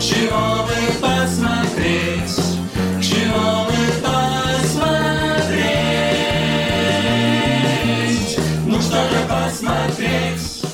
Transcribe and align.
Чего 0.00 0.64
бы 0.64 0.72
посмотреть? 0.98 2.34
Чего 3.02 3.66
бы 3.66 3.76
посмотреть? 4.00 5.58
Ну 8.66 8.80
что 8.80 8.96
же 8.96 9.18
посмотреть? 9.28 10.64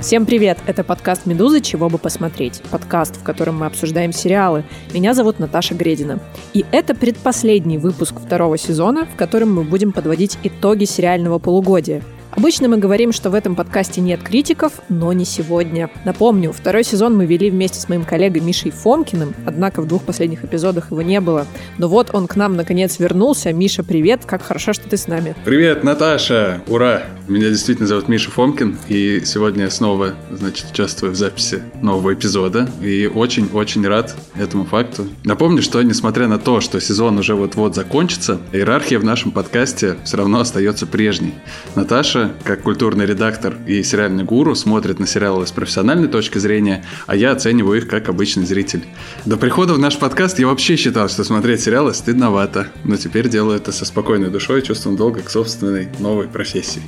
Всем 0.00 0.26
привет! 0.26 0.58
Это 0.66 0.82
подкаст 0.82 1.26
«Медузы. 1.26 1.60
Чего 1.60 1.88
бы 1.88 1.98
посмотреть?» 1.98 2.62
Подкаст, 2.72 3.14
в 3.14 3.22
котором 3.22 3.58
мы 3.58 3.66
обсуждаем 3.66 4.12
сериалы. 4.12 4.64
Меня 4.92 5.14
зовут 5.14 5.38
Наташа 5.38 5.76
Гредина. 5.76 6.18
И 6.52 6.66
это 6.72 6.96
предпоследний 6.96 7.76
выпуск 7.76 8.16
второго 8.18 8.58
сезона, 8.58 9.06
в 9.06 9.14
котором 9.14 9.54
мы 9.54 9.62
будем 9.62 9.92
подводить 9.92 10.36
итоги 10.42 10.84
сериального 10.84 11.38
полугодия– 11.38 12.02
Обычно 12.36 12.68
мы 12.68 12.76
говорим, 12.76 13.12
что 13.12 13.30
в 13.30 13.34
этом 13.34 13.56
подкасте 13.56 14.02
нет 14.02 14.22
критиков, 14.22 14.74
но 14.90 15.10
не 15.14 15.24
сегодня. 15.24 15.88
Напомню, 16.04 16.52
второй 16.52 16.84
сезон 16.84 17.16
мы 17.16 17.24
вели 17.24 17.50
вместе 17.50 17.80
с 17.80 17.88
моим 17.88 18.04
коллегой 18.04 18.42
Мишей 18.42 18.70
Фомкиным, 18.70 19.34
однако 19.46 19.80
в 19.80 19.88
двух 19.88 20.02
последних 20.02 20.44
эпизодах 20.44 20.90
его 20.90 21.00
не 21.00 21.18
было. 21.22 21.46
Но 21.78 21.88
вот 21.88 22.10
он 22.12 22.26
к 22.26 22.36
нам 22.36 22.54
наконец 22.54 22.98
вернулся. 22.98 23.54
Миша, 23.54 23.82
привет, 23.82 24.26
как 24.26 24.42
хорошо, 24.42 24.74
что 24.74 24.86
ты 24.86 24.98
с 24.98 25.06
нами. 25.06 25.34
Привет, 25.46 25.82
Наташа! 25.82 26.62
Ура! 26.68 27.04
Меня 27.26 27.48
действительно 27.48 27.88
зовут 27.88 28.08
Миша 28.08 28.30
Фомкин, 28.30 28.78
и 28.86 29.22
сегодня 29.24 29.64
я 29.64 29.70
снова, 29.70 30.14
значит, 30.30 30.66
участвую 30.70 31.12
в 31.12 31.16
записи 31.16 31.62
нового 31.82 32.14
эпизода, 32.14 32.68
и 32.82 33.10
очень-очень 33.12 33.84
рад 33.86 34.14
этому 34.36 34.64
факту. 34.64 35.08
Напомню, 35.24 35.62
что 35.62 35.82
несмотря 35.82 36.28
на 36.28 36.38
то, 36.38 36.60
что 36.60 36.80
сезон 36.80 37.18
уже 37.18 37.34
вот-вот 37.34 37.74
закончится, 37.74 38.38
иерархия 38.52 39.00
в 39.00 39.04
нашем 39.04 39.32
подкасте 39.32 39.96
все 40.04 40.18
равно 40.18 40.38
остается 40.38 40.86
прежней. 40.86 41.34
Наташа 41.74 42.25
как 42.44 42.62
культурный 42.62 43.06
редактор 43.06 43.56
и 43.66 43.82
сериальный 43.82 44.24
гуру, 44.24 44.54
смотрит 44.54 44.98
на 44.98 45.06
сериалы 45.06 45.46
с 45.46 45.52
профессиональной 45.52 46.08
точки 46.08 46.38
зрения, 46.38 46.84
а 47.06 47.16
я 47.16 47.32
оцениваю 47.32 47.78
их 47.78 47.88
как 47.88 48.08
обычный 48.08 48.46
зритель. 48.46 48.84
До 49.24 49.36
прихода 49.36 49.74
в 49.74 49.78
наш 49.78 49.98
подкаст 49.98 50.38
я 50.38 50.46
вообще 50.46 50.76
считал, 50.76 51.08
что 51.08 51.24
смотреть 51.24 51.60
сериалы 51.60 51.94
стыдновато, 51.94 52.68
но 52.84 52.96
теперь 52.96 53.28
делаю 53.28 53.56
это 53.56 53.72
со 53.72 53.84
спокойной 53.84 54.30
душой 54.30 54.60
и 54.60 54.64
чувством 54.64 54.96
долга 54.96 55.22
к 55.22 55.30
собственной 55.30 55.88
новой 55.98 56.28
профессии. 56.28 56.82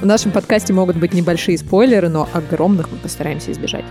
В 0.00 0.06
нашем 0.06 0.32
подкасте 0.32 0.72
могут 0.72 0.96
быть 0.96 1.14
небольшие 1.14 1.56
спойлеры, 1.56 2.08
но 2.08 2.28
огромных 2.32 2.90
мы 2.92 2.98
постараемся 2.98 3.52
избежать. 3.52 3.84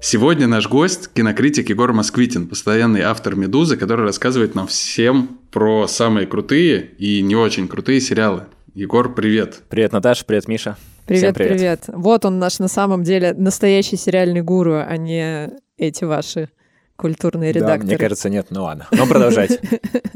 Сегодня 0.00 0.46
наш 0.46 0.68
гость– 0.68 1.08
кинокритик 1.14 1.70
Егор 1.70 1.92
Москвитин, 1.92 2.46
постоянный 2.46 3.00
автор 3.00 3.34
«Медузы», 3.34 3.76
который 3.76 4.06
рассказывает 4.06 4.54
нам 4.54 4.68
всем 4.68 5.40
про 5.50 5.88
самые 5.88 6.28
крутые 6.28 6.92
и 6.98 7.20
не 7.20 7.34
очень 7.34 7.66
крутые 7.66 8.00
сериалы. 8.00 8.44
Егор, 8.74 9.12
привет. 9.12 9.62
Привет, 9.68 9.92
Наташа, 9.92 10.24
привет, 10.24 10.46
Миша. 10.46 10.76
Привет, 11.04 11.34
привет, 11.34 11.52
привет. 11.52 11.84
Вот 11.88 12.24
он 12.24 12.38
наш 12.38 12.60
на 12.60 12.68
самом 12.68 13.02
деле 13.02 13.34
настоящий 13.34 13.96
сериальный 13.96 14.40
гуру, 14.40 14.76
а 14.76 14.96
не 14.96 15.50
эти 15.76 16.04
ваши 16.04 16.48
культурный 16.98 17.52
редактор. 17.52 17.78
Да, 17.78 17.86
мне 17.86 17.96
кажется, 17.96 18.28
нет, 18.28 18.48
ну 18.50 18.64
ладно. 18.64 18.88
Но 18.90 19.06
продолжать. 19.06 19.60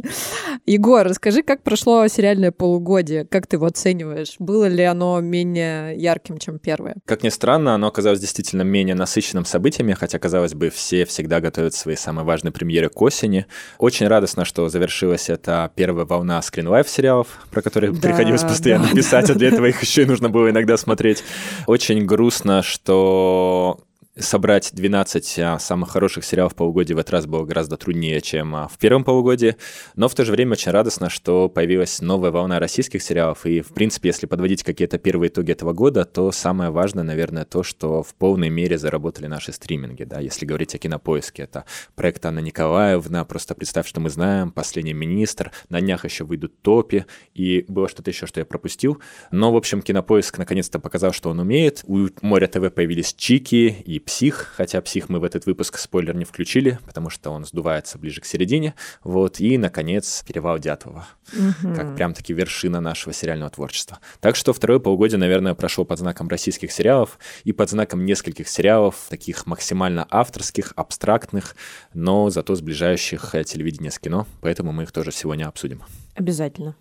Егор, 0.67 1.07
расскажи, 1.07 1.43
как 1.43 1.63
прошло 1.63 2.07
сериальное 2.09 2.51
полугодие? 2.51 3.25
Как 3.25 3.47
ты 3.47 3.57
его 3.57 3.67
оцениваешь? 3.67 4.35
Было 4.41 4.67
ли 4.67 4.83
оно 4.83 5.21
менее 5.21 5.97
ярким, 5.97 6.39
чем 6.39 6.59
первое? 6.59 6.97
Как 7.05 7.23
ни 7.23 7.29
странно, 7.29 7.75
оно 7.75 7.87
оказалось 7.87 8.19
действительно 8.19 8.63
менее 8.63 8.97
насыщенным 8.97 9.45
событиями, 9.45 9.93
хотя, 9.93 10.19
казалось 10.19 10.55
бы, 10.55 10.71
все 10.71 11.05
всегда 11.05 11.41
готовят 11.41 11.75
свои 11.75 11.95
самые 11.95 12.25
важные 12.25 12.51
премьеры 12.51 12.89
к 12.89 13.01
осени. 13.01 13.47
Очень 13.79 14.09
радостно, 14.09 14.45
что 14.45 14.69
завершилась 14.69 15.31
эта 15.31 15.71
первая 15.77 16.05
волна 16.05 16.43
скринлайф 16.43 16.89
сериалов, 16.89 17.29
про 17.53 17.63
которые 17.63 17.93
да, 17.93 18.01
приходилось 18.01 18.43
постоянно 18.43 18.89
да, 18.89 18.97
писать, 18.97 19.31
а 19.31 19.35
для 19.35 19.49
этого 19.49 19.67
их 19.67 19.81
еще 19.83 20.03
и 20.03 20.07
нужно 20.07 20.31
было 20.31 20.51
иногда 20.51 20.77
смотреть. 20.77 21.23
Очень 21.69 22.07
грустно, 22.07 22.63
что 22.63 23.79
собрать 24.17 24.71
12 24.75 25.39
а, 25.39 25.59
самых 25.59 25.91
хороших 25.91 26.25
сериалов 26.25 26.55
полугодия 26.55 26.95
в 26.95 26.99
этот 26.99 27.13
раз 27.13 27.27
было 27.27 27.45
гораздо 27.45 27.79
труднее, 27.79 28.21
чем 28.21 28.55
а, 28.55 28.69
в 28.69 28.77
первом 28.77 29.05
полугодии, 29.05 29.57
но 29.97 30.09
в 30.09 30.15
то 30.15 30.25
же 30.25 30.33
время 30.33 30.53
очень 30.53 30.71
радостно, 30.71 31.09
что 31.09 31.49
появилась 31.49 32.03
новая 32.03 32.31
волна 32.31 32.59
российских 32.59 33.03
сериалов, 33.03 33.47
и, 33.47 33.63
в 33.63 33.73
принципе, 33.73 34.11
если 34.11 34.27
подводить 34.27 34.65
какие-то 34.65 34.99
первые 34.99 35.31
итоги 35.31 35.53
этого 35.53 35.73
года, 35.73 36.05
то 36.05 36.31
самое 36.31 36.71
важное, 36.71 37.05
наверное, 37.05 37.47
то, 37.47 37.63
что 37.63 38.03
в 38.03 38.15
полной 38.15 38.51
мере 38.51 38.77
заработали 38.77 39.29
наши 39.29 39.51
стриминги, 39.53 40.05
да, 40.05 40.21
если 40.21 40.45
говорить 40.45 40.75
о 40.75 40.79
кинопоиске, 40.79 41.45
это 41.45 41.65
проект 41.95 42.27
Анна 42.27 42.41
Николаевна, 42.41 43.25
просто 43.25 43.55
представь, 43.55 43.89
что 43.89 44.01
мы 44.01 44.11
знаем, 44.11 44.51
«Последний 44.51 44.93
министр», 44.93 45.53
на 45.71 45.81
днях 45.81 46.05
еще 46.05 46.25
выйдут 46.25 46.61
«Топи», 46.61 47.07
и 47.33 47.65
было 47.67 47.89
что-то 47.89 48.11
еще, 48.11 48.27
что 48.27 48.41
я 48.41 48.45
пропустил, 48.45 49.01
но, 49.31 49.53
в 49.53 49.57
общем, 49.57 49.81
кинопоиск 49.81 50.37
наконец-то 50.37 50.79
показал, 50.79 51.13
что 51.13 51.31
он 51.31 51.41
умеет, 51.41 51.83
у 51.87 52.09
Моря 52.21 52.47
ТВ 52.47 52.71
появились 52.75 53.15
Чики 53.15 53.75
и 53.87 54.02
Псих, 54.05 54.53
хотя 54.57 54.81
Псих 54.81 55.09
мы 55.09 55.19
в 55.19 55.25
этот 55.25 55.47
выпуск 55.47 55.79
спойлер 55.79 56.15
не 56.15 56.25
включили, 56.25 56.79
потому 56.87 57.11
что 57.11 57.31
он 57.31 57.45
сдувается 57.45 57.99
ближе 57.99 58.21
к 58.21 58.25
середине. 58.25 58.75
Вот, 59.05 59.41
и, 59.41 59.59
наконец, 59.59 60.23
Перевал 60.27 60.59
Дятлова, 60.59 61.07
угу. 61.33 61.75
как 61.75 61.95
прям-таки 61.97 62.33
вершина 62.33 62.81
нашего 62.81 63.13
сериального 63.13 63.51
творчества. 63.51 63.99
Так 64.21 64.37
что 64.37 64.53
второе 64.53 64.79
полугодие, 64.79 65.19
наверное, 65.19 65.55
прошло 65.55 65.85
под 65.85 65.99
знаком 65.99 66.29
российских 66.29 66.73
сериалов 66.73 67.19
и 67.45 67.53
под 67.53 67.71
знаком 67.71 68.05
нескольких 68.05 68.49
сериалов, 68.49 69.07
таких 69.09 69.47
максимально 69.47 70.07
авторских, 70.11 70.73
абстрактных, 70.77 71.57
но 71.95 72.31
зато 72.31 72.55
сближающих 72.55 73.35
э, 73.35 73.45
телевидение 73.45 73.91
с 73.91 73.99
кино, 73.99 74.27
поэтому 74.41 74.73
мы 74.73 74.85
их 74.85 74.93
тоже 74.93 75.13
сегодня 75.13 75.47
обсудим. 75.47 75.83
Обязательно. 76.15 76.77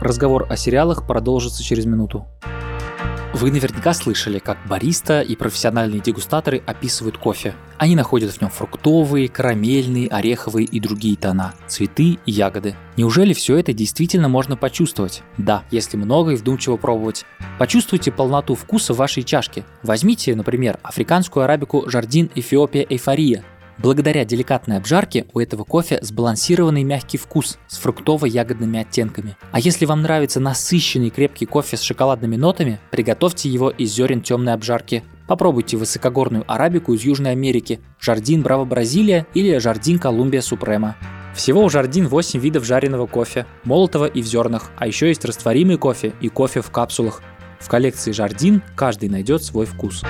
Разговор 0.00 0.46
о 0.48 0.56
сериалах 0.56 1.06
продолжится 1.06 1.62
через 1.62 1.84
минуту. 1.84 2.26
Вы 3.34 3.50
наверняка 3.50 3.92
слышали, 3.92 4.38
как 4.38 4.56
бариста 4.66 5.20
и 5.20 5.36
профессиональные 5.36 6.00
дегустаторы 6.00 6.62
описывают 6.66 7.18
кофе. 7.18 7.54
Они 7.76 7.94
находят 7.94 8.32
в 8.32 8.40
нем 8.40 8.50
фруктовые, 8.50 9.28
карамельные, 9.28 10.08
ореховые 10.08 10.66
и 10.66 10.80
другие 10.80 11.16
тона, 11.16 11.54
цветы 11.66 12.18
и 12.24 12.32
ягоды. 12.32 12.76
Неужели 12.96 13.34
все 13.34 13.58
это 13.58 13.74
действительно 13.74 14.28
можно 14.28 14.56
почувствовать? 14.56 15.22
Да, 15.36 15.64
если 15.70 15.98
много 15.98 16.32
и 16.32 16.36
вдумчиво 16.36 16.76
пробовать. 16.76 17.26
Почувствуйте 17.58 18.10
полноту 18.10 18.54
вкуса 18.54 18.94
вашей 18.94 19.22
чашке. 19.22 19.64
Возьмите, 19.82 20.34
например, 20.34 20.78
африканскую 20.82 21.44
арабику 21.44 21.88
Жардин 21.88 22.30
Эфиопия 22.34 22.86
Эйфория 22.88 23.44
Благодаря 23.82 24.26
деликатной 24.26 24.76
обжарке 24.76 25.24
у 25.32 25.40
этого 25.40 25.64
кофе 25.64 26.00
сбалансированный 26.02 26.84
мягкий 26.84 27.16
вкус 27.16 27.58
с 27.66 27.82
фруктово-ягодными 27.82 28.78
оттенками. 28.78 29.38
А 29.52 29.58
если 29.58 29.86
вам 29.86 30.02
нравится 30.02 30.38
насыщенный 30.38 31.08
крепкий 31.08 31.46
кофе 31.46 31.78
с 31.78 31.80
шоколадными 31.80 32.36
нотами, 32.36 32.78
приготовьте 32.90 33.48
его 33.48 33.70
из 33.70 33.94
зерен 33.94 34.20
темной 34.20 34.52
обжарки. 34.52 35.02
Попробуйте 35.26 35.78
высокогорную 35.78 36.44
арабику 36.46 36.92
из 36.92 37.02
Южной 37.02 37.30
Америки, 37.30 37.80
Jardin 37.98 38.42
Bravo 38.42 38.66
Brazilia 38.66 39.26
или 39.32 39.56
Jardin 39.56 39.98
Colombia 39.98 40.42
Supremo. 40.42 40.96
Всего 41.34 41.64
у 41.64 41.70
Jardin 41.70 42.06
8 42.06 42.38
видов 42.38 42.66
жареного 42.66 43.06
кофе, 43.06 43.46
молотого 43.64 44.04
и 44.04 44.20
в 44.20 44.26
зернах, 44.26 44.72
а 44.76 44.88
еще 44.88 45.08
есть 45.08 45.24
растворимый 45.24 45.78
кофе 45.78 46.12
и 46.20 46.28
кофе 46.28 46.60
в 46.60 46.70
капсулах. 46.70 47.22
В 47.58 47.68
коллекции 47.68 48.12
Jardin 48.12 48.60
каждый 48.76 49.08
найдет 49.08 49.42
свой 49.42 49.64
вкус. 49.64 50.02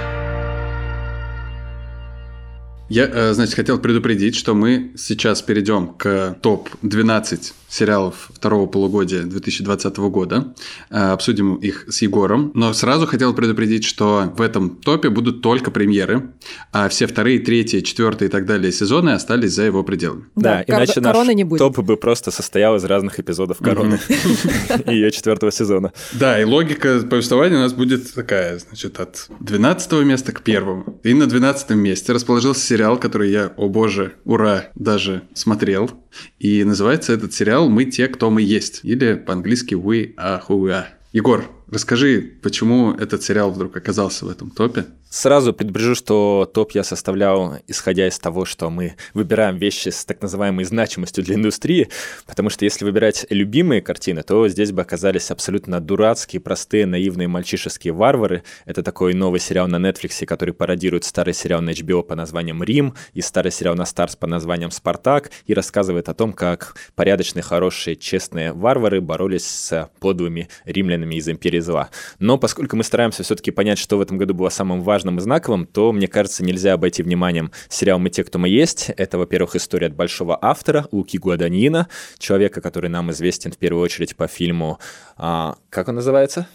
Я, 2.91 3.07
э, 3.07 3.33
значит, 3.35 3.55
хотел 3.55 3.79
предупредить, 3.79 4.35
что 4.35 4.53
мы 4.53 4.91
сейчас 4.97 5.43
перейдем 5.43 5.95
к 5.95 6.37
топ-12 6.43 7.53
сериалов 7.71 8.31
второго 8.35 8.67
полугодия 8.67 9.23
2020 9.23 9.97
года. 9.99 10.55
Э, 10.91 11.13
обсудим 11.13 11.55
их 11.55 11.87
с 11.89 12.03
Егором. 12.03 12.51
Но 12.55 12.73
сразу 12.73 13.07
хотел 13.07 13.33
предупредить, 13.33 13.85
что 13.85 14.33
в 14.37 14.43
этом 14.43 14.71
топе 14.77 15.09
будут 15.09 15.41
только 15.41 15.71
премьеры, 15.71 16.33
а 16.73 16.89
все 16.89 17.07
вторые, 17.07 17.39
третьи, 17.39 17.81
четвертые 17.81 18.29
и 18.29 18.31
так 18.31 18.45
далее 18.47 18.73
сезоны 18.73 19.11
остались 19.11 19.53
за 19.53 19.63
его 19.63 19.85
пределами. 19.85 20.25
Да, 20.35 20.65
да 20.67 20.77
иначе 20.77 21.01
наш 21.01 21.29
не 21.29 21.45
будет. 21.45 21.61
топ 21.61 21.79
бы 21.79 21.97
просто 21.97 22.31
состоял 22.31 22.77
из 22.77 22.85
разных 22.85 23.21
эпизодов 23.21 23.59
короны 23.59 24.01
и 24.87 24.93
ее 24.93 25.11
четвертого 25.11 25.53
сезона. 25.53 25.93
Да, 26.13 26.41
и 26.41 26.45
логика 26.45 27.01
повествования 27.09 27.57
у 27.57 27.61
нас 27.61 27.73
будет 27.73 28.13
такая, 28.13 28.59
значит, 28.59 28.99
от 28.99 29.29
12 29.41 29.93
места 30.05 30.33
к 30.33 30.43
первому. 30.43 31.01
И 31.05 31.15
на 31.15 31.27
12 31.27 31.71
месте 31.71 32.13
расположился 32.13 32.67
сериал, 32.67 32.99
который 32.99 33.31
я, 33.31 33.53
о 33.57 33.69
боже, 33.69 34.15
ура, 34.25 34.71
даже 34.75 35.23
смотрел. 35.35 35.91
И 36.39 36.65
называется 36.65 37.13
этот 37.13 37.33
сериал 37.33 37.60
«Мы 37.69 37.85
те, 37.85 38.09
кто 38.09 38.31
мы 38.31 38.43
есть». 38.43 38.81
Или 38.83 39.15
по-английски 39.15 39.75
«We 39.75 40.15
are 40.17 40.41
who 40.49 40.61
we 40.61 40.71
are». 40.71 40.87
Егор, 41.13 41.45
расскажи, 41.69 42.35
почему 42.43 42.93
этот 42.93 43.23
сериал 43.23 43.51
вдруг 43.51 43.77
оказался 43.77 44.27
в 44.27 44.29
этом 44.29 44.51
топе? 44.51 44.87
Сразу 45.13 45.53
предупрежу, 45.53 45.97
что 45.97 46.49
топ 46.55 46.71
я 46.71 46.85
составлял, 46.85 47.57
исходя 47.67 48.07
из 48.07 48.17
того, 48.21 48.45
что 48.45 48.71
мы 48.71 48.95
выбираем 49.13 49.57
вещи 49.57 49.89
с 49.89 50.05
так 50.05 50.23
называемой 50.23 50.65
значимостью 50.65 51.25
для 51.25 51.35
индустрии, 51.35 51.89
потому 52.29 52.49
что 52.49 52.65
если 52.65 52.85
выбирать 52.85 53.27
любимые 53.29 53.83
картины, 53.83 54.23
то 54.23 54.47
здесь 54.47 54.71
бы 54.71 54.83
оказались 54.83 55.33
абсолютно 55.33 55.81
дурацкие, 55.81 56.39
простые, 56.39 56.87
наивные 56.87 57.27
мальчишеские 57.27 57.93
варвары. 57.93 58.45
Это 58.67 58.85
такой 58.85 59.13
новый 59.15 59.41
сериал 59.41 59.67
на 59.67 59.85
Netflix, 59.85 60.25
который 60.27 60.55
пародирует 60.55 61.03
старый 61.03 61.35
сериал 61.35 61.61
на 61.61 61.71
HBO 61.71 62.05
по 62.05 62.15
названием 62.15 62.63
«Рим» 62.63 62.95
и 63.13 63.21
старый 63.21 63.51
сериал 63.51 63.75
на 63.75 63.87
Старс 63.87 64.15
по 64.15 64.29
названием 64.29 64.71
«Спартак» 64.71 65.33
и 65.45 65.55
рассказывает 65.55 66.09
о 66.09 66.15
том, 66.15 66.33
как 66.33 66.77
порядочные, 66.95 67.43
хорошие, 67.43 67.97
честные 67.97 68.53
варвары 68.53 69.01
боролись 69.01 69.45
с 69.45 69.91
подлыми 69.99 70.49
римлянами 70.65 71.17
из 71.17 71.29
Империи 71.29 71.59
Зла. 71.59 71.91
Но 72.21 72.39
поскольку 72.39 72.77
мы 72.77 72.85
стараемся 72.85 73.25
все-таки 73.25 73.51
понять, 73.51 73.79
что 73.81 73.99
в 73.99 74.01
этом 74.01 74.17
году 74.17 74.35
было 74.35 74.51
самым 74.51 74.83
важным 74.83 75.00
важным 75.01 75.17
и 75.17 75.21
знаковым, 75.23 75.67
то, 75.67 75.93
мне 75.93 76.09
кажется, 76.09 76.45
нельзя 76.45 76.75
обойти 76.75 77.03
вниманием 77.03 77.51
сериал 77.71 77.99
«Мы 77.99 78.11
те, 78.11 78.23
кто 78.23 78.39
мы 78.39 78.51
есть». 78.51 78.91
Это, 78.99 79.17
во-первых, 79.17 79.57
история 79.57 79.87
от 79.87 79.95
большого 79.95 80.39
автора 80.41 80.87
Луки 80.93 81.17
Гуаданьина, 81.17 81.89
человека, 82.19 82.61
который 82.61 82.91
нам 82.91 83.11
известен 83.11 83.51
в 83.51 83.57
первую 83.57 83.83
очередь 83.83 84.15
по 84.15 84.29
фильму... 84.29 84.79
А, 85.17 85.57
как 85.71 85.89
он 85.89 85.95
называется? 85.95 86.49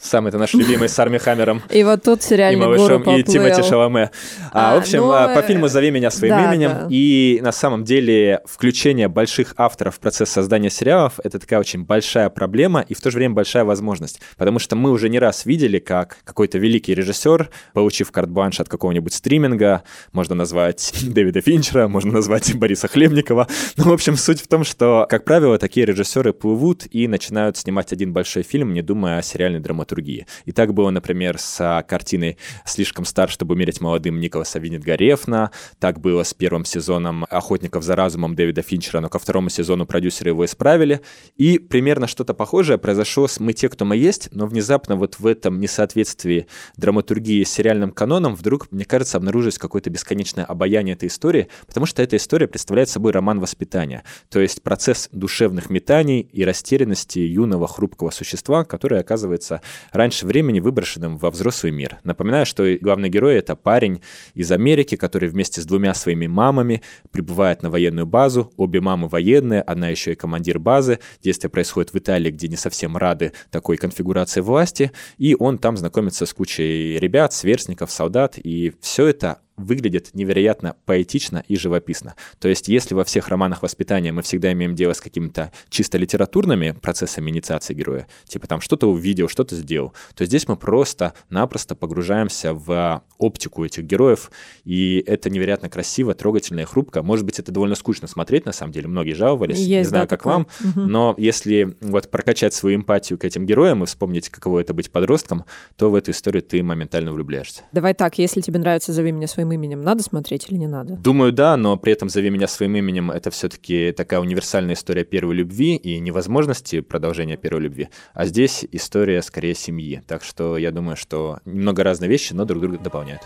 Самый-то 0.00 0.36
наш 0.36 0.52
любимый 0.52 0.90
с 0.90 0.98
Арми 0.98 1.16
Хаммером. 1.16 1.62
И 1.70 1.82
вот 1.82 2.02
тут 2.02 2.22
сериальный 2.22 2.62
И 2.62 2.66
малышом, 2.66 3.02
и 3.16 3.22
Тимати 3.22 3.62
Шаломе. 3.62 4.10
А, 4.52 4.72
а, 4.72 4.74
в 4.74 4.80
общем, 4.80 4.98
ну, 4.98 5.12
а, 5.12 5.34
по 5.34 5.40
фильму 5.40 5.68
«Зови 5.68 5.90
меня 5.90 6.10
своим 6.10 6.34
да, 6.34 6.52
именем». 6.52 6.70
Да. 6.70 6.86
И 6.90 7.40
на 7.42 7.52
самом 7.52 7.84
деле 7.84 8.42
включение 8.44 9.08
больших 9.08 9.54
авторов 9.56 9.96
в 9.96 10.00
процесс 10.00 10.28
создания 10.28 10.68
сериалов— 10.68 11.14
это 11.24 11.38
такая 11.38 11.58
очень 11.58 11.84
большая 11.84 12.28
проблема 12.28 12.84
и 12.86 12.92
в 12.92 13.00
то 13.00 13.10
же 13.10 13.16
время 13.16 13.34
большая 13.34 13.64
возможность. 13.64 14.20
Потому 14.36 14.58
что 14.58 14.76
мы 14.76 14.90
уже 14.90 15.08
не 15.08 15.18
раз 15.18 15.46
видели, 15.46 15.78
как 15.78 16.18
какой-то 16.24 16.58
великий 16.58 16.94
режиссер, 16.94 17.48
получив 17.72 18.12
карт-бланш 18.12 18.60
от 18.60 18.68
какого-нибудь 18.68 19.14
стриминга, 19.14 19.84
можно 20.12 20.34
назвать 20.34 20.92
Дэвида 21.02 21.40
Финчера, 21.40 21.88
можно 21.88 22.12
назвать 22.12 22.54
Бориса 22.56 22.88
Хлебникова. 22.88 23.48
Ну, 23.78 23.84
в 23.84 23.92
общем, 23.92 24.16
суть 24.16 24.42
в 24.42 24.48
том, 24.48 24.64
что, 24.64 25.06
как 25.08 25.24
правило, 25.24 25.56
такие 25.56 25.86
режиссеры 25.86 26.34
плывут 26.34 26.82
и 26.90 27.08
начинают 27.08 27.56
снимать 27.56 27.92
один 27.92 28.12
большой 28.12 28.42
фильм, 28.42 28.74
не 28.74 28.82
думая 28.82 29.18
о 29.18 29.22
сериальной 29.22 29.60
драматургии 29.60 29.83
драматургии. 29.84 30.26
И 30.46 30.52
так 30.52 30.74
было, 30.74 30.90
например, 30.90 31.38
с 31.38 31.60
а, 31.60 31.82
картиной 31.82 32.38
«Слишком 32.64 33.04
стар, 33.04 33.28
чтобы 33.30 33.54
умереть 33.54 33.80
молодым» 33.80 34.18
Николаса 34.20 34.58
Виннет-Гарефна, 34.58 35.50
так 35.78 36.00
было 36.00 36.22
с 36.22 36.34
первым 36.34 36.64
сезоном 36.64 37.26
«Охотников 37.30 37.84
за 37.84 37.96
разумом» 37.96 38.34
Дэвида 38.34 38.62
Финчера, 38.62 39.00
но 39.00 39.08
ко 39.08 39.18
второму 39.18 39.50
сезону 39.50 39.86
продюсеры 39.86 40.30
его 40.30 40.44
исправили. 40.44 41.00
И 41.36 41.58
примерно 41.58 42.06
что-то 42.06 42.34
похожее 42.34 42.78
произошло 42.78 43.28
с 43.28 43.40
«Мы 43.40 43.52
те, 43.52 43.68
кто 43.68 43.84
мы 43.84 43.96
есть», 43.96 44.28
но 44.32 44.46
внезапно 44.46 44.96
вот 44.96 45.18
в 45.18 45.26
этом 45.26 45.60
несоответствии 45.60 46.46
драматургии 46.76 47.44
с 47.44 47.52
сериальным 47.52 47.90
каноном 47.90 48.34
вдруг, 48.34 48.70
мне 48.72 48.84
кажется, 48.84 49.18
обнаружилось 49.18 49.58
какое-то 49.58 49.90
бесконечное 49.90 50.44
обаяние 50.44 50.94
этой 50.94 51.08
истории, 51.08 51.48
потому 51.66 51.86
что 51.86 52.02
эта 52.02 52.16
история 52.16 52.48
представляет 52.48 52.88
собой 52.88 53.12
роман 53.12 53.40
воспитания, 53.40 54.04
то 54.30 54.40
есть 54.40 54.62
процесс 54.62 55.08
душевных 55.12 55.70
метаний 55.70 56.20
и 56.20 56.44
растерянности 56.44 57.18
юного 57.18 57.68
хрупкого 57.68 58.10
существа, 58.10 58.64
которое 58.64 59.00
оказывается 59.00 59.60
раньше 59.92 60.26
времени 60.26 60.60
выброшенным 60.60 61.18
во 61.18 61.30
взрослый 61.30 61.72
мир. 61.72 61.98
Напоминаю, 62.04 62.46
что 62.46 62.64
главный 62.80 63.08
герой— 63.08 63.34
это 63.36 63.56
парень 63.56 64.02
из 64.34 64.50
Америки, 64.52 64.96
который 64.96 65.28
вместе 65.28 65.60
с 65.60 65.66
двумя 65.66 65.94
своими 65.94 66.26
мамами 66.26 66.82
прибывает 67.10 67.62
на 67.62 67.70
военную 67.70 68.06
базу. 68.06 68.52
Обе 68.56 68.80
мамы 68.80 69.08
военные, 69.08 69.62
одна 69.62 69.88
еще 69.88 70.12
и 70.12 70.16
командир 70.16 70.58
базы. 70.58 70.98
Действие 71.22 71.50
происходит 71.50 71.92
в 71.92 71.98
Италии, 71.98 72.30
где 72.30 72.48
не 72.48 72.56
совсем 72.56 72.96
рады 72.96 73.32
такой 73.50 73.76
конфигурации 73.76 74.40
власти. 74.40 74.92
И 75.18 75.36
он 75.38 75.58
там 75.58 75.76
знакомится 75.76 76.26
с 76.26 76.34
кучей 76.34 76.98
ребят, 76.98 77.32
сверстников, 77.32 77.90
солдат. 77.90 78.38
И 78.38 78.72
все 78.80 79.06
это 79.06 79.38
выглядит 79.56 80.10
невероятно 80.14 80.76
поэтично 80.84 81.44
и 81.48 81.56
живописно. 81.56 82.14
То 82.38 82.48
есть, 82.48 82.68
если 82.68 82.94
во 82.94 83.04
всех 83.04 83.28
романах 83.28 83.62
воспитания 83.62 84.12
мы 84.12 84.22
всегда 84.22 84.52
имеем 84.52 84.74
дело 84.74 84.92
с 84.92 85.00
какими-то 85.00 85.52
чисто 85.68 85.98
литературными 85.98 86.72
процессами 86.72 87.30
инициации 87.30 87.74
героя, 87.74 88.06
типа 88.26 88.46
там 88.46 88.60
что-то 88.60 88.90
увидел, 88.90 89.28
что-то 89.28 89.56
сделал, 89.56 89.94
то 90.14 90.24
здесь 90.24 90.48
мы 90.48 90.56
просто-напросто 90.56 91.74
погружаемся 91.74 92.52
в 92.52 93.02
оптику 93.18 93.64
этих 93.64 93.84
героев, 93.84 94.30
и 94.64 95.02
это 95.06 95.30
невероятно 95.30 95.68
красиво, 95.68 96.14
трогательно 96.14 96.60
и 96.60 96.64
хрупко. 96.64 97.02
Может 97.02 97.24
быть, 97.24 97.38
это 97.38 97.52
довольно 97.52 97.74
скучно 97.74 98.08
смотреть, 98.08 98.46
на 98.46 98.52
самом 98.52 98.72
деле, 98.72 98.88
многие 98.88 99.14
жаловались, 99.14 99.58
Есть, 99.58 99.68
не 99.68 99.84
знаю, 99.84 100.04
да, 100.04 100.08
как 100.08 100.20
такое. 100.20 100.32
вам, 100.34 100.46
угу. 100.60 100.80
но 100.80 101.14
если 101.18 101.76
вот 101.80 102.10
прокачать 102.10 102.54
свою 102.54 102.76
эмпатию 102.76 103.18
к 103.18 103.24
этим 103.24 103.46
героям 103.46 103.82
и 103.82 103.86
вспомнить, 103.86 104.28
каково 104.28 104.60
это 104.60 104.74
быть 104.74 104.90
подростком, 104.90 105.44
то 105.76 105.90
в 105.90 105.94
эту 105.94 106.10
историю 106.10 106.42
ты 106.42 106.62
моментально 106.62 107.12
влюбляешься. 107.12 107.62
Давай 107.72 107.94
так, 107.94 108.18
если 108.18 108.40
тебе 108.40 108.58
нравится 108.58 108.92
«Зови 108.92 109.12
меня 109.12 109.26
своим 109.26 109.43
именем», 109.52 109.82
надо 109.82 110.02
смотреть 110.02 110.50
или 110.50 110.58
не 110.58 110.66
надо? 110.66 110.94
Думаю, 110.96 111.32
да, 111.32 111.56
но 111.56 111.76
при 111.76 111.92
этом 111.92 112.08
«Зови 112.08 112.30
меня 112.30 112.48
своим 112.48 112.76
именем»— 112.76 113.10
это 113.12 113.30
все-таки 113.30 113.92
такая 113.92 114.20
универсальная 114.20 114.74
история 114.74 115.04
первой 115.04 115.34
любви 115.34 115.76
и 115.76 115.98
невозможности 115.98 116.80
продолжения 116.80 117.36
первой 117.36 117.62
любви, 117.62 117.88
а 118.12 118.26
здесь 118.26 118.66
история 118.72 119.22
скорее 119.22 119.54
семьи. 119.54 120.02
Так 120.06 120.24
что 120.24 120.56
я 120.56 120.70
думаю, 120.70 120.96
что 120.96 121.40
немного 121.44 121.82
разные 121.82 122.08
вещи, 122.08 122.32
но 122.32 122.44
друг 122.44 122.62
друга 122.62 122.78
дополняют. 122.78 123.22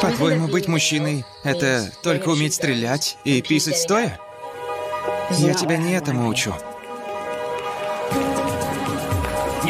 По-твоему, 0.00 0.48
быть 0.48 0.66
мужчиной— 0.66 1.24
это 1.44 1.92
только 2.02 2.30
уметь 2.30 2.54
стрелять 2.54 3.18
и 3.24 3.42
писать 3.42 3.76
стоя? 3.76 4.18
Я 5.30 5.54
тебя 5.54 5.76
не 5.76 5.92
этому 5.94 6.28
учу. 6.28 6.54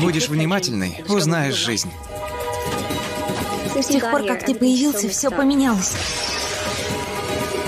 Будешь 0.00 0.28
внимательный, 0.28 1.02
узнаешь 1.08 1.56
жизнь. 1.56 1.90
С 3.80 3.86
тех 3.86 4.10
пор, 4.10 4.24
как 4.24 4.44
ты 4.44 4.54
появился, 4.54 5.08
все 5.08 5.30
поменялось. 5.30 5.94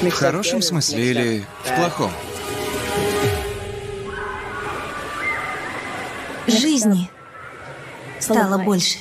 В 0.03 0.11
хорошем 0.11 0.61
смысле 0.61 1.11
или 1.11 1.45
в 1.65 1.77
плохом? 1.77 2.11
Жизни 6.47 7.09
стало 8.21 8.59
больше. 8.59 8.99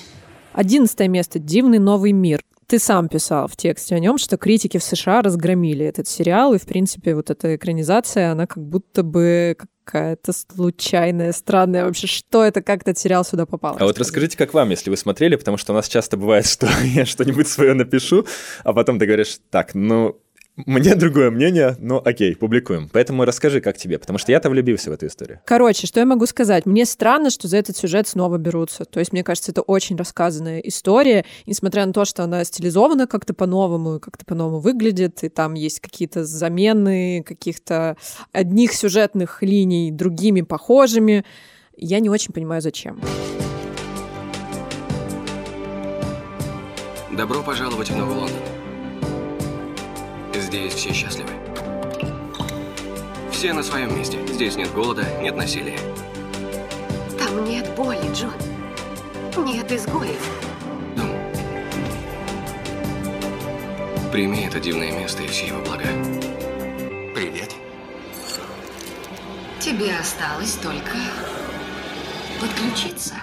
Одиннадцатое 0.53 1.07
место. 1.07 1.39
Дивный 1.39 1.79
новый 1.79 2.11
мир. 2.11 2.43
Ты 2.71 2.79
сам 2.79 3.09
писал 3.09 3.49
в 3.49 3.57
тексте 3.57 3.95
о 3.95 3.99
нем, 3.99 4.17
что 4.17 4.37
критики 4.37 4.77
в 4.77 4.83
США 4.85 5.21
разгромили 5.21 5.85
этот 5.85 6.07
сериал, 6.07 6.53
и, 6.53 6.57
в 6.57 6.65
принципе, 6.65 7.15
вот 7.15 7.29
эта 7.29 7.57
экранизация, 7.57 8.31
она 8.31 8.47
как 8.47 8.63
будто 8.63 9.03
бы 9.03 9.57
какая-то 9.83 10.31
случайная, 10.31 11.33
странная 11.33 11.83
вообще. 11.83 12.07
Что 12.07 12.45
это, 12.45 12.61
как 12.61 12.83
этот 12.83 12.97
сериал 12.97 13.25
сюда 13.25 13.45
попал? 13.45 13.75
А 13.77 13.83
вот 13.83 13.99
расскажите, 13.99 14.37
как 14.37 14.53
вам, 14.53 14.69
если 14.69 14.89
вы 14.89 14.95
смотрели, 14.95 15.35
потому 15.35 15.57
что 15.57 15.73
у 15.73 15.75
нас 15.75 15.89
часто 15.89 16.15
бывает, 16.15 16.45
что 16.47 16.69
я 16.85 17.05
что-нибудь 17.05 17.49
свое 17.49 17.73
напишу, 17.73 18.25
а 18.63 18.71
потом 18.71 18.99
ты 18.99 19.05
говоришь, 19.05 19.39
так, 19.49 19.75
ну, 19.75 20.21
мне 20.65 20.95
другое 20.95 21.31
мнение, 21.31 21.75
но 21.79 22.01
окей, 22.03 22.35
публикуем. 22.35 22.89
Поэтому 22.91 23.25
расскажи, 23.25 23.61
как 23.61 23.77
тебе, 23.77 23.99
потому 23.99 24.19
что 24.19 24.31
я-то 24.31 24.49
влюбился 24.49 24.89
в 24.89 24.93
эту 24.93 25.07
историю. 25.07 25.39
Короче, 25.45 25.87
что 25.87 25.99
я 25.99 26.05
могу 26.05 26.25
сказать? 26.25 26.65
Мне 26.65 26.85
странно, 26.85 27.29
что 27.29 27.47
за 27.47 27.57
этот 27.57 27.77
сюжет 27.77 28.07
снова 28.07 28.37
берутся. 28.37 28.85
То 28.85 28.99
есть, 28.99 29.13
мне 29.13 29.23
кажется, 29.23 29.51
это 29.51 29.61
очень 29.61 29.95
рассказанная 29.95 30.59
история, 30.59 31.25
несмотря 31.45 31.85
на 31.85 31.93
то, 31.93 32.05
что 32.05 32.23
она 32.23 32.43
стилизована 32.43 33.07
как-то 33.07 33.33
по-новому, 33.33 33.99
как-то 33.99 34.25
по-новому 34.25 34.59
выглядит, 34.59 35.23
и 35.23 35.29
там 35.29 35.53
есть 35.53 35.79
какие-то 35.79 36.25
замены 36.25 37.23
каких-то 37.25 37.97
одних 38.31 38.73
сюжетных 38.73 39.41
линий 39.41 39.91
другими 39.91 40.41
похожими. 40.41 41.25
Я 41.75 41.99
не 41.99 42.09
очень 42.09 42.33
понимаю, 42.33 42.61
зачем. 42.61 42.99
Добро 47.15 47.43
пожаловать 47.43 47.89
в 47.89 47.97
Новый 47.97 48.15
Лондон. 48.15 48.60
Здесь 50.51 50.73
все 50.73 50.91
счастливы. 50.91 51.29
Все 53.31 53.53
на 53.53 53.63
своем 53.63 53.97
месте. 53.97 54.19
Здесь 54.27 54.57
нет 54.57 54.69
голода, 54.73 55.05
нет 55.21 55.37
насилия. 55.37 55.79
Там 57.17 57.45
нет 57.45 57.73
боли, 57.77 58.13
Джон. 58.13 58.33
Нет 59.45 59.71
изгоев. 59.71 60.19
Дом. 60.97 61.09
Прими 64.11 64.41
это 64.41 64.59
дивное 64.59 64.91
место 64.91 65.23
и 65.23 65.27
все 65.27 65.47
его 65.47 65.61
блага. 65.61 65.87
Привет. 67.15 67.55
Тебе 69.61 69.95
осталось 69.95 70.55
только 70.55 70.97
подключиться. 72.41 73.15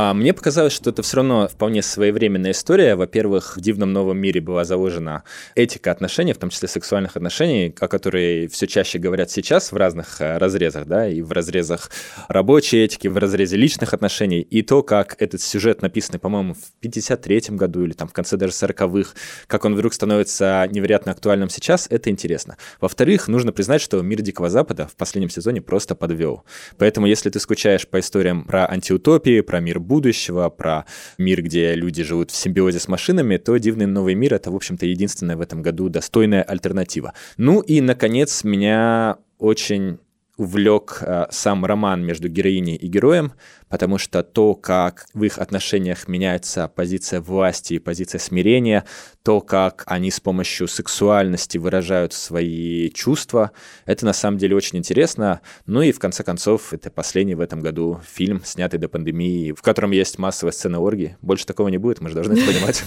А 0.00 0.14
мне 0.14 0.32
показалось, 0.32 0.74
что 0.74 0.90
это 0.90 1.02
все 1.02 1.16
равно 1.16 1.48
вполне 1.48 1.82
своевременная 1.82 2.52
история. 2.52 2.94
Во-первых, 2.94 3.56
в 3.56 3.60
дивном 3.60 3.92
новом 3.92 4.16
мире 4.16 4.40
была 4.40 4.62
заложена 4.62 5.24
этика 5.56 5.90
отношений, 5.90 6.32
в 6.34 6.38
том 6.38 6.50
числе 6.50 6.68
сексуальных 6.68 7.16
отношений, 7.16 7.74
о 7.80 7.88
которой 7.88 8.46
все 8.46 8.68
чаще 8.68 9.00
говорят 9.00 9.32
сейчас 9.32 9.72
в 9.72 9.76
разных 9.76 10.20
э, 10.20 10.38
разрезах, 10.38 10.86
да, 10.86 11.08
и 11.08 11.20
в 11.20 11.32
разрезах 11.32 11.90
рабочей 12.28 12.84
этики, 12.84 13.08
в 13.08 13.18
разрезе 13.18 13.56
личных 13.56 13.92
отношений, 13.92 14.40
и 14.40 14.62
то, 14.62 14.84
как 14.84 15.20
этот 15.20 15.42
сюжет 15.42 15.82
написанный, 15.82 16.20
по-моему, 16.20 16.54
в 16.54 16.80
53-м 16.80 17.56
году 17.56 17.82
или 17.82 17.92
там 17.92 18.06
в 18.06 18.12
конце 18.12 18.36
даже 18.36 18.52
40-х, 18.52 19.14
как 19.48 19.64
он 19.64 19.74
вдруг 19.74 19.92
становится 19.92 20.64
невероятно 20.70 21.10
актуальным 21.10 21.48
сейчас, 21.48 21.88
это 21.90 22.08
интересно. 22.08 22.56
Во-вторых, 22.80 23.26
нужно 23.26 23.50
признать, 23.50 23.82
что 23.82 24.00
мир 24.00 24.22
Дикого 24.22 24.48
Запада 24.48 24.86
в 24.86 24.94
последнем 24.94 25.30
сезоне 25.30 25.60
просто 25.60 25.96
подвел. 25.96 26.44
Поэтому, 26.76 27.08
если 27.08 27.30
ты 27.30 27.40
скучаешь 27.40 27.88
по 27.88 27.98
историям 27.98 28.44
про 28.44 28.64
антиутопии, 28.70 29.40
про 29.40 29.58
мир 29.58 29.80
будущего, 29.88 30.48
про 30.50 30.84
мир, 31.18 31.42
где 31.42 31.74
люди 31.74 32.04
живут 32.04 32.30
в 32.30 32.36
симбиозе 32.36 32.78
с 32.78 32.86
машинами, 32.86 33.38
то 33.38 33.56
«Дивный 33.56 33.86
новый 33.86 34.14
мир»— 34.14 34.34
это, 34.34 34.52
в 34.52 34.54
общем-то, 34.54 34.86
единственная 34.86 35.36
в 35.36 35.40
этом 35.40 35.62
году 35.62 35.88
достойная 35.88 36.42
альтернатива. 36.42 37.14
Ну 37.38 37.60
и, 37.60 37.80
наконец, 37.80 38.44
меня 38.44 39.16
очень 39.38 39.98
увлек 40.38 40.98
э, 41.00 41.26
сам 41.30 41.64
роман 41.64 42.04
между 42.04 42.28
героиней 42.28 42.76
и 42.76 42.86
героем, 42.86 43.32
потому 43.68 43.98
что 43.98 44.22
то, 44.22 44.54
как 44.54 45.06
в 45.12 45.24
их 45.24 45.38
отношениях 45.38 46.06
меняется 46.06 46.68
позиция 46.68 47.20
власти 47.20 47.74
и 47.74 47.78
позиция 47.80 48.20
смирения, 48.20 48.84
то, 49.24 49.40
как 49.40 49.82
они 49.86 50.12
с 50.12 50.20
помощью 50.20 50.68
сексуальности 50.68 51.58
выражают 51.58 52.12
свои 52.12 52.88
чувства, 52.90 53.50
это 53.84 54.06
на 54.06 54.12
самом 54.12 54.38
деле 54.38 54.54
очень 54.54 54.78
интересно. 54.78 55.40
Ну 55.66 55.82
и 55.82 55.90
в 55.90 55.98
конце 55.98 56.22
концов, 56.22 56.72
это 56.72 56.90
последний 56.90 57.34
в 57.34 57.40
этом 57.40 57.60
году 57.60 58.00
фильм, 58.08 58.40
снятый 58.44 58.78
до 58.78 58.88
пандемии, 58.88 59.52
в 59.52 59.60
котором 59.60 59.90
есть 59.90 60.18
массовая 60.18 60.52
сцена 60.52 60.78
оргии. 60.78 61.16
Больше 61.20 61.46
такого 61.46 61.66
не 61.66 61.78
будет, 61.78 62.00
мы 62.00 62.10
же 62.10 62.14
должны 62.14 62.34
это 62.34 62.46
понимать. 62.46 62.84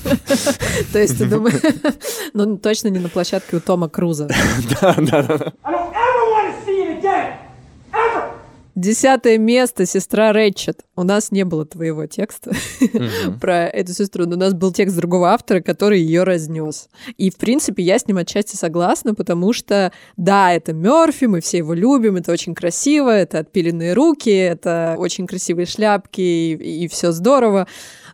То 0.93 0.99
есть 0.99 1.17
ты 1.17 1.25
думаешь, 1.25 1.61
ну 2.33 2.57
точно 2.57 2.87
не 2.87 2.99
на 2.99 3.09
площадке 3.09 3.57
у 3.57 3.59
Тома 3.59 3.89
Круза. 3.89 4.29
Да, 4.81 4.95
да, 4.97 5.23
да. 5.23 5.53
Десятое 8.81 9.37
место, 9.37 9.85
сестра 9.85 10.33
Рэтчет. 10.33 10.85
У 10.95 11.03
нас 11.03 11.29
не 11.29 11.45
было 11.45 11.67
твоего 11.67 12.07
текста 12.07 12.51
про 13.39 13.67
эту 13.67 13.93
сестру, 13.93 14.25
но 14.25 14.35
у 14.35 14.39
нас 14.39 14.55
был 14.55 14.73
текст 14.73 14.95
другого 14.95 15.29
автора, 15.29 15.61
который 15.61 16.01
ее 16.01 16.23
разнес. 16.23 16.89
И, 17.15 17.29
в 17.29 17.35
принципе, 17.35 17.83
я 17.83 17.99
с 17.99 18.07
ним 18.07 18.17
отчасти 18.17 18.55
согласна, 18.55 19.13
потому 19.13 19.53
что, 19.53 19.91
да, 20.17 20.51
это 20.51 20.73
Мерфи, 20.73 21.25
мы 21.25 21.41
все 21.41 21.59
его 21.59 21.75
любим, 21.75 22.15
это 22.15 22.31
очень 22.31 22.55
красиво, 22.55 23.11
это 23.11 23.37
отпиленные 23.37 23.93
руки, 23.93 24.31
это 24.31 24.95
очень 24.97 25.27
красивые 25.27 25.67
шляпки, 25.67 26.21
и, 26.21 26.85
и 26.85 26.87
все 26.87 27.11
здорово. 27.11 27.67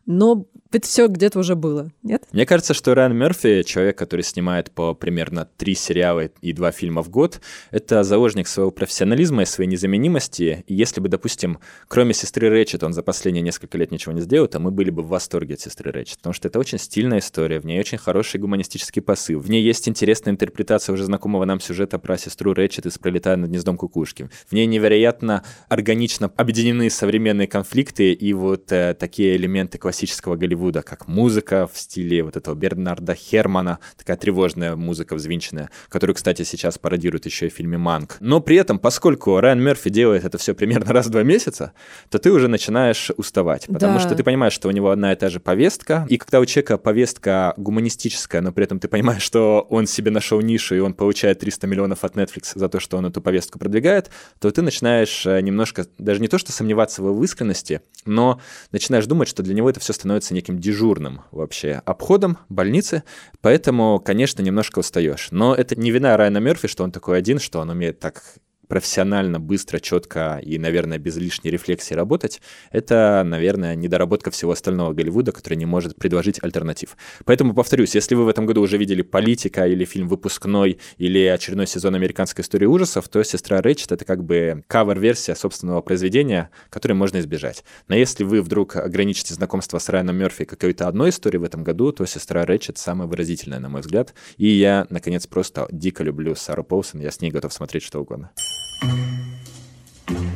Но 0.06 0.48
это 0.72 0.88
все 0.88 1.08
где-то 1.08 1.40
уже 1.40 1.56
было, 1.56 1.92
нет? 2.04 2.24
Мне 2.32 2.46
кажется, 2.46 2.74
что 2.74 2.94
Райан 2.94 3.16
Мерфи, 3.16 3.64
человек, 3.64 3.98
который 3.98 4.22
снимает 4.22 4.72
по 4.72 4.94
примерно 4.94 5.48
три 5.58 5.76
сериала 5.76 6.26
и 6.42 6.54
два 6.54 6.72
фильма 6.72 7.04
в 7.04 7.10
год, 7.10 7.42
это 7.72 8.04
заложник 8.04 8.48
своего 8.48 8.72
профессионализма 8.72 9.44
и 9.44 9.46
своей 9.46 9.70
незаменимости. 9.70 10.64
И 10.68 10.74
если 10.74 11.02
бы, 11.02 11.10
допустим, 11.10 11.60
кроме 11.88 12.14
сестры 12.14 12.50
Рэчет 12.50 12.84
он 12.84 12.94
за 12.94 13.04
последние 13.04 13.42
несколько 13.44 13.78
лет 13.78 13.92
ничего 13.92 14.14
не 14.14 14.22
сделал, 14.22 14.48
то 14.48 14.60
мы 14.60 14.72
были 14.72 14.90
бы 14.90 15.04
в 15.04 15.08
восторге 15.08 15.56
от 15.56 15.62
сестры 15.62 15.92
Рэчет, 15.92 16.18
потому 16.18 16.34
что 16.34 16.48
это 16.48 16.60
очень 16.60 16.78
стильная 16.78 17.20
история, 17.20 17.60
в 17.60 17.66
ней 17.66 17.80
очень 17.80 17.98
хороший 17.98 18.40
гуманистический 18.40 19.02
посыл, 19.02 19.40
в 19.40 19.50
ней 19.50 19.64
есть 19.64 19.88
интересная 19.88 20.34
интерпретация 20.34 20.94
уже 20.94 21.06
знакомого 21.06 21.46
нам 21.46 21.60
сюжета 21.60 22.00
про 22.00 22.18
сестру 22.18 22.54
Рэчет 22.54 22.86
из 22.86 22.98
«Пролетая 22.98 23.36
над 23.38 23.50
гнездом 23.50 23.78
кукушки». 23.78 24.30
В 24.48 24.54
ней 24.54 24.66
невероятно 24.66 25.44
органично 25.70 26.32
объединены 26.36 26.90
современные 26.90 27.48
конфликты 27.48 28.14
и 28.14 28.34
вот 28.34 28.72
э, 28.72 28.96
такие 28.98 29.36
элементы 29.36 29.78
классического 29.78 30.36
Голливуда, 30.36 30.58
Голливуда, 30.68 30.82
как 30.82 31.08
музыка 31.08 31.66
в 31.72 31.78
стиле 31.78 32.24
вот 32.24 32.36
этого 32.36 32.54
Бернарда 32.54 33.14
Хермана, 33.16 33.80
такая 33.98 34.18
тревожная 34.18 34.76
музыка 34.76 35.16
взвинченная, 35.16 35.70
которую, 35.88 36.14
кстати, 36.16 36.44
сейчас 36.44 36.78
пародируют 36.78 37.26
еще 37.26 37.48
и 37.48 37.50
в 37.50 37.54
фильме 37.54 37.78
«Манк». 37.78 38.18
Но 38.20 38.42
при 38.42 38.58
этом, 38.58 38.78
поскольку 38.80 39.40
Райан 39.40 39.62
Мерфи 39.62 39.90
делает 39.90 40.26
это 40.26 40.38
все 40.38 40.54
примерно 40.54 40.92
раз 40.92 41.06
в 41.08 41.10
два 41.10 41.24
месяца, 41.24 41.72
то 42.10 42.20
ты 42.20 42.32
уже 42.34 42.50
начинаешь 42.50 43.12
уставать, 43.16 43.68
потому 43.68 43.94
Да. 43.94 44.00
что 44.02 44.14
ты 44.14 44.24
понимаешь, 44.26 44.52
что 44.52 44.68
у 44.68 44.72
него 44.72 44.90
одна 44.92 45.14
и 45.14 45.16
та 45.16 45.30
же 45.30 45.40
повестка, 45.40 46.06
и 46.10 46.18
когда 46.18 46.42
у 46.42 46.46
человека 46.46 46.78
повестка 46.78 47.54
гуманистическая, 47.56 48.42
но 48.42 48.52
при 48.52 48.66
этом 48.66 48.80
ты 48.82 48.90
понимаешь, 48.90 49.22
что 49.22 49.66
он 49.70 49.88
себе 49.88 50.12
нашел 50.12 50.42
нишу, 50.42 50.76
и 50.76 50.80
он 50.80 50.94
получает 50.94 51.40
300 51.40 51.66
миллионов 51.68 52.04
от 52.04 52.16
Netflix 52.18 52.52
за 52.56 52.68
то, 52.68 52.82
что 52.82 52.98
он 52.98 53.06
эту 53.06 53.22
повестку 53.22 53.58
продвигает, 53.58 54.10
то 54.40 54.52
ты 54.52 54.62
начинаешь 54.62 55.26
э, 55.26 55.40
немножко, 55.40 55.86
даже 55.98 56.20
не 56.20 56.28
то, 56.28 56.38
что 56.38 56.52
сомневаться 56.52 57.02
в 57.02 57.08
его 57.08 57.24
искренности, 57.24 57.80
но 58.06 58.42
начинаешь 58.74 59.06
думать, 59.06 59.30
что 59.30 59.44
для 59.44 59.54
него 59.54 59.70
это 59.70 59.80
все 59.80 59.94
становится 59.94 60.34
неким 60.34 60.47
дежурным 60.56 61.22
вообще 61.32 61.82
обходом 61.86 62.38
больницы, 62.50 63.04
поэтому, 63.42 64.00
конечно, 64.00 64.42
немножко 64.42 64.80
устаешь. 64.80 65.30
Но 65.32 65.54
это 65.54 65.76
не 65.76 65.92
вина 65.92 66.16
Райана 66.16 66.38
Мерфи, 66.38 66.68
что 66.68 66.84
он 66.84 66.92
такой 66.92 67.18
один, 67.18 67.40
что 67.40 67.60
он 67.60 67.70
умеет 67.70 68.00
так 68.00 68.24
профессионально, 68.68 69.40
быстро, 69.40 69.80
четко 69.80 70.40
и, 70.44 70.58
наверное, 70.58 70.98
без 70.98 71.18
лишней 71.18 71.52
рефлексии 71.52 71.94
работать, 71.94 72.42
это, 72.72 73.24
наверное, 73.26 73.76
недоработка 73.76 74.32
всего 74.32 74.52
остального 74.52 74.94
Голливуда, 74.94 75.32
который 75.32 75.56
не 75.56 75.66
может 75.66 75.96
предложить 75.96 76.44
альтернатив. 76.44 76.98
Поэтому, 77.26 77.54
повторюсь, 77.54 77.96
если 77.96 78.16
вы 78.16 78.26
в 78.26 78.28
этом 78.28 78.46
году 78.46 78.62
уже 78.62 78.78
видели 78.78 79.02
«Политика» 79.02 79.68
или 79.68 79.86
фильм 79.86 80.08
«Выпускной» 80.08 80.80
или 80.98 81.26
очередной 81.26 81.68
сезон 81.68 81.96
«Американской 81.96 82.44
истории 82.44 82.66
ужасов», 82.66 83.08
то 83.10 83.24
«Сестра 83.24 83.62
Рэчет»— 83.62 83.92
это 83.94 84.06
как 84.06 84.24
бы 84.24 84.64
кавер-версия 84.68 85.36
собственного 85.36 85.82
произведения, 85.82 86.50
которой 86.70 86.94
можно 86.94 87.20
избежать. 87.20 87.64
Но 87.88 87.96
если 87.96 88.24
вы 88.24 88.42
вдруг 88.42 88.76
ограничите 88.76 89.34
знакомство 89.34 89.80
с 89.80 89.90
Райаном 89.90 90.18
Мерфи 90.18 90.46
какой-то 90.46 90.88
одной 90.88 91.10
историей 91.10 91.40
в 91.40 91.44
этом 91.44 91.64
году, 91.64 91.92
то 91.92 92.06
«Сестра 92.06 92.46
Рэчет» 92.46 92.78
самая 92.78 93.08
выразительная, 93.08 93.60
на 93.60 93.70
мой 93.70 93.82
взгляд. 93.82 94.14
И 94.38 94.48
я, 94.48 94.88
наконец, 94.90 95.28
просто 95.28 95.68
дико 95.72 96.04
люблю 96.04 96.36
Сару 96.36 96.64
Полсон, 96.64 97.02
я 97.02 97.12
с 97.12 97.22
ней 97.22 97.32
готов 97.32 97.54
смотреть 97.54 97.84
что 97.84 98.00
угодно. 98.00 98.32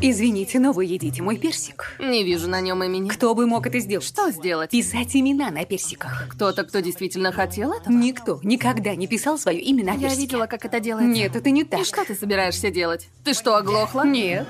Извините, 0.04 0.60
но 0.60 0.72
вы 0.72 0.86
едите 0.86 1.22
мой 1.22 1.38
персик. 1.38 1.96
Не 2.00 2.24
вижу 2.24 2.50
на 2.50 2.60
нем 2.60 2.84
имени. 2.84 3.08
Кто 3.08 3.36
бы 3.36 3.46
мог 3.46 3.68
это 3.68 3.80
сделать? 3.80 4.04
Что 4.06 4.32
сделать? 4.32 4.72
Писать 4.72 5.16
имена 5.16 5.52
на 5.52 5.64
персиках. 5.64 6.28
Кто-то, 6.30 6.64
кто 6.64 6.80
действительно 6.80 7.32
хотел 7.32 7.72
этого? 7.72 7.94
Никто 7.94 8.40
никогда 8.42 8.96
не 8.96 9.06
писал 9.06 9.38
свое 9.38 9.60
имя 9.60 9.86
на 9.86 9.92
Я 9.92 10.00
персике. 10.00 10.22
видела, 10.22 10.48
как 10.48 10.66
это 10.66 10.80
делается. 10.80 11.12
Нет, 11.12 11.36
это 11.36 11.52
не 11.52 11.64
так. 11.64 11.82
И 11.82 11.84
что 11.84 12.04
ты 12.04 12.16
собираешься 12.16 12.72
делать? 12.72 13.10
Ты 13.24 13.36
что, 13.36 13.56
оглохла? 13.56 14.04
Нет. 14.04 14.48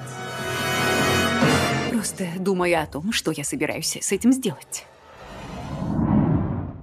Просто 1.92 2.28
думаю 2.40 2.82
о 2.82 2.86
том, 2.86 3.12
что 3.12 3.32
я 3.32 3.44
собираюсь 3.44 3.98
с 4.02 4.12
этим 4.14 4.32
сделать. 4.32 4.86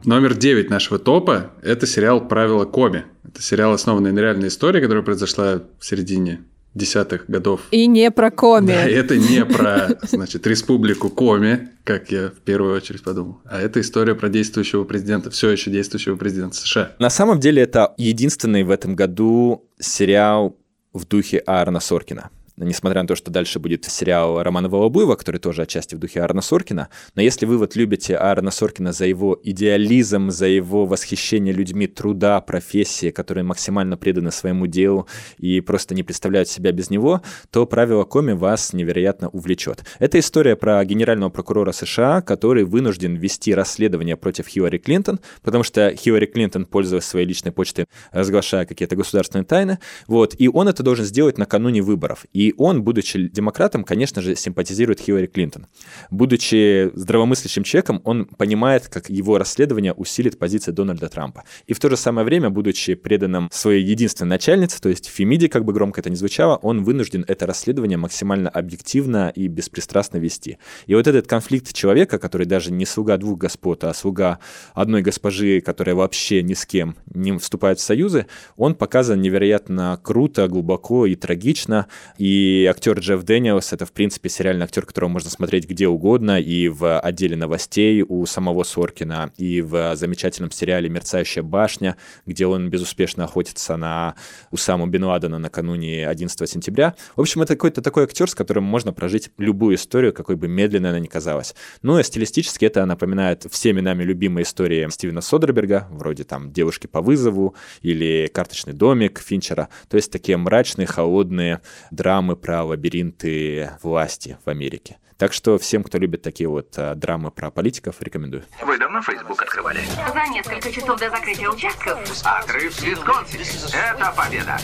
Номер 0.05 0.35
9 0.35 0.69
нашего 0.69 0.99
топа– 0.99 1.53
это 1.63 1.87
сериал 1.87 2.21
«Правила 2.29 2.67
Коми». 2.67 3.07
Это 3.27 3.43
сериал, 3.43 3.73
основанный 3.73 4.13
на 4.13 4.19
реальной 4.21 4.49
истории, 4.49 4.81
которая 4.83 5.03
произошла 5.03 5.63
в 5.79 5.85
середине 5.85 6.41
десятых 6.79 7.27
годов. 7.29 7.61
И 7.71 7.87
не 7.87 8.11
про 8.11 8.31
коми. 8.31 8.69
Да, 8.69 8.89
это 8.89 9.19
не 9.19 9.45
про, 9.45 9.99
значит, 10.03 10.47
республику 10.47 11.11
Коми, 11.11 11.69
как 11.85 12.11
я 12.11 12.29
в 12.29 12.41
первую 12.45 12.75
очередь 12.75 13.03
подумал, 13.03 13.41
а 13.45 13.61
это 13.61 13.81
история 13.81 14.15
про 14.15 14.29
действующего 14.29 14.85
президента, 14.85 15.31
все 15.31 15.51
еще 15.51 15.71
действующего 15.71 16.17
президента 16.17 16.57
США. 16.57 16.93
На 16.99 17.11
самом 17.11 17.41
деле 17.41 17.63
это 17.63 17.95
единственный 17.99 18.63
в 18.63 18.71
этом 18.71 18.95
году 18.95 19.69
сериал 19.79 20.57
в 20.93 21.05
духе 21.07 21.39
Аарона 21.39 21.81
Соркина. 21.81 22.31
Несмотря 22.61 23.03
на 23.03 23.09
то, 23.09 23.15
что 23.15 23.31
дальше 23.31 23.61
будет 23.61 23.85
сериал 23.85 24.43
Романа 24.43 24.69
Волобуева, 24.69 25.15
который 25.15 25.39
тоже 25.39 25.63
отчасти 25.63 25.95
в 25.95 25.99
духе 25.99 26.21
Аарона 26.21 26.41
Соркина, 26.41 26.89
но 27.15 27.23
если 27.23 27.47
вы 27.47 27.57
вот 27.57 27.77
любите 27.77 28.17
Аарона 28.17 28.51
Соркина 28.51 28.93
за 28.93 29.07
его 29.07 29.39
идеализм, 29.43 30.31
за 30.31 30.47
его 30.47 30.85
восхищение 30.85 31.55
людьми 31.55 31.87
труда, 31.87 32.41
профессии, 32.41 33.11
которые 33.11 33.45
максимально 33.45 33.97
преданы 33.97 34.33
своему 34.33 34.67
делу 34.67 35.07
и 35.39 35.61
просто 35.61 35.95
не 35.95 36.03
представляют 36.03 36.49
себя 36.49 36.73
без 36.73 36.91
него, 36.91 37.23
то 37.51 37.65
«Правило 37.65 38.03
Коми» 38.03 38.33
вас 38.33 38.73
невероятно 38.73 39.29
увлечет. 39.29 39.85
Это 40.01 40.19
история 40.19 40.57
про 40.57 40.85
генерального 40.85 41.31
прокурора 41.31 41.71
США, 41.71 42.23
который 42.23 42.65
вынужден 42.65 43.15
вести 43.15 43.55
расследование 43.55 44.17
против 44.17 44.49
Хиллари 44.49 44.79
Клинтон, 44.79 45.21
потому 45.43 45.63
что 45.63 45.95
Хиллари 45.95 46.27
Клинтон 46.27 46.67
пользовалась 46.67 47.07
своей 47.07 47.27
личной 47.27 47.53
почтой, 47.53 47.87
разглашая 48.11 48.67
какие-то 48.67 48.97
государственные 48.97 49.45
тайны, 49.45 49.79
вот, 50.09 50.35
и 50.37 50.49
он 50.49 50.67
это 50.67 50.83
должен 50.83 51.05
сделать 51.05 51.39
накануне 51.39 51.83
выборов. 51.83 52.27
И 52.33 52.48
он, 52.57 52.83
будучи 52.83 53.29
демократом, 53.29 53.85
конечно 53.85 54.23
же, 54.23 54.37
симпатизирует 54.37 55.01
Хиллари 55.01 55.27
Клинтон. 55.27 55.67
Будучи 56.11 56.91
здравомыслящим 56.95 57.65
человеком, 57.65 58.01
он 58.05 58.27
понимает, 58.27 58.89
как 58.89 59.11
его 59.11 59.39
расследование 59.39 59.93
усилит 59.93 60.39
позиции 60.39 60.73
Дональда 60.73 61.09
Трампа. 61.09 61.45
И 61.67 61.75
в 61.75 61.81
то 61.81 61.89
же 61.91 61.97
самое 61.97 62.25
время, 62.25 62.51
будучи 62.51 62.95
преданным 62.95 63.49
своей 63.53 63.85
единственной 63.85 64.29
начальнице, 64.29 64.81
то 64.81 64.89
есть 64.89 65.07
Фемиде, 65.07 65.49
как 65.49 65.65
бы 65.65 65.73
громко 65.73 66.01
это 66.01 66.11
ни 66.11 66.15
звучало, 66.15 66.57
он 66.57 66.85
вынужден 66.85 67.25
это 67.27 67.47
расследование 67.47 67.99
максимально 67.99 68.49
объективно 68.49 69.33
и 69.35 69.49
беспристрастно 69.49 70.19
вести. 70.19 70.59
И 70.87 70.95
вот 70.95 71.07
этот 71.07 71.27
конфликт 71.27 71.73
человека, 71.73 72.19
который 72.19 72.47
даже 72.47 72.73
не 72.73 72.87
слуга 72.87 73.17
двух 73.17 73.39
господ, 73.39 73.85
а 73.85 73.95
слуга 73.95 74.39
одной 74.75 75.03
госпожи, 75.03 75.61
которая 75.61 75.95
вообще 75.95 76.43
ни 76.43 76.55
с 76.55 76.65
кем 76.67 76.97
не 77.15 77.37
вступает 77.39 77.79
в 77.79 77.83
союзы, 77.83 78.27
он 78.57 78.75
показан 78.75 79.21
невероятно 79.21 79.99
круто, 80.03 80.49
глубоко 80.49 81.07
и 81.07 81.15
трагично. 81.15 81.87
И 82.19 82.38
актер 82.69 82.99
Джефф 82.99 83.23
Дэниелс— 83.23 83.73
это, 83.75 83.87
в 83.87 83.93
принципе, 83.93 84.29
сериальный 84.29 84.65
актер, 84.65 84.85
которого 84.85 85.09
можно 85.09 85.31
смотреть 85.31 85.69
где 85.69 85.89
угодно, 85.89 86.41
и 86.41 86.69
в 86.69 86.99
отделе 86.99 87.37
новостей 87.37 88.05
у 88.07 88.25
самого 88.27 88.63
Соркина, 88.63 89.33
и 89.37 89.61
в 89.61 89.97
замечательном 89.97 90.51
сериале 90.51 90.89
«Мерцающая 90.89 91.43
башня», 91.43 91.97
где 92.27 92.47
он 92.47 92.71
безуспешно 92.71 93.25
охотится 93.25 93.77
на 93.77 94.15
Усаму 94.51 94.87
Бен 94.87 95.05
Ладена 95.05 95.39
накануне 95.39 96.09
11 96.09 96.49
сентября. 96.49 96.95
В 97.17 97.21
общем, 97.21 97.43
это 97.43 97.55
какой-то 97.55 97.83
такой 97.83 98.05
актер, 98.05 98.29
с 98.29 98.35
которым 98.35 98.65
можно 98.65 98.93
прожить 98.93 99.31
любую 99.39 99.77
историю, 99.77 100.13
какой 100.13 100.37
бы 100.37 100.49
медленной 100.49 100.91
она 100.91 100.99
ни 100.99 101.07
казалась. 101.07 101.55
Ну, 101.83 101.99
и 101.99 102.03
стилистически 102.03 102.65
это 102.65 102.85
напоминает 102.85 103.47
всеми 103.51 103.81
нами 103.81 104.03
любимые 104.03 104.45
истории 104.45 104.89
Стивена 104.91 105.21
Содерберга, 105.21 105.87
вроде 105.91 106.25
там 106.25 106.53
«Девушки 106.53 106.87
по 106.87 107.01
вызову» 107.01 107.55
или 107.83 108.31
«Карточный 108.33 108.73
домик» 108.73 109.21
Финчера. 109.21 109.69
То 109.89 109.97
есть 109.97 110.11
такие 110.11 110.37
мрачные, 110.37 110.87
холодные 110.87 111.61
драмы 111.91 112.28
драмы 112.29 112.37
про 112.37 112.63
лабиринты 112.65 113.71
власти 113.83 114.37
в 114.45 114.51
Америке. 114.51 114.99
Так 115.17 115.33
что 115.33 115.59
всем, 115.59 115.83
кто 115.83 115.99
любит 115.99 116.23
такие 116.23 116.49
вот 116.49 116.75
а, 116.77 116.95
драмы 116.95 117.31
про 117.31 117.51
политиков, 117.51 117.97
рекомендую. 118.01 118.45
Вы 118.63 118.79
давно 118.79 119.01
Facebook 119.03 119.43
открывали? 119.43 119.81
За 120.13 120.31
несколько 120.31 120.71
часов 120.71 121.01
до 121.01 121.11
закрытия 121.11 121.49
участков. 121.49 121.99
Отрыв 122.25 122.73
с 122.73 122.83
Висконсин. 122.83 123.41
Это 123.73 124.13
победа. 124.17 124.59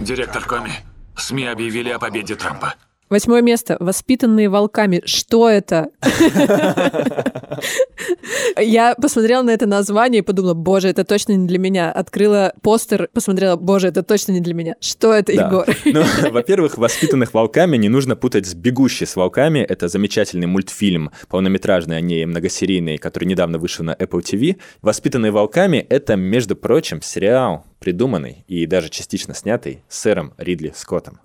Директор 0.00 0.44
Коми, 0.44 0.72
СМИ 1.16 1.46
объявили 1.46 1.90
о 1.90 1.98
победе 1.98 2.34
Трампа. 2.34 2.74
Восьмое 3.10 3.42
место. 3.42 3.76
Воспитанные 3.80 4.48
волками. 4.48 5.02
Что 5.04 5.48
это? 5.48 5.88
Я 8.60 8.94
посмотрела 8.94 9.42
на 9.42 9.50
это 9.50 9.66
название 9.66 10.20
и 10.20 10.22
подумала, 10.22 10.54
боже, 10.54 10.88
это 10.88 11.04
точно 11.04 11.32
не 11.32 11.46
для 11.46 11.58
меня. 11.58 11.90
Открыла 11.90 12.52
постер, 12.62 13.08
посмотрела, 13.12 13.56
боже, 13.56 13.88
это 13.88 14.02
точно 14.02 14.32
не 14.32 14.40
для 14.40 14.54
меня. 14.54 14.76
Что 14.80 15.14
это, 15.14 15.34
Да. 15.34 15.46
Егор? 15.46 15.66
Ну, 15.84 16.04
во-первых, 16.30 16.76
«Воспитанных 16.78 17.34
волками» 17.34 17.76
не 17.76 17.88
нужно 17.88 18.14
путать 18.14 18.46
с 18.46 18.54
«Бегущей 18.54 19.06
с 19.06 19.16
волками». 19.16 19.60
Это 19.60 19.88
замечательный 19.88 20.46
мультфильм, 20.46 21.10
полнометражный, 21.28 21.96
а 21.96 22.00
не 22.00 22.26
многосерийный, 22.26 22.98
который 22.98 23.24
недавно 23.24 23.58
вышел 23.58 23.84
на 23.84 23.92
Apple 23.92 24.20
TV. 24.20 24.56
«Воспитанные 24.82 25.32
волками»— 25.32 25.78
это, 25.88 26.16
между 26.16 26.56
прочим, 26.56 27.00
сериал, 27.02 27.64
придуманный 27.78 28.44
и 28.48 28.66
даже 28.66 28.88
частично 28.88 29.34
снятый 29.34 29.82
сэром 29.88 30.34
Ридли 30.36 30.72
Скоттом. 30.74 31.20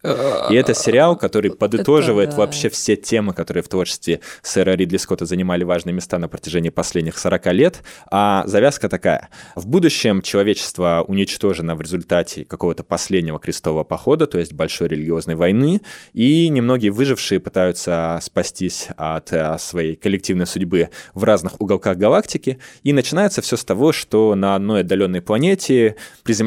И 0.49 0.55
это 0.55 0.73
сериал, 0.73 1.15
который 1.15 1.51
подытоживает 1.51 2.31
да. 2.31 2.37
вообще 2.37 2.69
все 2.69 2.95
темы, 2.95 3.33
которые 3.33 3.63
в 3.63 3.67
творчестве 3.67 4.19
сэра 4.41 4.71
Ридли 4.75 4.97
Скотта 4.97 5.25
занимали 5.25 5.63
важные 5.63 5.93
места 5.93 6.19
на 6.19 6.27
протяжении 6.27 6.69
последних 6.69 7.17
40 7.17 7.45
лет. 7.53 7.83
А 8.11 8.43
завязка 8.45 8.89
такая. 8.89 9.29
В 9.55 9.67
будущем 9.67 10.21
человечество 10.21 11.03
уничтожено 11.07 11.75
в 11.75 11.81
результате 11.81 12.45
какого-то 12.45 12.83
последнего 12.83 13.39
крестового 13.39 13.83
похода, 13.83 14.27
то 14.27 14.37
есть 14.37 14.53
большой 14.53 14.89
религиозной 14.89 15.35
войны, 15.35 15.81
и 16.13 16.49
немногие 16.49 16.91
выжившие 16.91 17.39
пытаются 17.39 18.19
спастись 18.21 18.89
от 18.97 19.33
э, 19.33 19.57
своей 19.59 19.95
коллективной 19.95 20.45
судьбы 20.45 20.89
в 21.13 21.23
разных 21.23 21.59
уголках 21.59 21.97
галактики. 21.97 22.59
И 22.83 22.93
начинается 22.93 23.41
все 23.41 23.57
с 23.57 23.63
того, 23.63 23.91
что 23.91 24.35
на 24.35 24.55
одной 24.55 24.81
отдаленной 24.81 25.21
планете 25.21 25.95
приземляется 26.23 26.42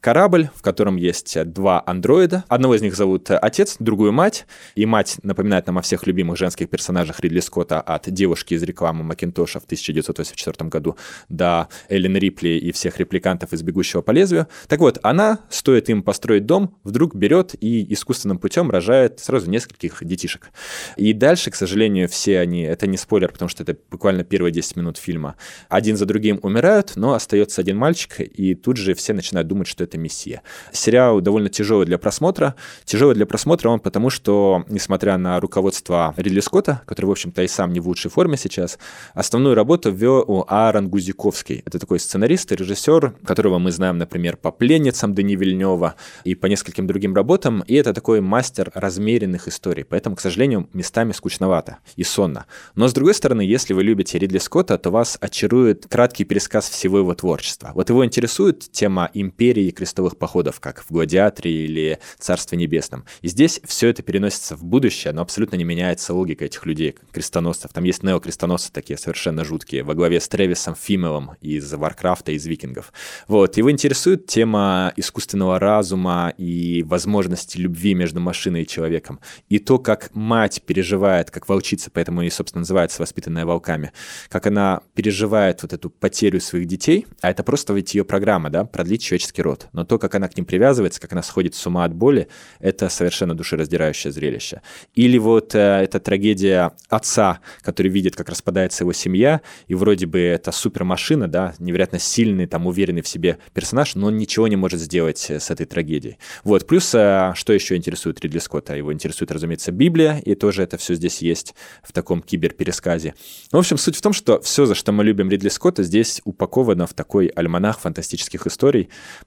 корабль, 0.00 0.48
в 0.54 0.62
котором 0.62 0.96
есть 0.96 1.42
два 1.52 1.82
андроида. 1.84 2.44
Одного 2.48 2.74
из 2.74 2.82
них 2.82 2.96
зовут 2.96 3.30
отец, 3.30 3.76
другую 3.78 4.12
мать. 4.12 4.46
И 4.74 4.86
мать 4.86 5.16
напоминает 5.22 5.66
нам 5.66 5.78
о 5.78 5.82
всех 5.82 6.06
любимых 6.06 6.36
женских 6.36 6.68
персонажах 6.70 7.20
Ридли 7.20 7.40
Скотта 7.40 7.80
от 7.80 8.10
девушки 8.10 8.54
из 8.54 8.62
рекламы 8.62 9.04
Макинтоша 9.04 9.60
в 9.60 9.64
1984 9.64 10.68
году 10.68 10.96
до 11.28 11.68
Эллен 11.88 12.16
Рипли 12.16 12.50
и 12.50 12.72
всех 12.72 12.98
репликантов 12.98 13.52
из 13.52 13.62
«Бегущего 13.62 14.02
по 14.02 14.10
лезвию». 14.10 14.48
Так 14.68 14.80
вот, 14.80 14.98
она, 15.02 15.40
стоит 15.48 15.88
им 15.88 16.02
построить 16.02 16.46
дом, 16.46 16.76
вдруг 16.84 17.14
берет 17.14 17.54
и 17.60 17.92
искусственным 17.92 18.38
путем 18.38 18.70
рожает 18.70 19.20
сразу 19.20 19.50
нескольких 19.50 20.04
детишек. 20.04 20.50
И 20.96 21.12
дальше, 21.12 21.50
к 21.50 21.54
сожалению, 21.54 22.08
все 22.08 22.40
они, 22.40 22.62
это 22.62 22.86
не 22.86 22.96
спойлер, 22.96 23.30
потому 23.30 23.48
что 23.48 23.62
это 23.62 23.76
буквально 23.90 24.24
первые 24.24 24.52
10 24.52 24.76
минут 24.76 24.96
фильма, 24.96 25.36
один 25.68 25.96
за 25.96 26.06
другим 26.06 26.38
умирают, 26.42 26.92
но 26.96 27.14
остается 27.14 27.60
один 27.60 27.76
мальчик, 27.76 28.20
и 28.20 28.54
тут 28.54 28.76
же 28.76 28.94
все 28.94 29.03
начинают 29.12 29.48
думать, 29.48 29.66
что 29.66 29.84
это 29.84 29.98
мессия. 29.98 30.42
Сериал 30.72 31.20
довольно 31.20 31.48
тяжелый 31.48 31.86
для 31.86 31.98
просмотра. 31.98 32.54
Тяжелый 32.84 33.14
для 33.14 33.26
просмотра 33.26 33.68
он 33.68 33.80
потому, 33.80 34.10
что, 34.10 34.64
несмотря 34.68 35.18
на 35.18 35.40
руководство 35.40 36.14
Ридли 36.16 36.40
Скотта, 36.40 36.82
который, 36.86 37.06
в 37.06 37.10
общем-то, 37.10 37.42
и 37.42 37.48
сам 37.48 37.72
не 37.72 37.80
в 37.80 37.88
лучшей 37.88 38.10
форме 38.10 38.36
сейчас, 38.36 38.78
основную 39.14 39.54
работу 39.54 39.90
вел 39.90 40.44
Аарон 40.48 40.88
Гузиковский. 40.88 41.62
Это 41.64 41.78
такой 41.78 41.98
сценарист 41.98 42.52
и 42.52 42.56
режиссер, 42.56 43.14
которого 43.24 43.58
мы 43.58 43.72
знаем, 43.72 43.98
например, 43.98 44.36
по 44.36 44.50
«Пленницам» 44.50 45.14
Дани 45.14 45.36
Вильнева 45.36 45.94
и 46.24 46.34
по 46.34 46.46
нескольким 46.46 46.86
другим 46.86 47.14
работам. 47.14 47.62
И 47.66 47.74
это 47.74 47.92
такой 47.92 48.20
мастер 48.20 48.70
размеренных 48.74 49.48
историй. 49.48 49.84
Поэтому, 49.84 50.16
к 50.16 50.20
сожалению, 50.20 50.68
местами 50.72 51.12
скучновато 51.12 51.78
и 51.96 52.04
сонно. 52.04 52.46
Но, 52.74 52.88
с 52.88 52.92
другой 52.92 53.14
стороны, 53.14 53.42
если 53.42 53.74
вы 53.74 53.82
любите 53.82 54.18
Ридли 54.18 54.38
Скотта, 54.38 54.78
то 54.78 54.90
вас 54.90 55.18
очарует 55.20 55.86
краткий 55.88 56.24
пересказ 56.24 56.68
всего 56.68 56.98
его 56.98 57.14
творчества. 57.14 57.72
Вот 57.74 57.90
его 57.90 58.04
интересует 58.04 58.70
тема 58.70 58.93
империи 59.14 59.66
и 59.66 59.72
крестовых 59.72 60.16
походов, 60.16 60.60
как 60.60 60.82
в 60.82 60.90
«Гладиаторе» 60.90 61.64
или 61.64 61.98
«Царстве 62.18 62.58
небесном». 62.58 63.04
И 63.22 63.28
здесь 63.28 63.60
все 63.64 63.88
это 63.88 64.02
переносится 64.02 64.56
в 64.56 64.64
будущее, 64.64 65.12
но 65.12 65.22
абсолютно 65.22 65.56
не 65.56 65.64
меняется 65.64 66.14
логика 66.14 66.44
этих 66.44 66.66
людей, 66.66 66.94
крестоносцев. 67.12 67.72
Там 67.72 67.84
есть 67.84 68.02
неокрестоносцы 68.02 68.72
такие 68.72 68.98
совершенно 68.98 69.44
жуткие, 69.44 69.82
во 69.82 69.94
главе 69.94 70.20
с 70.20 70.28
Тревисом 70.28 70.74
Фимелом 70.74 71.32
из 71.40 71.72
Варкрафта, 71.72 72.32
из 72.32 72.46
Викингов. 72.46 72.92
Вот. 73.28 73.56
Его 73.56 73.70
интересует 73.70 74.26
тема 74.26 74.92
искусственного 74.96 75.58
разума 75.58 76.32
и 76.36 76.82
возможности 76.82 77.58
любви 77.58 77.94
между 77.94 78.20
машиной 78.20 78.62
и 78.62 78.66
человеком. 78.66 79.20
И 79.48 79.58
то, 79.58 79.78
как 79.78 80.14
мать 80.14 80.62
переживает, 80.66 81.30
как 81.30 81.48
волчица, 81.48 81.90
поэтому 81.92 82.22
и, 82.22 82.30
собственно, 82.30 82.60
называется 82.60 83.02
«Воспитанная 83.02 83.46
волками», 83.46 83.92
как 84.28 84.46
она 84.46 84.82
переживает 84.94 85.62
вот 85.62 85.72
эту 85.72 85.90
потерю 85.90 86.40
своих 86.40 86.66
детей, 86.66 87.06
а 87.20 87.30
это 87.30 87.42
просто 87.42 87.72
ведь 87.72 87.94
ее 87.94 88.04
программа, 88.04 88.50
да, 88.50 88.64
продлить 88.84 89.02
человеческий 89.02 89.40
род. 89.40 89.68
Но 89.72 89.86
то, 89.86 89.98
как 89.98 90.14
она 90.14 90.28
к 90.28 90.36
ним 90.36 90.44
привязывается, 90.44 91.00
как 91.00 91.12
она 91.12 91.22
сходит 91.22 91.54
с 91.54 91.66
ума 91.66 91.84
от 91.84 91.94
боли, 91.94 92.28
это 92.60 92.90
совершенно 92.90 93.34
душераздирающее 93.34 94.12
зрелище. 94.12 94.60
Или 94.94 95.16
вот 95.16 95.54
э, 95.54 95.58
эта 95.58 96.00
трагедия 96.00 96.72
отца, 96.90 97.40
который 97.62 97.90
видит, 97.90 98.14
как 98.14 98.28
распадается 98.28 98.84
его 98.84 98.92
семья, 98.92 99.40
и 99.68 99.74
вроде 99.74 100.04
бы 100.04 100.20
это 100.20 100.52
супермашина, 100.52 101.28
да, 101.28 101.54
невероятно 101.58 101.98
сильный, 101.98 102.46
там, 102.46 102.66
уверенный 102.66 103.00
в 103.00 103.08
себе 103.08 103.38
персонаж, 103.54 103.94
но 103.94 104.08
он 104.08 104.18
ничего 104.18 104.48
не 104.48 104.56
может 104.56 104.80
сделать 104.80 105.30
э, 105.30 105.40
с 105.40 105.50
этой 105.50 105.64
трагедией. 105.64 106.18
Вот, 106.44 106.66
плюс, 106.66 106.94
э, 106.94 107.32
что 107.34 107.54
еще 107.54 107.76
интересует 107.76 108.20
Ридли 108.20 108.38
Скотта? 108.38 108.76
Его 108.76 108.92
интересует, 108.92 109.32
разумеется, 109.32 109.72
Библия, 109.72 110.18
и 110.18 110.34
тоже 110.34 110.62
это 110.62 110.76
все 110.76 110.94
здесь 110.94 111.22
есть 111.22 111.54
в 111.82 111.92
таком 111.92 112.20
киберпересказе. 112.20 113.14
В 113.50 113.56
общем, 113.56 113.78
суть 113.78 113.96
в 113.96 114.02
том, 114.02 114.12
что 114.12 114.42
все, 114.42 114.66
за 114.66 114.74
что 114.74 114.92
мы 114.92 115.04
любим 115.04 115.30
Ридли 115.30 115.48
Скотта, 115.48 115.82
здесь 115.84 116.20
упаковано 116.24 116.86
в 116.86 116.92
такой 116.92 117.28
альманах 117.28 117.80
фантастических 117.80 118.46
историй, 118.46 118.73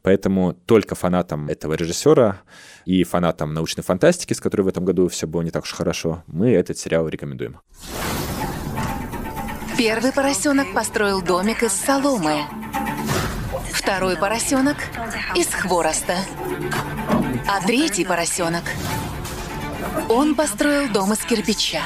поэтому 0.01 0.53
только 0.53 0.95
фанатам 0.95 1.47
этого 1.47 1.73
режиссера 1.73 2.41
и 2.85 3.03
фанатам 3.03 3.53
научной 3.53 3.83
фантастики, 3.83 4.33
с 4.33 4.41
которой 4.41 4.61
в 4.61 4.67
этом 4.67 4.85
году 4.85 5.07
все 5.07 5.27
было 5.27 5.41
не 5.41 5.51
так 5.51 5.63
уж 5.63 5.73
хорошо, 5.73 6.23
мы 6.27 6.51
этот 6.51 6.77
сериал 6.77 7.07
рекомендуем. 7.07 7.59
Первый 9.77 10.11
поросенок 10.11 10.73
построил 10.73 11.21
домик 11.21 11.61
из 11.63 11.71
соломы. 11.71 12.41
Второй 13.71 14.17
поросенок 14.17 14.77
из 15.35 15.47
хвороста. 15.47 16.15
А 17.47 17.65
третий 17.65 18.03
поросенок 18.03 18.63
он 20.09 20.35
построил 20.35 20.91
дом 20.91 21.13
из 21.13 21.19
кирпича. 21.19 21.81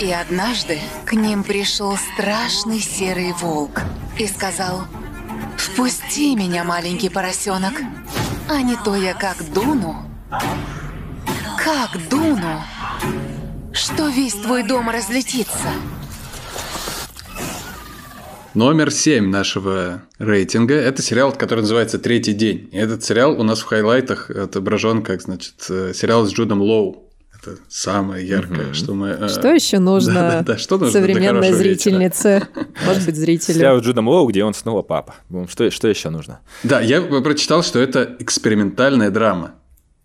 И 0.00 0.12
однажды 0.12 0.78
к 1.06 1.12
ним 1.12 1.42
пришел 1.42 1.96
страшный 1.96 2.80
серый 2.80 3.32
волк 3.32 3.82
и 4.18 4.26
сказал, 4.26 4.82
«Впусти 5.62 6.34
меня, 6.34 6.64
маленький 6.64 7.08
поросенок, 7.08 7.74
а 8.48 8.60
не 8.62 8.76
то 8.84 8.96
я 8.96 9.14
как 9.14 9.36
дуну, 9.54 9.94
как 11.56 12.08
дуну, 12.10 12.60
что 13.72 14.08
весь 14.08 14.34
твой 14.34 14.64
дом 14.64 14.90
разлетится». 14.90 15.68
Номер 18.54 18.90
семь 18.90 19.30
нашего 19.30 20.02
рейтинга– 20.18 20.74
это 20.76 21.00
сериал, 21.00 21.32
который 21.32 21.60
называется 21.60 21.98
«Третий 21.98 22.34
день». 22.34 22.68
И 22.72 22.76
этот 22.76 23.04
сериал 23.04 23.40
у 23.40 23.44
нас 23.44 23.60
в 23.60 23.64
хайлайтах 23.64 24.30
отображен 24.30 25.02
как, 25.02 25.22
значит, 25.22 25.54
э, 25.70 25.92
сериал 25.94 26.26
с 26.26 26.32
Джудом 26.34 26.60
Лоу. 26.60 27.01
Это 27.44 27.58
самое 27.68 28.26
яркое, 28.26 28.66
Мгм. 28.66 28.74
что 28.74 28.94
мы... 28.94 29.08
э, 29.08 29.28
Что 29.28 29.48
еще 29.52 29.78
нужно 29.80 30.14
Да-да-да, 30.14 30.58
что 30.58 30.78
нужно 30.78 30.92
современной 31.00 31.52
зрительнице? 31.52 32.46
Может 32.86 33.04
быть, 33.06 33.16
зрителю. 33.16 33.56
Сериал 33.56 33.80
с 33.80 33.84
Джудом 33.84 34.06
Лоу, 34.08 34.28
где 34.28 34.44
он 34.44 34.54
снова 34.54 34.82
папа. 34.82 35.16
Что, 35.48 35.70
что 35.70 35.88
еще 35.88 36.10
нужно? 36.10 36.40
Да, 36.62 36.80
я 36.80 37.02
прочитал, 37.02 37.62
что 37.64 37.80
это 37.80 38.14
экспериментальная 38.20 39.10
драма. 39.10 39.52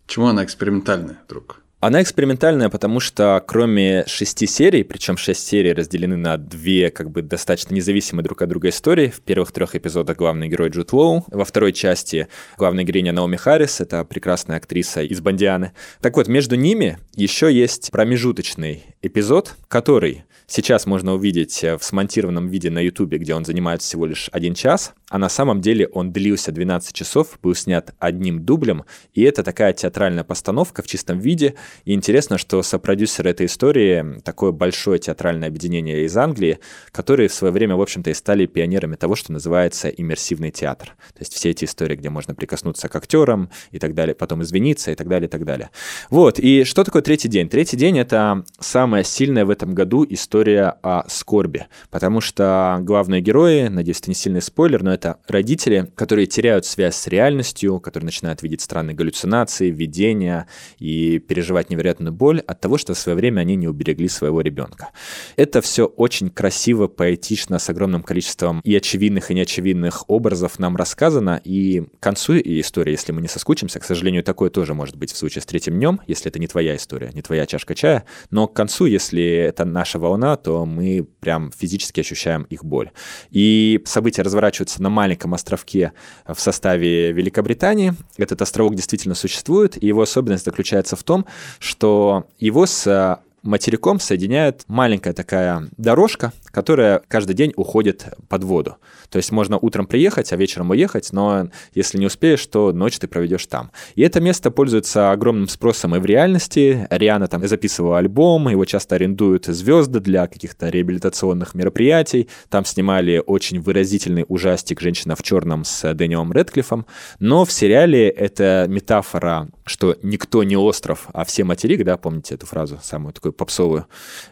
Почему 0.08 0.28
она 0.28 0.44
экспериментальная, 0.44 1.20
друг? 1.30 1.62
Она 1.80 2.02
экспериментальная, 2.02 2.70
потому 2.70 3.00
что 3.00 3.44
кроме 3.46 4.04
шести 4.08 4.48
серий, 4.48 4.82
причем 4.82 5.16
шесть 5.16 5.46
серий 5.46 5.74
разделены 5.74 6.18
на 6.18 6.38
две 6.38 6.90
как 6.90 7.12
бы 7.12 7.22
достаточно 7.22 7.76
независимые 7.76 8.24
друг 8.24 8.42
от 8.42 8.50
друга 8.50 8.70
истории. 8.70 9.10
В 9.10 9.22
первых 9.22 9.52
трех 9.52 9.76
эпизодах 9.76 10.18
главный 10.18 10.48
герой 10.48 10.70
Джуд 10.70 10.92
Лоу, 10.92 11.24
во 11.28 11.46
второй 11.46 11.74
части 11.74 12.30
главная 12.58 12.84
героиня 12.84 13.14
Наоми 13.14 13.36
Харрис, 13.36 13.80
это 13.80 14.04
прекрасная 14.06 14.58
актриса 14.58 15.04
из 15.04 15.22
Бандианы. 15.22 15.74
Так 16.02 16.18
вот, 16.18 16.28
между 16.28 16.56
ними 16.56 16.98
еще 17.14 17.54
есть 17.54 17.92
промежуточный 17.92 18.84
эпизод, 19.04 19.54
который 19.68 20.24
сейчас 20.48 20.86
можно 20.88 21.14
увидеть 21.14 21.62
в 21.62 21.80
смонтированном 21.82 22.48
виде 22.48 22.72
на 22.72 22.80
Ютубе, 22.80 23.18
где 23.20 23.36
он 23.36 23.46
занимает 23.46 23.82
всего 23.82 24.06
лишь 24.06 24.30
один 24.32 24.56
час, 24.56 24.94
а 25.10 25.18
на 25.18 25.30
самом 25.30 25.62
деле 25.62 25.88
он 25.88 26.12
длился 26.12 26.52
12 26.52 26.94
часов, 26.94 27.38
был 27.44 27.54
снят 27.54 27.94
одним 28.00 28.44
дублем, 28.44 28.86
и 29.14 29.24
это 29.24 29.44
такая 29.44 29.74
театральная 29.74 30.24
постановка 30.24 30.82
в 30.82 30.88
чистом 30.88 31.20
виде. 31.20 31.56
И 31.86 31.94
интересно, 31.94 32.38
что 32.38 32.62
сопродюсер 32.64 33.28
этой 33.28 33.46
истории 33.46 34.20
такое 34.24 34.52
большое 34.52 35.00
театральное 35.00 35.48
объединение 35.48 36.04
из 36.04 36.16
Англии, 36.18 36.60
которые 36.92 37.30
в 37.30 37.34
свое 37.34 37.54
время, 37.54 37.76
в 37.76 37.82
общем-то, 37.82 38.10
и 38.10 38.14
стали 38.14 38.46
пионерами 38.46 38.96
того, 38.96 39.16
что 39.16 39.32
называется 39.32 39.90
иммерсивный 39.90 40.52
театр. 40.52 40.96
То 41.14 41.20
есть 41.20 41.34
все 41.34 41.52
эти 41.52 41.66
истории, 41.66 41.96
где 41.96 42.10
можно 42.10 42.36
прикоснуться 42.36 42.90
к 42.90 42.96
актерам 42.96 43.50
и 43.72 43.80
так 43.80 43.94
далее, 43.94 44.16
потом 44.16 44.44
извиниться 44.44 44.92
и 44.92 44.96
так 44.96 45.08
далее, 45.08 45.28
и 45.28 45.32
так 45.32 45.46
далее. 45.46 45.70
Вот, 46.10 46.40
и 46.40 46.64
что 46.64 46.84
такое 46.84 47.02
третий 47.02 47.28
день? 47.28 47.50
Третий 47.50 47.78
день— 47.78 48.00
это 48.00 48.44
самая 48.60 49.04
сильная 49.04 49.46
в 49.46 49.50
этом 49.50 49.74
году 49.74 50.06
история 50.10 50.78
о 50.82 51.08
скорби, 51.10 51.68
потому 51.90 52.22
что 52.22 52.80
главные 52.82 53.22
герои, 53.22 53.68
надеюсь, 53.68 54.00
это 54.00 54.10
не 54.10 54.16
сильный 54.16 54.42
спойлер, 54.42 54.84
но 54.84 54.94
это 54.94 55.18
родители, 55.28 55.92
которые 55.96 56.26
теряют 56.28 56.66
связь 56.66 56.96
с 56.96 57.08
реальностью, 57.08 57.80
которые 57.80 58.06
начинают 58.06 58.42
видеть 58.42 58.62
странные 58.62 58.96
галлюцинации, 58.96 59.70
видения 59.70 60.48
и 60.80 61.20
переживать 61.58 61.70
невероятную 61.70 62.14
боль 62.14 62.40
от 62.40 62.62
того, 62.62 62.78
что 62.78 62.94
в 62.94 62.98
свое 62.98 63.16
время 63.16 63.42
они 63.42 63.56
не 63.56 63.68
уберегли 63.68 64.08
своего 64.08 64.42
ребенка. 64.42 64.90
Это 65.38 65.62
все 65.62 65.86
очень 65.86 66.30
красиво, 66.30 66.88
поэтично, 66.88 67.60
с 67.60 67.70
огромным 67.70 68.04
количеством 68.04 68.62
и 68.64 68.76
очевидных, 68.76 69.32
и 69.32 69.34
неочевидных 69.34 70.04
образов 70.08 70.60
нам 70.60 70.76
рассказано, 70.76 71.42
и 71.44 71.82
к 71.82 72.00
концу 72.00 72.34
истории, 72.38 72.92
если 72.92 73.14
мы 73.14 73.22
не 73.22 73.28
соскучимся, 73.28 73.80
к 73.80 73.86
сожалению, 73.86 74.24
такое 74.24 74.50
тоже 74.50 74.74
может 74.74 74.96
быть 74.96 75.12
в 75.12 75.18
случае 75.18 75.42
с 75.42 75.46
третьим 75.46 75.76
днем, 75.76 76.00
если 76.08 76.30
это 76.30 76.40
не 76.40 76.48
твоя 76.48 76.76
история, 76.76 77.12
не 77.14 77.22
твоя 77.22 77.46
чашка 77.46 77.76
чая, 77.76 78.04
но 78.30 78.48
к 78.48 78.54
концу, 78.54 78.86
если 78.86 79.24
это 79.24 79.66
наша 79.66 80.00
волна, 80.00 80.36
то 80.36 80.66
мы 80.66 81.08
прям 81.20 81.52
физически 81.52 82.02
ощущаем 82.02 82.44
их 82.44 82.64
боль. 82.64 82.92
И 83.32 83.82
события 83.86 84.22
разворачиваются 84.22 84.82
на 84.82 84.90
маленьком 84.90 85.34
островке 85.34 85.92
в 86.28 86.40
составе 86.40 87.12
Великобритании. 87.12 87.94
Этот 88.18 88.42
островок 88.42 88.76
действительно 88.76 89.16
существует, 89.16 89.82
и 89.82 89.88
его 89.88 90.02
особенность 90.02 90.46
заключается 90.46 90.96
в 90.96 91.04
том, 91.04 91.26
что 91.60 92.26
его 92.40 92.66
с 92.66 93.20
материком 93.44 94.00
соединяет 94.00 94.64
маленькая 94.68 95.14
такая 95.14 95.68
дорожка, 95.78 96.34
которая 96.58 97.04
каждый 97.08 97.36
день 97.36 97.54
уходит 97.56 98.08
под 98.30 98.44
воду. 98.44 98.78
То 99.12 99.18
есть 99.18 99.32
можно 99.32 99.60
утром 99.60 99.86
приехать, 99.86 100.34
а 100.34 100.38
вечером 100.38 100.72
уехать, 100.72 101.10
но 101.12 101.50
если 101.76 102.00
не 102.00 102.08
успеешь, 102.08 102.44
то 102.48 102.72
ночь 102.72 102.98
ты 102.98 103.08
проведешь 103.08 103.46
там. 103.46 103.70
И 103.94 104.02
это 104.02 104.20
место 104.20 104.50
пользуется 104.50 105.12
огромным 105.12 105.50
спросом 105.50 105.96
и 105.96 106.00
в 106.00 106.06
реальности. 106.08 106.88
Риана 106.90 107.28
там 107.28 107.48
записывала 107.48 108.00
альбом, 108.00 108.50
его 108.50 108.66
часто 108.66 108.96
арендуют 108.96 109.46
звезды 109.46 110.00
для 110.00 110.26
каких-то 110.26 110.70
реабилитационных 110.70 111.54
мероприятий. 111.54 112.28
Там 112.50 112.66
снимали 112.66 113.22
очень 113.24 113.62
выразительный 113.62 114.26
ужастик 114.28 114.82
«Женщина 114.82 115.16
в 115.16 115.22
черном» 115.22 115.64
с 115.64 115.94
Дэниелом 115.94 116.34
Редклиффом. 116.34 116.88
Но 117.20 117.46
в 117.46 117.52
сериале 117.52 118.10
это 118.10 118.66
метафора, 118.68 119.50
что 119.68 119.96
никто 120.02 120.42
не 120.42 120.58
остров, 120.58 121.08
а 121.14 121.24
все 121.24 121.44
материк, 121.44 121.86
да, 121.86 121.98
помните 121.98 122.34
эту 122.34 122.48
фразу, 122.48 122.80
самую 122.82 123.14
такую 123.14 123.34
попсовую 123.34 123.86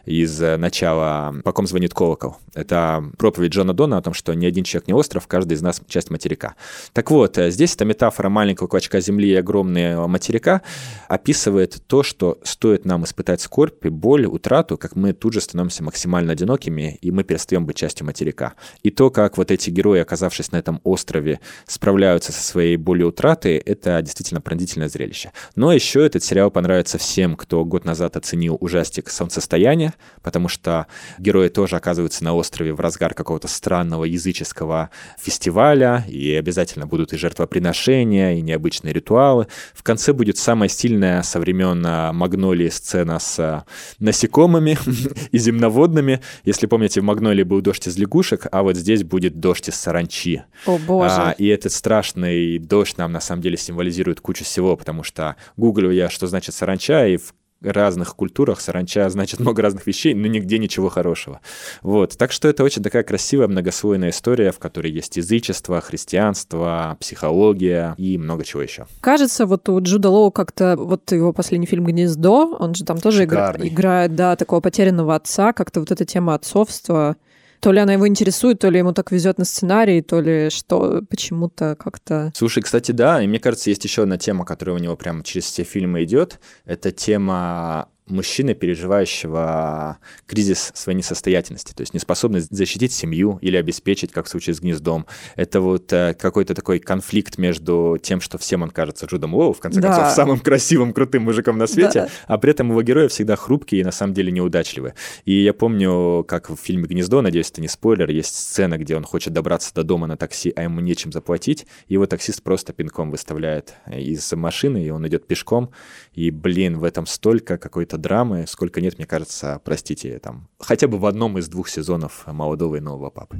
из 0.04 0.40
начала 0.40 1.32
«По 1.44 1.52
ком 1.52 1.68
звонит 1.68 1.94
колокол». 1.94 2.15
Это 2.54 3.04
проповедь 3.18 3.52
Джона 3.52 3.72
Дона 3.74 3.98
о 3.98 4.02
том, 4.02 4.14
что 4.14 4.34
ни 4.34 4.46
один 4.46 4.64
человек 4.64 4.88
не 4.88 4.94
остров, 4.94 5.26
каждый 5.26 5.54
из 5.54 5.62
нас 5.62 5.80
часть 5.88 6.10
материка. 6.10 6.54
Так 6.92 7.10
вот, 7.10 7.38
э, 7.38 7.50
здесь 7.50 7.74
эта 7.74 7.84
метафора 7.84 8.28
маленького 8.28 8.66
клочка 8.68 9.00
земли 9.00 9.30
и 9.30 9.34
огромного 9.34 10.06
материка 10.06 10.62
описывает 11.08 11.82
то, 11.86 12.02
что 12.02 12.38
стоит 12.42 12.84
нам 12.84 13.04
испытать 13.04 13.40
скорбь, 13.40 13.84
и 13.84 13.88
боль, 13.88 14.26
утрату, 14.26 14.78
как 14.78 14.96
мы 14.96 15.12
тут 15.12 15.32
же 15.32 15.40
становимся 15.40 15.82
максимально 15.82 16.32
одинокими, 16.32 16.98
и 17.00 17.10
мы 17.10 17.24
перестаем 17.24 17.66
быть 17.66 17.76
частью 17.76 18.06
материка. 18.06 18.54
И 18.82 18.90
то, 18.90 19.10
как 19.10 19.36
вот 19.36 19.50
эти 19.50 19.70
герои, 19.70 20.00
оказавшись 20.00 20.52
на 20.52 20.56
этом 20.56 20.80
острове, 20.84 21.40
справляются 21.66 22.32
со 22.32 22.42
своей 22.42 22.76
болью 22.76 23.08
утраты, 23.08 23.62
это 23.64 24.00
действительно 24.02 24.40
пронзительное 24.40 24.88
зрелище. 24.88 25.32
Но 25.54 25.72
еще 25.72 26.04
этот 26.04 26.24
сериал 26.24 26.50
понравится 26.50 26.98
всем, 26.98 27.36
кто 27.36 27.64
год 27.64 27.84
назад 27.84 28.16
оценил 28.16 28.56
ужастик 28.60 29.10
«Солнцестояние», 29.10 29.94
потому 30.22 30.48
что 30.48 30.86
герои 31.18 31.48
тоже 31.48 31.76
оказываются 31.76 31.95
на 32.20 32.34
острове 32.34 32.72
в 32.72 32.80
разгар 32.80 33.14
какого-то 33.14 33.48
странного 33.48 34.04
языческого 34.04 34.90
фестиваля, 35.18 36.04
и 36.08 36.32
обязательно 36.34 36.86
будут 36.86 37.12
и 37.12 37.16
жертвоприношения, 37.16 38.34
и 38.34 38.40
необычные 38.40 38.92
ритуалы. 38.92 39.46
В 39.74 39.82
конце 39.82 40.12
будет 40.12 40.38
самая 40.38 40.68
сильная 40.68 41.22
со 41.22 41.40
времен 41.40 41.84
а, 41.86 42.12
Магнолии 42.12 42.68
сцена 42.68 43.18
с 43.18 43.38
а, 43.38 43.64
насекомыми 43.98 44.78
и 45.32 45.38
земноводными. 45.38 46.20
Если 46.44 46.66
помните, 46.66 47.00
в 47.00 47.04
Магнолии 47.04 47.42
был 47.42 47.60
дождь 47.60 47.86
из 47.86 47.96
лягушек, 47.96 48.46
а 48.50 48.62
вот 48.62 48.76
здесь 48.76 49.04
будет 49.04 49.40
дождь 49.40 49.68
из 49.68 49.76
саранчи. 49.76 50.42
О, 50.66 50.78
боже. 50.78 51.14
А, 51.14 51.30
и 51.32 51.46
этот 51.46 51.72
страшный 51.72 52.58
дождь 52.58 52.98
нам 52.98 53.12
на 53.12 53.20
самом 53.20 53.42
деле 53.42 53.56
символизирует 53.56 54.20
кучу 54.20 54.44
всего, 54.44 54.76
потому 54.76 55.02
что 55.02 55.36
гуглю 55.56 55.90
я, 55.90 56.10
что 56.10 56.26
значит 56.26 56.54
саранча, 56.54 57.06
и 57.06 57.16
в 57.16 57.34
разных 57.62 58.14
культурах 58.14 58.60
саранча 58.60 59.08
значит 59.08 59.40
много 59.40 59.62
разных 59.62 59.86
вещей, 59.86 60.14
но 60.14 60.26
нигде 60.26 60.58
ничего 60.58 60.88
хорошего. 60.88 61.40
Вот. 61.82 62.16
Так 62.16 62.32
что 62.32 62.48
это 62.48 62.64
очень 62.64 62.82
такая 62.82 63.02
красивая 63.02 63.48
многослойная 63.48 64.10
история, 64.10 64.52
в 64.52 64.58
которой 64.58 64.90
есть 64.90 65.16
язычество, 65.16 65.80
христианство, 65.80 66.96
психология 67.00 67.94
и 67.96 68.18
много 68.18 68.44
чего 68.44 68.62
еще. 68.62 68.86
Кажется, 69.00 69.46
вот 69.46 69.68
у 69.68 69.80
Джуда 69.80 70.10
Лоу 70.10 70.30
как-то, 70.30 70.76
вот 70.76 71.10
его 71.12 71.32
последний 71.32 71.66
фильм 71.66 71.84
«Гнездо», 71.84 72.56
он 72.58 72.74
же 72.74 72.84
там 72.84 72.98
тоже 72.98 73.24
игра, 73.24 73.54
играет, 73.58 74.14
да, 74.14 74.36
такого 74.36 74.60
потерянного 74.60 75.14
отца, 75.14 75.52
как-то 75.52 75.80
вот 75.80 75.90
эта 75.90 76.04
тема 76.04 76.34
отцовства, 76.34 77.16
то 77.60 77.72
ли 77.72 77.80
она 77.80 77.94
его 77.94 78.06
интересует, 78.06 78.58
то 78.58 78.68
ли 78.68 78.78
ему 78.78 78.92
так 78.92 79.12
везет 79.12 79.38
на 79.38 79.44
сценарий, 79.44 80.02
то 80.02 80.20
ли 80.20 80.50
что 80.50 81.02
почему-то 81.08 81.76
как-то... 81.76 82.32
Слушай, 82.34 82.62
кстати, 82.62 82.92
да, 82.92 83.22
и 83.22 83.26
мне 83.26 83.38
кажется, 83.38 83.70
есть 83.70 83.84
еще 83.84 84.02
одна 84.02 84.18
тема, 84.18 84.44
которая 84.44 84.76
у 84.76 84.78
него 84.78 84.96
прямо 84.96 85.22
через 85.22 85.46
все 85.46 85.64
фильмы 85.64 86.04
идет. 86.04 86.40
Это 86.64 86.92
тема 86.92 87.88
мужчины, 88.08 88.54
переживающего 88.54 89.98
кризис 90.26 90.72
своей 90.74 90.96
несостоятельности, 90.96 91.72
то 91.72 91.82
есть 91.82 91.94
неспособность 91.94 92.50
защитить 92.50 92.92
семью 92.92 93.38
или 93.42 93.56
обеспечить, 93.56 94.12
как 94.12 94.26
в 94.26 94.28
случае 94.28 94.54
с 94.54 94.60
гнездом. 94.60 95.06
Это 95.34 95.60
вот 95.60 95.92
э, 95.92 96.14
какой-то 96.14 96.54
такой 96.54 96.78
конфликт 96.78 97.38
между 97.38 97.98
тем, 98.00 98.20
что 98.20 98.38
всем 98.38 98.62
он 98.62 98.70
кажется 98.70 99.06
Джудом 99.06 99.34
Лоу, 99.34 99.52
в 99.52 99.60
конце 99.60 99.80
да. 99.80 99.88
концов, 99.88 100.14
самым 100.14 100.38
красивым, 100.40 100.92
крутым 100.92 101.24
мужиком 101.24 101.58
на 101.58 101.66
свете, 101.66 102.02
да. 102.02 102.08
а 102.26 102.38
при 102.38 102.52
этом 102.52 102.70
его 102.70 102.82
герои 102.82 103.08
всегда 103.08 103.36
хрупкие 103.36 103.80
и 103.80 103.84
на 103.84 103.92
самом 103.92 104.14
деле 104.14 104.30
неудачливые. 104.30 104.94
И 105.24 105.42
я 105.42 105.52
помню, 105.52 106.24
как 106.24 106.50
в 106.50 106.56
фильме 106.56 106.86
«Гнездо», 106.86 107.22
надеюсь, 107.22 107.50
это 107.50 107.60
не 107.60 107.68
спойлер, 107.68 108.08
есть 108.10 108.36
сцена, 108.36 108.78
где 108.78 108.96
он 108.96 109.04
хочет 109.04 109.32
добраться 109.32 109.74
до 109.74 109.82
дома 109.82 110.06
на 110.06 110.16
такси, 110.16 110.52
а 110.54 110.62
ему 110.62 110.80
нечем 110.80 111.12
заплатить, 111.12 111.66
и 111.88 111.94
его 111.94 112.06
таксист 112.06 112.42
просто 112.42 112.72
пинком 112.72 113.10
выставляет 113.10 113.74
из 113.90 114.32
машины, 114.32 114.84
и 114.84 114.90
он 114.90 115.06
идет 115.08 115.26
пешком, 115.26 115.70
и, 116.16 116.30
блин, 116.30 116.78
в 116.78 116.84
этом 116.84 117.04
столько 117.06 117.58
какой-то 117.58 117.98
драмы, 117.98 118.46
сколько 118.48 118.80
нет, 118.80 118.96
мне 118.96 119.06
кажется, 119.06 119.60
простите, 119.62 120.18
там, 120.18 120.48
хотя 120.58 120.88
бы 120.88 120.98
в 120.98 121.04
одном 121.04 121.36
из 121.36 121.46
двух 121.46 121.68
сезонов 121.68 122.26
«Молодого 122.26 122.76
и 122.76 122.80
нового 122.80 123.10
папы». 123.10 123.38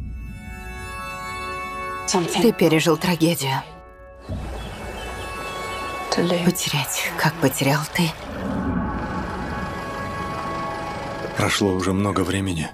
Ты 2.07 2.53
пережил 2.53 2.99
трагедию. 2.99 3.63
Потерять, 6.11 7.11
как 7.19 7.33
потерял 7.41 7.81
ты. 7.95 8.11
Прошло 11.39 11.73
уже 11.73 11.95
много 11.95 12.21
времени. 12.21 12.69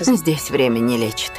Здесь 0.00 0.50
время 0.50 0.80
не 0.80 0.98
лечит. 0.98 1.32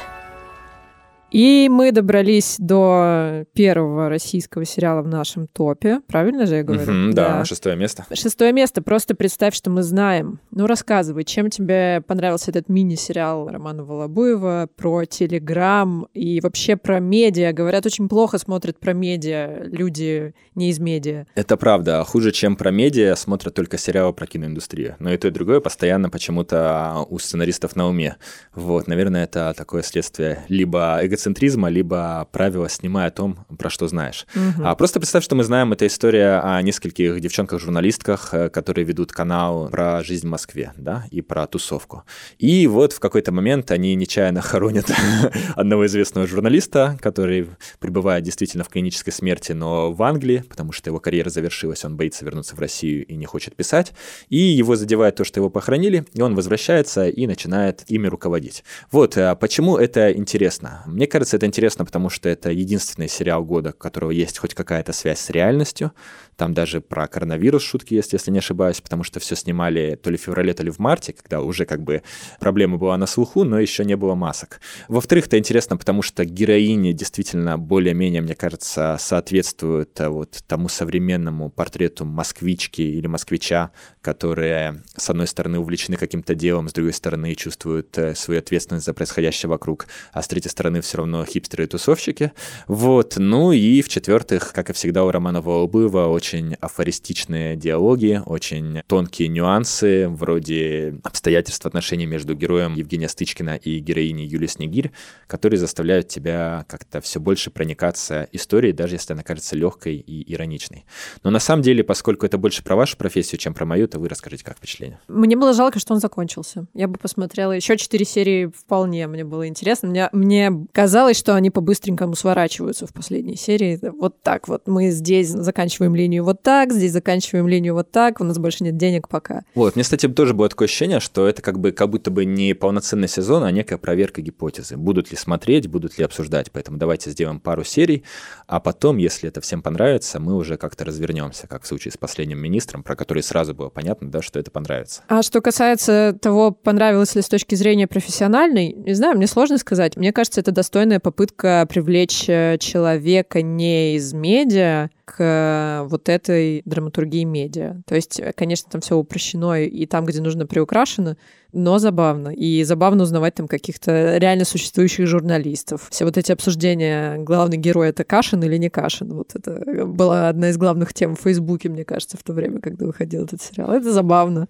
И 1.30 1.68
мы 1.70 1.92
добрались 1.92 2.56
до 2.58 3.44
первого 3.52 4.08
российского 4.08 4.64
сериала 4.64 5.02
в 5.02 5.08
нашем 5.08 5.46
топе. 5.46 6.00
Правильно 6.06 6.46
же 6.46 6.56
я 6.56 6.62
говорю? 6.62 6.90
Mm-hmm, 6.90 7.12
да, 7.12 7.38
да, 7.38 7.44
шестое 7.44 7.76
место. 7.76 8.06
Шестое 8.14 8.52
место. 8.52 8.80
Просто 8.80 9.14
представь, 9.14 9.54
что 9.54 9.68
мы 9.68 9.82
знаем. 9.82 10.40
Ну, 10.50 10.66
рассказывай, 10.66 11.24
чем 11.24 11.50
тебе 11.50 12.02
понравился 12.06 12.50
этот 12.50 12.70
мини-сериал 12.70 13.48
Романа 13.48 13.84
Волобуева 13.84 14.68
про 14.74 15.04
Телеграм 15.04 16.06
и 16.14 16.40
вообще 16.40 16.76
про 16.76 16.98
медиа. 16.98 17.52
Говорят, 17.52 17.84
очень 17.84 18.08
плохо 18.08 18.38
смотрят 18.38 18.78
про 18.78 18.94
медиа 18.94 19.64
люди 19.64 20.34
не 20.54 20.70
из 20.70 20.78
медиа. 20.78 21.26
Это 21.34 21.58
правда. 21.58 22.02
Хуже, 22.04 22.32
чем 22.32 22.56
про 22.56 22.70
медиа, 22.70 23.14
смотрят 23.16 23.52
только 23.54 23.76
сериалы 23.76 24.14
про 24.14 24.26
киноиндустрию. 24.26 24.96
Но 24.98 25.12
и 25.12 25.18
то, 25.18 25.28
и 25.28 25.30
другое 25.30 25.60
постоянно 25.60 26.08
почему-то 26.08 27.04
у 27.10 27.18
сценаристов 27.18 27.76
на 27.76 27.86
уме. 27.86 28.16
Вот, 28.54 28.86
наверное, 28.86 29.24
это 29.24 29.52
такое 29.54 29.82
следствие 29.82 30.44
либо 30.48 30.98
эго 31.02 31.17
эгоцентризма, 31.18 31.68
либо 31.68 32.28
правило 32.32 32.68
«снимай 32.68 33.08
о 33.08 33.10
том, 33.10 33.44
про 33.58 33.68
что 33.68 33.88
знаешь». 33.88 34.26
Мгм. 34.34 34.66
А 34.66 34.74
просто 34.76 35.00
представь, 35.00 35.24
что 35.24 35.34
мы 35.34 35.44
знаем, 35.44 35.72
это 35.72 35.86
история 35.86 36.40
о 36.40 36.62
нескольких 36.62 37.20
девчонках-журналистках, 37.20 38.32
э, 38.32 38.48
которые 38.48 38.84
ведут 38.84 39.12
канал 39.12 39.68
про 39.68 40.02
жизнь 40.04 40.26
в 40.26 40.30
Москве, 40.30 40.72
да, 40.76 41.04
и 41.10 41.20
про 41.20 41.46
тусовку. 41.46 42.04
И 42.38 42.66
вот 42.66 42.92
в 42.92 43.00
какой-то 43.00 43.32
момент 43.32 43.70
они 43.70 43.94
нечаянно 43.96 44.40
хоронят 44.40 44.86
одного 45.56 45.86
известного 45.86 46.26
журналиста, 46.26 46.96
который 47.00 47.48
пребывает 47.80 48.22
действительно 48.22 48.64
в 48.64 48.68
клинической 48.68 49.12
смерти, 49.12 49.52
но 49.52 49.92
в 49.92 50.02
Англии, 50.02 50.44
потому 50.48 50.72
что 50.72 50.90
его 50.90 51.00
карьера 51.00 51.30
завершилась, 51.30 51.84
он 51.84 51.96
боится 51.96 52.24
вернуться 52.24 52.54
в 52.54 52.60
Россию 52.60 53.04
и 53.06 53.16
не 53.16 53.26
хочет 53.26 53.56
писать. 53.56 53.92
И 54.28 54.38
его 54.38 54.76
задевает 54.76 55.16
то, 55.16 55.24
что 55.24 55.40
его 55.40 55.50
похоронили, 55.50 56.04
и 56.14 56.22
он 56.22 56.34
возвращается 56.34 57.08
и 57.08 57.26
начинает 57.26 57.84
ими 57.88 58.06
руководить. 58.06 58.62
Вот, 58.92 59.16
а 59.16 59.34
почему 59.34 59.76
это 59.76 60.12
интересно? 60.12 60.82
Мне 60.86 61.07
кажется, 61.08 61.36
это 61.36 61.46
интересно, 61.46 61.84
потому 61.84 62.10
что 62.10 62.28
это 62.28 62.50
единственный 62.50 63.08
сериал 63.08 63.44
года, 63.44 63.70
у 63.70 63.72
которого 63.78 64.10
есть 64.10 64.38
хоть 64.38 64.54
какая-то 64.54 64.92
связь 64.92 65.18
с 65.18 65.30
реальностью. 65.30 65.92
Там 66.38 66.54
даже 66.54 66.80
про 66.80 67.08
коронавирус 67.08 67.64
шутки 67.64 67.94
есть, 67.94 68.12
если 68.12 68.30
не 68.30 68.38
ошибаюсь, 68.38 68.80
потому 68.80 69.02
что 69.02 69.18
все 69.18 69.34
снимали 69.34 69.98
то 70.00 70.08
ли 70.08 70.16
в 70.16 70.20
феврале, 70.20 70.54
то 70.54 70.62
ли 70.62 70.70
в 70.70 70.78
марте, 70.78 71.12
когда 71.12 71.40
уже 71.40 71.64
как 71.64 71.82
бы 71.82 72.02
проблема 72.38 72.78
была 72.78 72.96
на 72.96 73.06
слуху, 73.06 73.42
но 73.42 73.58
еще 73.58 73.84
не 73.84 73.96
было 73.96 74.14
масок. 74.14 74.60
Во-вторых, 74.86 75.26
это 75.26 75.36
интересно, 75.36 75.76
потому 75.76 76.00
что 76.00 76.24
героини 76.24 76.92
действительно 76.92 77.58
более-менее, 77.58 78.22
мне 78.22 78.36
кажется, 78.36 78.96
соответствуют 79.00 79.98
э, 80.00 80.08
вот 80.08 80.38
тому 80.46 80.68
современному 80.68 81.50
портрету 81.50 82.04
москвички 82.04 82.82
или 82.82 83.08
москвича, 83.08 83.72
которые, 84.00 84.84
с 84.96 85.10
одной 85.10 85.26
стороны, 85.26 85.58
увлечены 85.58 85.96
каким-то 85.96 86.36
делом, 86.36 86.68
с 86.68 86.72
другой 86.72 86.92
стороны, 86.92 87.34
чувствуют 87.34 87.98
э, 87.98 88.14
свою 88.14 88.38
ответственность 88.38 88.86
за 88.86 88.94
происходящее 88.94 89.50
вокруг, 89.50 89.88
а 90.12 90.22
с 90.22 90.28
третьей 90.28 90.52
стороны, 90.52 90.82
все 90.82 90.98
равно 90.98 91.24
хипстеры 91.24 91.64
и 91.64 91.66
тусовщики. 91.66 92.30
Вот. 92.68 93.14
Ну 93.16 93.50
и 93.50 93.82
в-четвертых, 93.82 94.52
как 94.52 94.70
и 94.70 94.72
всегда 94.72 95.02
у 95.02 95.10
Романа 95.10 95.40
Волобыева, 95.40 96.06
очень 96.06 96.27
афористичные 96.60 97.56
диалоги, 97.56 98.22
очень 98.24 98.82
тонкие 98.86 99.28
нюансы, 99.28 100.08
вроде 100.08 101.00
обстоятельств 101.02 101.64
отношений 101.66 102.06
между 102.06 102.34
героем 102.34 102.74
Евгения 102.74 103.08
Стычкина 103.08 103.56
и 103.56 103.78
героиней 103.78 104.26
Юлии 104.26 104.46
Снегирь, 104.46 104.92
которые 105.26 105.58
заставляют 105.58 106.08
тебя 106.08 106.64
как-то 106.68 107.00
все 107.00 107.20
больше 107.20 107.50
проникаться 107.50 108.28
историей, 108.32 108.72
даже 108.72 108.96
если 108.96 109.12
она 109.12 109.22
кажется 109.22 109.56
легкой 109.56 109.96
и 109.96 110.32
ироничной. 110.32 110.84
Но 111.22 111.30
на 111.30 111.40
самом 111.40 111.62
деле, 111.62 111.82
поскольку 111.82 112.26
это 112.26 112.38
больше 112.38 112.62
про 112.62 112.76
вашу 112.76 112.96
профессию, 112.96 113.38
чем 113.38 113.54
про 113.54 113.64
мою, 113.64 113.88
то 113.88 113.98
вы 113.98 114.08
расскажите, 114.08 114.44
как 114.44 114.58
впечатление. 114.58 115.00
Мне 115.08 115.36
было 115.36 115.52
жалко, 115.52 115.78
что 115.78 115.94
он 115.94 116.00
закончился. 116.00 116.66
Я 116.74 116.88
бы 116.88 116.98
посмотрела 116.98 117.52
еще 117.52 117.76
четыре 117.76 118.04
серии 118.04 118.46
вполне. 118.46 119.06
Мне 119.06 119.24
было 119.24 119.48
интересно. 119.48 119.88
Мне, 119.88 120.08
мне 120.12 120.66
казалось, 120.72 121.16
что 121.16 121.34
они 121.34 121.50
по-быстренькому 121.50 122.14
сворачиваются 122.14 122.86
в 122.86 122.92
последней 122.92 123.36
серии. 123.36 123.78
Вот 123.98 124.20
так 124.22 124.48
вот. 124.48 124.66
Мы 124.66 124.90
здесь 124.90 125.28
заканчиваем 125.28 125.94
линию 125.94 126.17
вот 126.22 126.42
так, 126.42 126.72
здесь 126.72 126.92
заканчиваем 126.92 127.48
линию 127.48 127.74
вот 127.74 127.90
так. 127.90 128.20
У 128.20 128.24
нас 128.24 128.38
больше 128.38 128.64
нет 128.64 128.76
денег 128.76 129.08
пока. 129.08 129.42
Вот, 129.54 129.74
мне, 129.74 129.82
кстати, 129.82 130.08
тоже 130.08 130.34
было 130.34 130.48
такое 130.48 130.66
ощущение, 130.66 131.00
что 131.00 131.28
это 131.28 131.42
как 131.42 131.58
бы 131.58 131.72
как 131.72 131.90
будто 131.90 132.10
бы 132.10 132.24
не 132.24 132.54
полноценный 132.54 133.08
сезон, 133.08 133.44
а 133.44 133.50
некая 133.50 133.78
проверка 133.78 134.22
гипотезы. 134.22 134.76
Будут 134.76 135.10
ли 135.10 135.16
смотреть, 135.16 135.68
будут 135.68 135.98
ли 135.98 136.04
обсуждать. 136.04 136.50
Поэтому 136.52 136.78
давайте 136.78 137.10
сделаем 137.10 137.40
пару 137.40 137.64
серий, 137.64 138.04
а 138.46 138.60
потом, 138.60 138.96
если 138.96 139.28
это 139.28 139.40
всем 139.40 139.62
понравится, 139.62 140.20
мы 140.20 140.34
уже 140.34 140.56
как-то 140.56 140.84
развернемся, 140.84 141.46
как 141.46 141.62
в 141.62 141.66
случае 141.66 141.92
с 141.92 141.96
последним 141.96 142.38
министром, 142.38 142.82
про 142.82 142.96
который 142.96 143.22
сразу 143.22 143.54
было 143.54 143.68
понятно, 143.68 144.10
да, 144.10 144.22
что 144.22 144.38
это 144.38 144.50
понравится. 144.50 145.02
А 145.08 145.22
что 145.22 145.40
касается 145.40 146.16
того, 146.20 146.50
понравилось 146.50 147.14
ли 147.14 147.22
с 147.22 147.28
точки 147.28 147.54
зрения 147.54 147.86
профессиональной, 147.86 148.72
не 148.72 148.94
знаю, 148.94 149.16
мне 149.16 149.26
сложно 149.26 149.58
сказать. 149.58 149.96
Мне 149.96 150.12
кажется, 150.12 150.40
это 150.40 150.52
достойная 150.52 151.00
попытка 151.00 151.66
привлечь 151.68 152.28
э, 152.28 152.58
человека 152.58 153.42
не 153.42 153.96
из 153.96 154.12
медиа 154.12 154.90
к 155.08 155.14
э, 155.18 155.86
вот 155.88 156.08
этой 156.10 156.60
драматургии 156.66 157.24
медиа. 157.24 157.80
То 157.86 157.94
есть, 157.94 158.20
э, 158.20 158.32
конечно, 158.36 158.70
там 158.70 158.82
все 158.82 158.96
упрощено 158.96 159.54
и 159.54 159.86
там, 159.86 160.04
где 160.04 160.20
нужно 160.20 160.46
приукрашено, 160.46 161.16
но 161.52 161.78
забавно. 161.78 162.28
И 162.28 162.62
забавно 162.64 163.04
узнавать 163.04 163.34
там 163.34 163.48
каких-то 163.48 164.18
реально 164.18 164.44
существующих 164.44 165.06
журналистов. 165.06 165.88
Все 165.90 166.04
вот 166.04 166.18
эти 166.18 166.30
обсуждения, 166.30 167.16
главный 167.16 167.56
герой 167.56 167.88
это 167.88 168.04
Кашин 168.04 168.42
или 168.42 168.58
не 168.58 168.68
Кашин. 168.68 169.14
Вот 169.14 169.34
это 169.34 169.86
была 169.86 170.28
одна 170.28 170.50
из 170.50 170.58
главных 170.58 170.92
тем 170.92 171.16
в 171.16 171.20
Фейсбуке, 171.20 171.70
мне 171.70 171.84
кажется, 171.84 172.18
в 172.18 172.22
то 172.22 172.34
время, 172.34 172.60
когда 172.60 172.84
выходил 172.84 173.24
этот 173.24 173.40
сериал. 173.40 173.72
Это 173.72 173.90
забавно. 173.90 174.46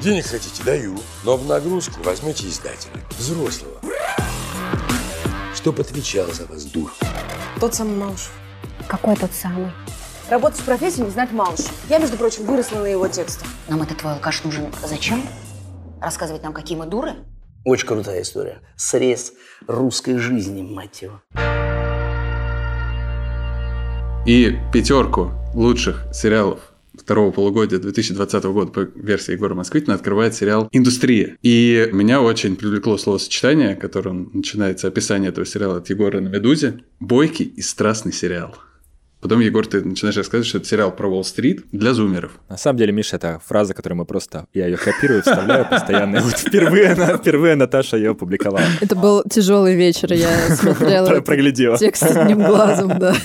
Денег 0.00 0.26
хотите? 0.26 0.62
Даю. 0.64 0.96
Но 1.24 1.36
в 1.36 1.48
нагрузку 1.48 2.00
возьмете 2.04 2.46
издателя. 2.46 3.02
Взрослого. 3.18 3.80
Чтоб 5.56 5.80
отвечал 5.80 6.30
за 6.32 6.46
вас, 6.46 6.64
дур. 6.66 6.92
Тот 7.58 7.74
самый 7.74 7.96
Малышев. 7.96 8.45
Какой 8.88 9.16
тот 9.16 9.32
самый? 9.32 9.72
Работать 10.30 10.60
в 10.60 10.64
профессии 10.64 11.00
не 11.00 11.10
знать 11.10 11.32
Малышев. 11.32 11.72
Я, 11.90 11.98
между 11.98 12.16
прочим, 12.16 12.44
выросла 12.44 12.78
на 12.78 12.86
его 12.86 13.08
текстах. 13.08 13.48
Нам 13.68 13.82
этот 13.82 13.98
твой 13.98 14.12
алкаш 14.12 14.44
нужен 14.44 14.66
зачем? 14.86 15.22
Рассказывать 16.00 16.44
нам, 16.44 16.52
какие 16.52 16.78
мы 16.78 16.86
дуры? 16.86 17.14
Очень 17.64 17.88
крутая 17.88 18.22
история. 18.22 18.60
Срез 18.76 19.32
русской 19.66 20.18
жизни, 20.18 20.62
мать 20.62 21.02
его. 21.02 21.20
И 24.24 24.56
пятерку 24.72 25.32
лучших 25.54 26.04
сериалов 26.12 26.60
второго 26.96 27.32
полугодия 27.32 27.78
2020 27.78 28.44
года 28.44 28.70
по 28.70 28.80
версии 28.80 29.32
Егора 29.32 29.54
Москвитина 29.54 29.94
открывает 29.94 30.34
сериал 30.34 30.68
«Индустрия». 30.70 31.36
И 31.42 31.88
меня 31.92 32.22
очень 32.22 32.54
привлекло 32.54 32.98
словосочетание, 32.98 33.74
которым 33.74 34.30
начинается 34.32 34.86
описание 34.86 35.30
этого 35.30 35.44
сериала 35.44 35.78
от 35.78 35.90
Егора 35.90 36.20
на 36.20 36.28
«Медузе». 36.28 36.84
Бойкий 37.00 37.46
и 37.46 37.62
страстный 37.62 38.12
сериал. 38.12 38.56
Потом, 39.26 39.40
Егор, 39.40 39.66
ты 39.66 39.82
начинаешь 39.82 40.16
рассказывать, 40.16 40.46
что 40.46 40.58
это 40.58 40.68
сериал 40.68 40.94
про 40.94 41.08
Уолл-стрит 41.08 41.64
для 41.72 41.94
зумеров. 41.94 42.38
На 42.48 42.56
самом 42.56 42.78
деле, 42.78 42.92
Миша, 42.92 43.16
это 43.16 43.40
фраза, 43.44 43.74
которую 43.74 43.98
мы 43.98 44.04
просто... 44.04 44.46
Я 44.54 44.66
ее 44.66 44.76
копирую, 44.76 45.20
вставляю 45.22 45.68
постоянно. 45.68 46.20
Вот 46.20 46.38
впервые, 46.38 46.94
впервые 46.94 47.56
Наташа 47.56 47.96
ее 47.96 48.12
опубликовала. 48.12 48.62
Это 48.80 48.94
был 48.94 49.24
тяжелый 49.28 49.74
вечер, 49.74 50.12
я 50.12 50.28
смотрела 50.54 51.20
Проглядела. 51.22 51.76
текст 51.76 52.04
одним 52.04 52.44
глазом, 52.44 53.00
да. 53.00 53.16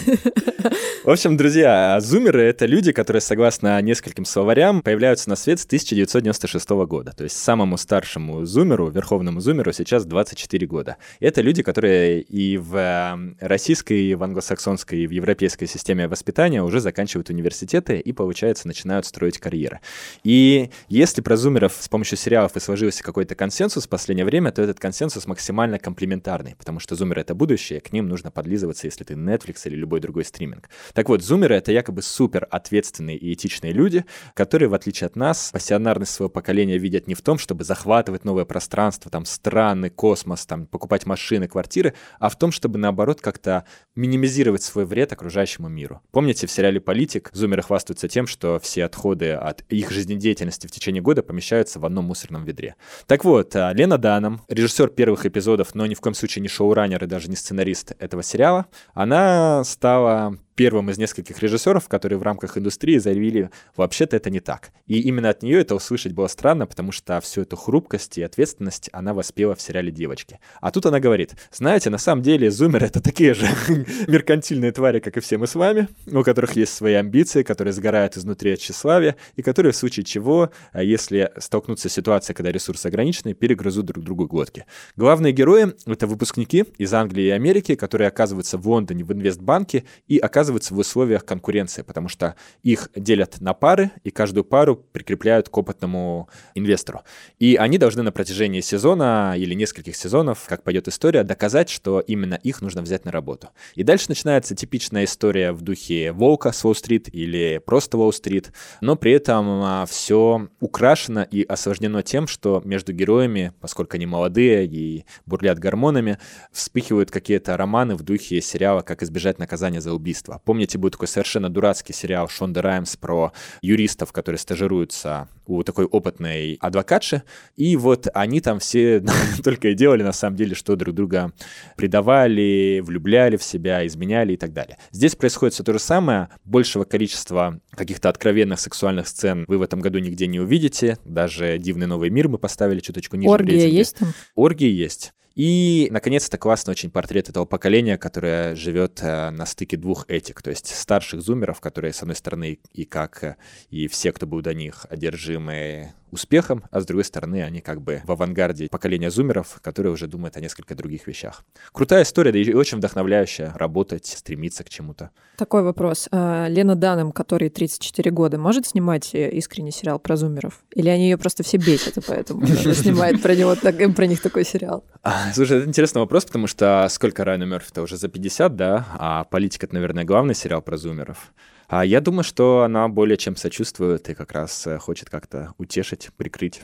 В 1.03 1.09
общем, 1.09 1.37
друзья, 1.37 1.99
зумеры— 1.99 2.43
это 2.43 2.65
люди, 2.65 2.91
которые, 2.91 3.21
согласно 3.21 3.79
нескольким 3.81 4.25
словарям, 4.25 4.81
появляются 4.81 5.29
на 5.29 5.35
свет 5.35 5.59
с 5.59 5.65
1996 5.65 6.69
года. 6.87 7.11
То 7.15 7.25
есть 7.25 7.37
самому 7.37 7.77
старшему 7.77 8.45
зумеру, 8.45 8.89
верховному 8.89 9.39
зумеру, 9.39 9.71
сейчас 9.71 10.05
24 10.05 10.65
года. 10.67 10.97
Это 11.19 11.41
люди, 11.41 11.61
которые 11.61 12.21
и 12.21 12.57
в 12.57 13.35
российской, 13.39 14.01
и 14.01 14.15
в 14.15 14.23
англосаксонской, 14.23 14.99
и 14.99 15.07
в 15.07 15.11
европейской 15.11 15.67
системе 15.67 15.90
воспитания 15.93 16.63
уже 16.63 16.79
заканчивают 16.79 17.29
университеты 17.29 17.99
и, 17.99 18.13
получается, 18.13 18.67
начинают 18.67 19.05
строить 19.05 19.37
карьеры. 19.37 19.79
И 20.23 20.69
если 20.87 21.21
про 21.21 21.37
зумеров 21.37 21.77
с 21.79 21.89
помощью 21.89 22.17
сериалов 22.17 22.55
и 22.55 22.59
сложился 22.59 23.03
какой-то 23.03 23.35
консенсус 23.35 23.85
в 23.85 23.89
последнее 23.89 24.25
время, 24.25 24.51
то 24.51 24.61
этот 24.61 24.79
консенсус 24.79 25.27
максимально 25.27 25.79
комплементарный, 25.79 26.55
потому 26.55 26.79
что 26.79 26.95
зумеры— 26.95 27.21
это 27.23 27.35
будущее, 27.35 27.81
к 27.81 27.91
ним 27.91 28.07
нужно 28.07 28.31
подлизываться, 28.31 28.87
если 28.87 29.03
ты 29.03 29.13
Netflix 29.13 29.61
или 29.65 29.75
любой 29.75 29.99
другой 29.99 30.25
стриминг. 30.25 30.69
Так 30.93 31.09
вот, 31.09 31.21
зумеры— 31.23 31.55
это 31.57 31.71
якобы 31.71 32.01
супер 32.01 32.47
ответственные 32.49 33.17
и 33.17 33.33
этичные 33.33 33.73
люди, 33.73 34.05
которые, 34.33 34.69
в 34.69 34.73
отличие 34.73 35.07
от 35.07 35.15
нас, 35.15 35.51
пассионарность 35.51 36.13
своего 36.13 36.29
поколения 36.29 36.77
видят 36.77 37.07
не 37.07 37.15
в 37.15 37.21
том, 37.21 37.37
чтобы 37.37 37.63
захватывать 37.63 38.25
новое 38.25 38.45
пространство, 38.45 39.11
там, 39.11 39.25
страны, 39.25 39.89
космос, 39.89 40.45
там, 40.45 40.65
покупать 40.65 41.05
машины, 41.05 41.47
квартиры, 41.47 41.93
а 42.19 42.29
в 42.29 42.37
том, 42.37 42.51
чтобы, 42.51 42.79
наоборот, 42.79 43.21
как-то 43.21 43.65
минимизировать 43.95 44.63
свой 44.63 44.85
вред 44.85 45.11
окружающему 45.13 45.67
миру. 45.67 45.80
Помните, 46.11 46.47
в 46.47 46.51
сериале 46.51 46.79
«Политик» 46.79 47.29
зумеры 47.33 47.61
хвастаются 47.61 48.07
тем, 48.07 48.27
что 48.27 48.59
все 48.59 48.85
отходы 48.85 49.31
от 49.31 49.61
их 49.69 49.91
жизнедеятельности 49.91 50.67
в 50.67 50.71
течение 50.71 51.01
года 51.01 51.23
помещаются 51.23 51.79
в 51.79 51.85
одном 51.85 52.05
мусорном 52.05 52.43
ведре. 52.43 52.75
Так 53.07 53.23
вот, 53.23 53.55
а, 53.55 53.73
Лена 53.73 53.97
Даном, 53.97 54.41
режиссер 54.47 54.89
первых 54.89 55.25
эпизодов, 55.25 55.75
но 55.75 55.85
ни 55.85 55.93
в 55.93 56.01
коем 56.01 56.13
случае 56.13 56.41
не 56.41 56.47
шоураннер 56.47 57.03
и 57.03 57.07
даже 57.07 57.29
не 57.29 57.35
сценарист 57.35 57.93
этого 57.99 58.23
сериала, 58.23 58.67
она 58.93 59.63
стала 59.63 60.37
первым 60.61 60.91
из 60.91 60.99
нескольких 60.99 61.41
режиссеров, 61.41 61.87
которые 61.87 62.19
в 62.19 62.21
рамках 62.21 62.55
индустрии 62.55 62.99
заявили, 62.99 63.49
вообще-то 63.75 64.15
это 64.15 64.29
не 64.29 64.41
так. 64.41 64.69
И 64.85 64.99
именно 64.99 65.29
от 65.29 65.41
нее 65.41 65.59
это 65.59 65.73
услышать 65.73 66.13
было 66.13 66.27
странно, 66.27 66.67
потому 66.67 66.91
что 66.91 67.19
всю 67.19 67.41
эту 67.41 67.55
хрупкость 67.55 68.19
и 68.19 68.21
ответственность 68.21 68.87
она 68.93 69.15
воспела 69.15 69.55
в 69.55 69.61
сериале 69.61 69.91
«Девочки». 69.91 70.39
А 70.59 70.69
тут 70.69 70.85
она 70.85 70.99
говорит, 70.99 71.33
знаете, 71.51 71.89
на 71.89 71.97
самом 71.97 72.21
деле 72.21 72.51
зумеры— 72.51 72.85
это 72.87 73.01
такие 73.01 73.33
же 73.33 73.47
меркантильные 74.07 74.71
твари, 74.71 74.99
как 74.99 75.17
и 75.17 75.19
все 75.19 75.39
мы 75.39 75.47
с 75.47 75.55
вами, 75.55 75.87
у 76.05 76.21
которых 76.21 76.55
есть 76.55 76.75
свои 76.75 76.93
амбиции, 76.93 77.41
которые 77.41 77.73
сгорают 77.73 78.15
изнутри 78.15 78.51
от 78.51 78.59
тщеславия, 78.59 79.15
и 79.37 79.41
которые 79.41 79.71
в 79.71 79.75
случае 79.75 80.03
чего, 80.03 80.51
а 80.73 80.83
если 80.83 81.31
столкнутся 81.39 81.89
с 81.89 81.93
ситуацией, 81.93 82.35
когда 82.35 82.51
ресурсы 82.51 82.85
ограничены, 82.85 83.33
перегрызут 83.33 83.87
друг 83.87 84.05
другу 84.05 84.27
глотки. 84.27 84.67
Главные 84.95 85.33
герои— 85.33 85.73
это 85.87 86.05
выпускники 86.05 86.65
из 86.77 86.93
Англии 86.93 87.23
и 87.23 87.29
Америки, 87.31 87.73
которые 87.73 88.09
оказываются 88.09 88.59
в 88.59 88.67
Лондоне 88.69 89.03
в 89.03 89.11
инвестбанке 89.11 89.85
и 90.07 90.19
оказываются 90.19 90.50
оказываются 90.51 90.73
в 90.73 90.79
условиях 90.79 91.25
конкуренции, 91.25 91.81
потому 91.81 92.09
что 92.09 92.35
их 92.63 92.89
делят 92.95 93.39
на 93.41 93.53
пары, 93.53 93.91
и 94.03 94.11
каждую 94.11 94.43
пару 94.43 94.75
прикрепляют 94.75 95.49
к 95.49 95.57
опытному 95.57 96.29
инвестору. 96.55 97.01
И 97.39 97.55
они 97.55 97.77
должны 97.77 98.03
на 98.03 98.11
протяжении 98.11 98.61
сезона 98.61 99.33
или 99.37 99.53
нескольких 99.53 99.95
сезонов, 99.95 100.45
как 100.47 100.63
пойдет 100.63 100.87
история, 100.87 101.23
доказать, 101.23 101.69
что 101.69 101.99
именно 101.99 102.35
их 102.35 102.61
нужно 102.61 102.81
взять 102.81 103.05
на 103.05 103.11
работу. 103.11 103.49
И 103.75 103.83
дальше 103.83 104.05
начинается 104.09 104.55
типичная 104.55 105.05
история 105.05 105.51
в 105.51 105.61
духе 105.61 106.11
«Волка» 106.11 106.51
с 106.51 106.65
Уолл-стрит 106.65 107.13
или 107.13 107.61
просто 107.65 107.97
Уолл-стрит, 107.97 108.51
но 108.81 108.95
при 108.95 109.13
этом 109.13 109.45
а, 109.63 109.85
все 109.85 110.47
украшено 110.59 111.23
и 111.23 111.43
осложнено 111.43 112.03
тем, 112.03 112.27
что 112.27 112.61
между 112.65 112.93
героями, 112.93 113.53
поскольку 113.59 113.95
они 113.95 114.05
молодые 114.05 114.65
и 114.65 115.05
бурлят 115.25 115.59
гормонами, 115.59 116.17
вспыхивают 116.51 117.11
какие-то 117.11 117.57
романы 117.57 117.95
в 117.95 118.03
духе 118.03 118.41
сериала 118.41 118.81
«Как 118.81 119.03
избежать 119.03 119.39
наказания 119.39 119.81
за 119.81 119.93
убийство». 119.93 120.30
Помните, 120.39 120.77
был 120.77 120.89
такой 120.89 121.07
совершенно 121.07 121.49
дурацкий 121.49 121.93
сериал 121.93 122.27
Шонда 122.27 122.61
Раймс 122.61 122.95
про 122.95 123.33
юристов, 123.61 124.11
которые 124.11 124.39
стажируются 124.39 125.27
у 125.45 125.63
такой 125.63 125.85
опытной 125.85 126.57
адвокатши, 126.61 127.23
и 127.55 127.75
вот 127.75 128.07
они 128.13 128.41
там 128.41 128.59
все 128.59 129.03
только 129.43 129.69
и 129.69 129.73
делали, 129.73 130.03
на 130.03 130.13
самом 130.13 130.37
деле, 130.37 130.55
что 130.55 130.75
друг 130.75 130.95
друга 130.95 131.31
предавали, 131.75 132.81
влюбляли 132.83 133.37
в 133.37 133.43
себя, 133.43 133.85
изменяли 133.85 134.33
и 134.33 134.37
так 134.37 134.53
далее. 134.53 134.77
Здесь 134.91 135.15
происходит 135.15 135.53
все 135.53 135.63
то 135.63 135.73
же 135.73 135.79
самое, 135.79 136.29
большего 136.45 136.83
количества 136.83 137.59
каких-то 137.71 138.09
откровенных 138.09 138.59
сексуальных 138.59 139.07
сцен 139.07 139.45
вы 139.47 139.57
в 139.57 139.61
этом 139.61 139.79
году 139.79 139.99
нигде 139.99 140.27
не 140.27 140.39
увидите, 140.39 140.97
даже 141.05 141.57
«Дивный 141.57 141.87
новый 141.87 142.09
мир» 142.09 142.29
мы 142.29 142.37
поставили 142.37 142.79
чуточку 142.79 143.15
ниже 143.15 143.31
Оргия 143.31 143.67
есть 143.67 143.97
там? 143.97 144.13
Оргии 144.35 144.69
есть. 144.69 145.13
И, 145.35 145.87
наконец, 145.91 146.27
это 146.27 146.37
классный 146.37 146.71
очень 146.71 146.91
портрет 146.91 147.29
этого 147.29 147.45
поколения, 147.45 147.97
которое 147.97 148.55
живет 148.55 148.99
э, 149.01 149.29
на 149.29 149.45
стыке 149.45 149.77
двух 149.77 150.05
этик, 150.09 150.41
то 150.41 150.49
есть 150.49 150.67
старших 150.67 151.21
зумеров, 151.21 151.61
которые, 151.61 151.93
с 151.93 152.01
одной 152.01 152.15
стороны, 152.15 152.59
и 152.73 152.85
как 152.85 153.23
э, 153.23 153.35
и 153.69 153.87
все, 153.87 154.11
кто 154.11 154.27
был 154.27 154.41
до 154.41 154.53
них, 154.53 154.85
одержимы 154.89 155.93
успехом, 156.11 156.63
а 156.71 156.81
с 156.81 156.85
другой 156.85 157.05
стороны, 157.05 157.43
они 157.43 157.61
как 157.61 157.81
бы 157.81 158.01
в 158.05 158.11
авангарде 158.11 158.67
поколения 158.69 159.09
зумеров, 159.09 159.59
которые 159.61 159.93
уже 159.93 160.07
думают 160.07 160.37
о 160.37 160.41
несколько 160.41 160.75
других 160.75 161.07
вещах. 161.07 161.43
Крутая 161.71 162.03
история, 162.03 162.31
да 162.31 162.39
и 162.39 162.53
очень 162.53 162.77
вдохновляющая 162.77 163.53
работать, 163.55 164.05
стремиться 164.05 164.63
к 164.63 164.69
чему-то. 164.69 165.11
Такой 165.37 165.63
вопрос. 165.63 166.07
А, 166.11 166.47
Лена 166.47 166.75
Данем, 166.75 167.11
который 167.11 167.49
34 167.49 168.11
года, 168.11 168.37
может 168.37 168.67
снимать 168.67 169.13
э, 169.13 169.29
искренний 169.31 169.71
сериал 169.71 169.99
про 169.99 170.15
зумеров? 170.15 170.61
Или 170.75 170.89
они 170.89 171.09
ее 171.09 171.17
просто 171.17 171.43
все 171.43 171.57
бесят, 171.57 171.97
и 171.97 172.01
поэтому 172.01 172.45
снимает 172.45 173.21
про 173.21 173.35
него 173.35 173.55
про 173.55 174.05
них 174.05 174.21
такой 174.21 174.45
сериал? 174.45 174.83
А, 175.03 175.31
слушай, 175.33 175.57
это 175.57 175.67
интересный 175.67 175.99
вопрос, 175.99 176.25
потому 176.25 176.47
что 176.47 176.87
сколько 176.89 177.23
Райана 177.23 177.43
Мерфи-то 177.43 177.81
уже 177.81 177.97
за 177.97 178.07
50, 178.07 178.55
да? 178.55 178.87
А 178.97 179.23
«Политик»— 179.25 179.63
это, 179.65 179.73
наверное, 179.73 180.03
главный 180.03 180.35
сериал 180.35 180.61
про 180.61 180.77
зумеров. 180.77 181.31
А 181.71 181.85
я 181.85 182.01
думаю, 182.01 182.25
что 182.25 182.63
она 182.63 182.89
более 182.89 183.15
чем 183.15 183.37
сочувствует 183.37 184.09
и 184.09 184.13
как 184.13 184.33
раз 184.33 184.67
э, 184.67 184.77
хочет 184.77 185.09
как-то 185.09 185.53
утешить, 185.57 186.09
прикрыть. 186.17 186.63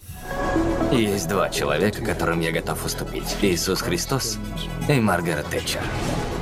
Есть 0.91 1.29
два 1.29 1.49
человека, 1.49 2.03
которым 2.03 2.41
я 2.41 2.51
готов 2.51 2.85
уступить. 2.85 3.37
Иисус 3.41 3.79
Христос 3.79 4.37
и 4.89 4.99
Маргарет 4.99 5.45
Тэтчер. 5.45 5.79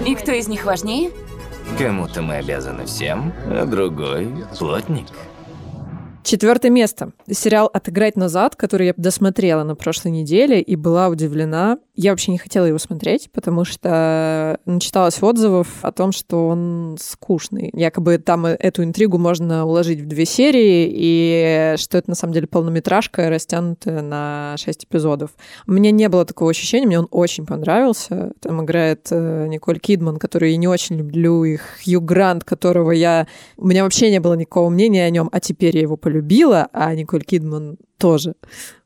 И 0.04 0.16
кто 0.16 0.32
из 0.32 0.48
них 0.48 0.66
важнее? 0.66 1.12
Кому-то 1.78 2.24
мы 2.24 2.38
обязаны 2.38 2.88
всем, 2.88 3.32
а 3.46 3.68
другой— 3.68 4.34
плотник. 4.58 5.10
Четвертое 6.26 6.72
место. 6.72 7.12
Сериал 7.30 7.70
«Отыграть 7.72 8.16
назад», 8.16 8.56
который 8.56 8.88
я 8.88 8.94
досмотрела 8.98 9.62
на 9.62 9.76
прошлой 9.76 10.10
неделе 10.10 10.60
и 10.60 10.76
была 10.76 11.10
удивлена. 11.10 11.78
Я 11.94 12.10
вообще 12.10 12.32
не 12.32 12.40
хотела 12.40 12.66
его 12.66 12.80
смотреть, 12.80 13.30
потому 13.32 13.64
что 13.64 14.60
начиталась 14.66 15.22
отзывов 15.22 15.68
о 15.84 15.92
том, 15.92 16.12
что 16.12 16.48
он 16.48 16.98
скучный. 17.00 17.70
Якобы 17.74 18.18
там 18.18 18.48
эту 18.48 18.84
интригу 18.84 19.20
можно 19.20 19.68
уложить 19.68 20.02
в 20.02 20.08
две 20.08 20.26
серии, 20.26 20.90
и 20.92 21.76
что 21.78 22.00
это 22.00 22.10
на 22.10 22.16
самом 22.16 22.34
деле 22.34 22.48
полнометражка, 22.48 23.30
растянутая 23.30 24.02
на 24.02 24.56
шесть 24.58 24.86
эпизодов. 24.86 25.30
У 25.68 25.74
меня 25.74 25.92
не 25.92 26.10
было 26.10 26.26
такого 26.26 26.50
ощущения, 26.50 26.88
мне 26.88 26.98
он 26.98 27.08
очень 27.12 27.46
понравился. 27.46 28.32
Там 28.42 28.66
играет 28.66 29.10
э, 29.12 29.46
Николь 29.48 29.80
Кидман, 29.80 30.18
которую 30.18 30.50
я 30.50 30.58
не 30.58 30.68
очень 30.68 30.96
люблю, 30.98 31.44
и 31.44 31.58
Хью 31.58 32.02
Грант, 32.02 32.44
которого 32.44 32.90
я... 32.90 33.28
У 33.58 33.68
меня 33.68 33.84
вообще 33.84 34.10
не 34.10 34.20
было 34.20 34.34
никакого 34.34 34.72
мнения 34.72 35.06
о 35.06 35.10
нем, 35.12 35.30
а 35.32 35.40
теперь 35.40 35.76
я 35.76 35.84
его 35.84 35.98
полюбила 35.98 36.15
любила, 36.16 36.70
а 36.72 36.96
Николь 36.96 37.24
Кидман 37.24 37.78
тоже. 37.98 38.36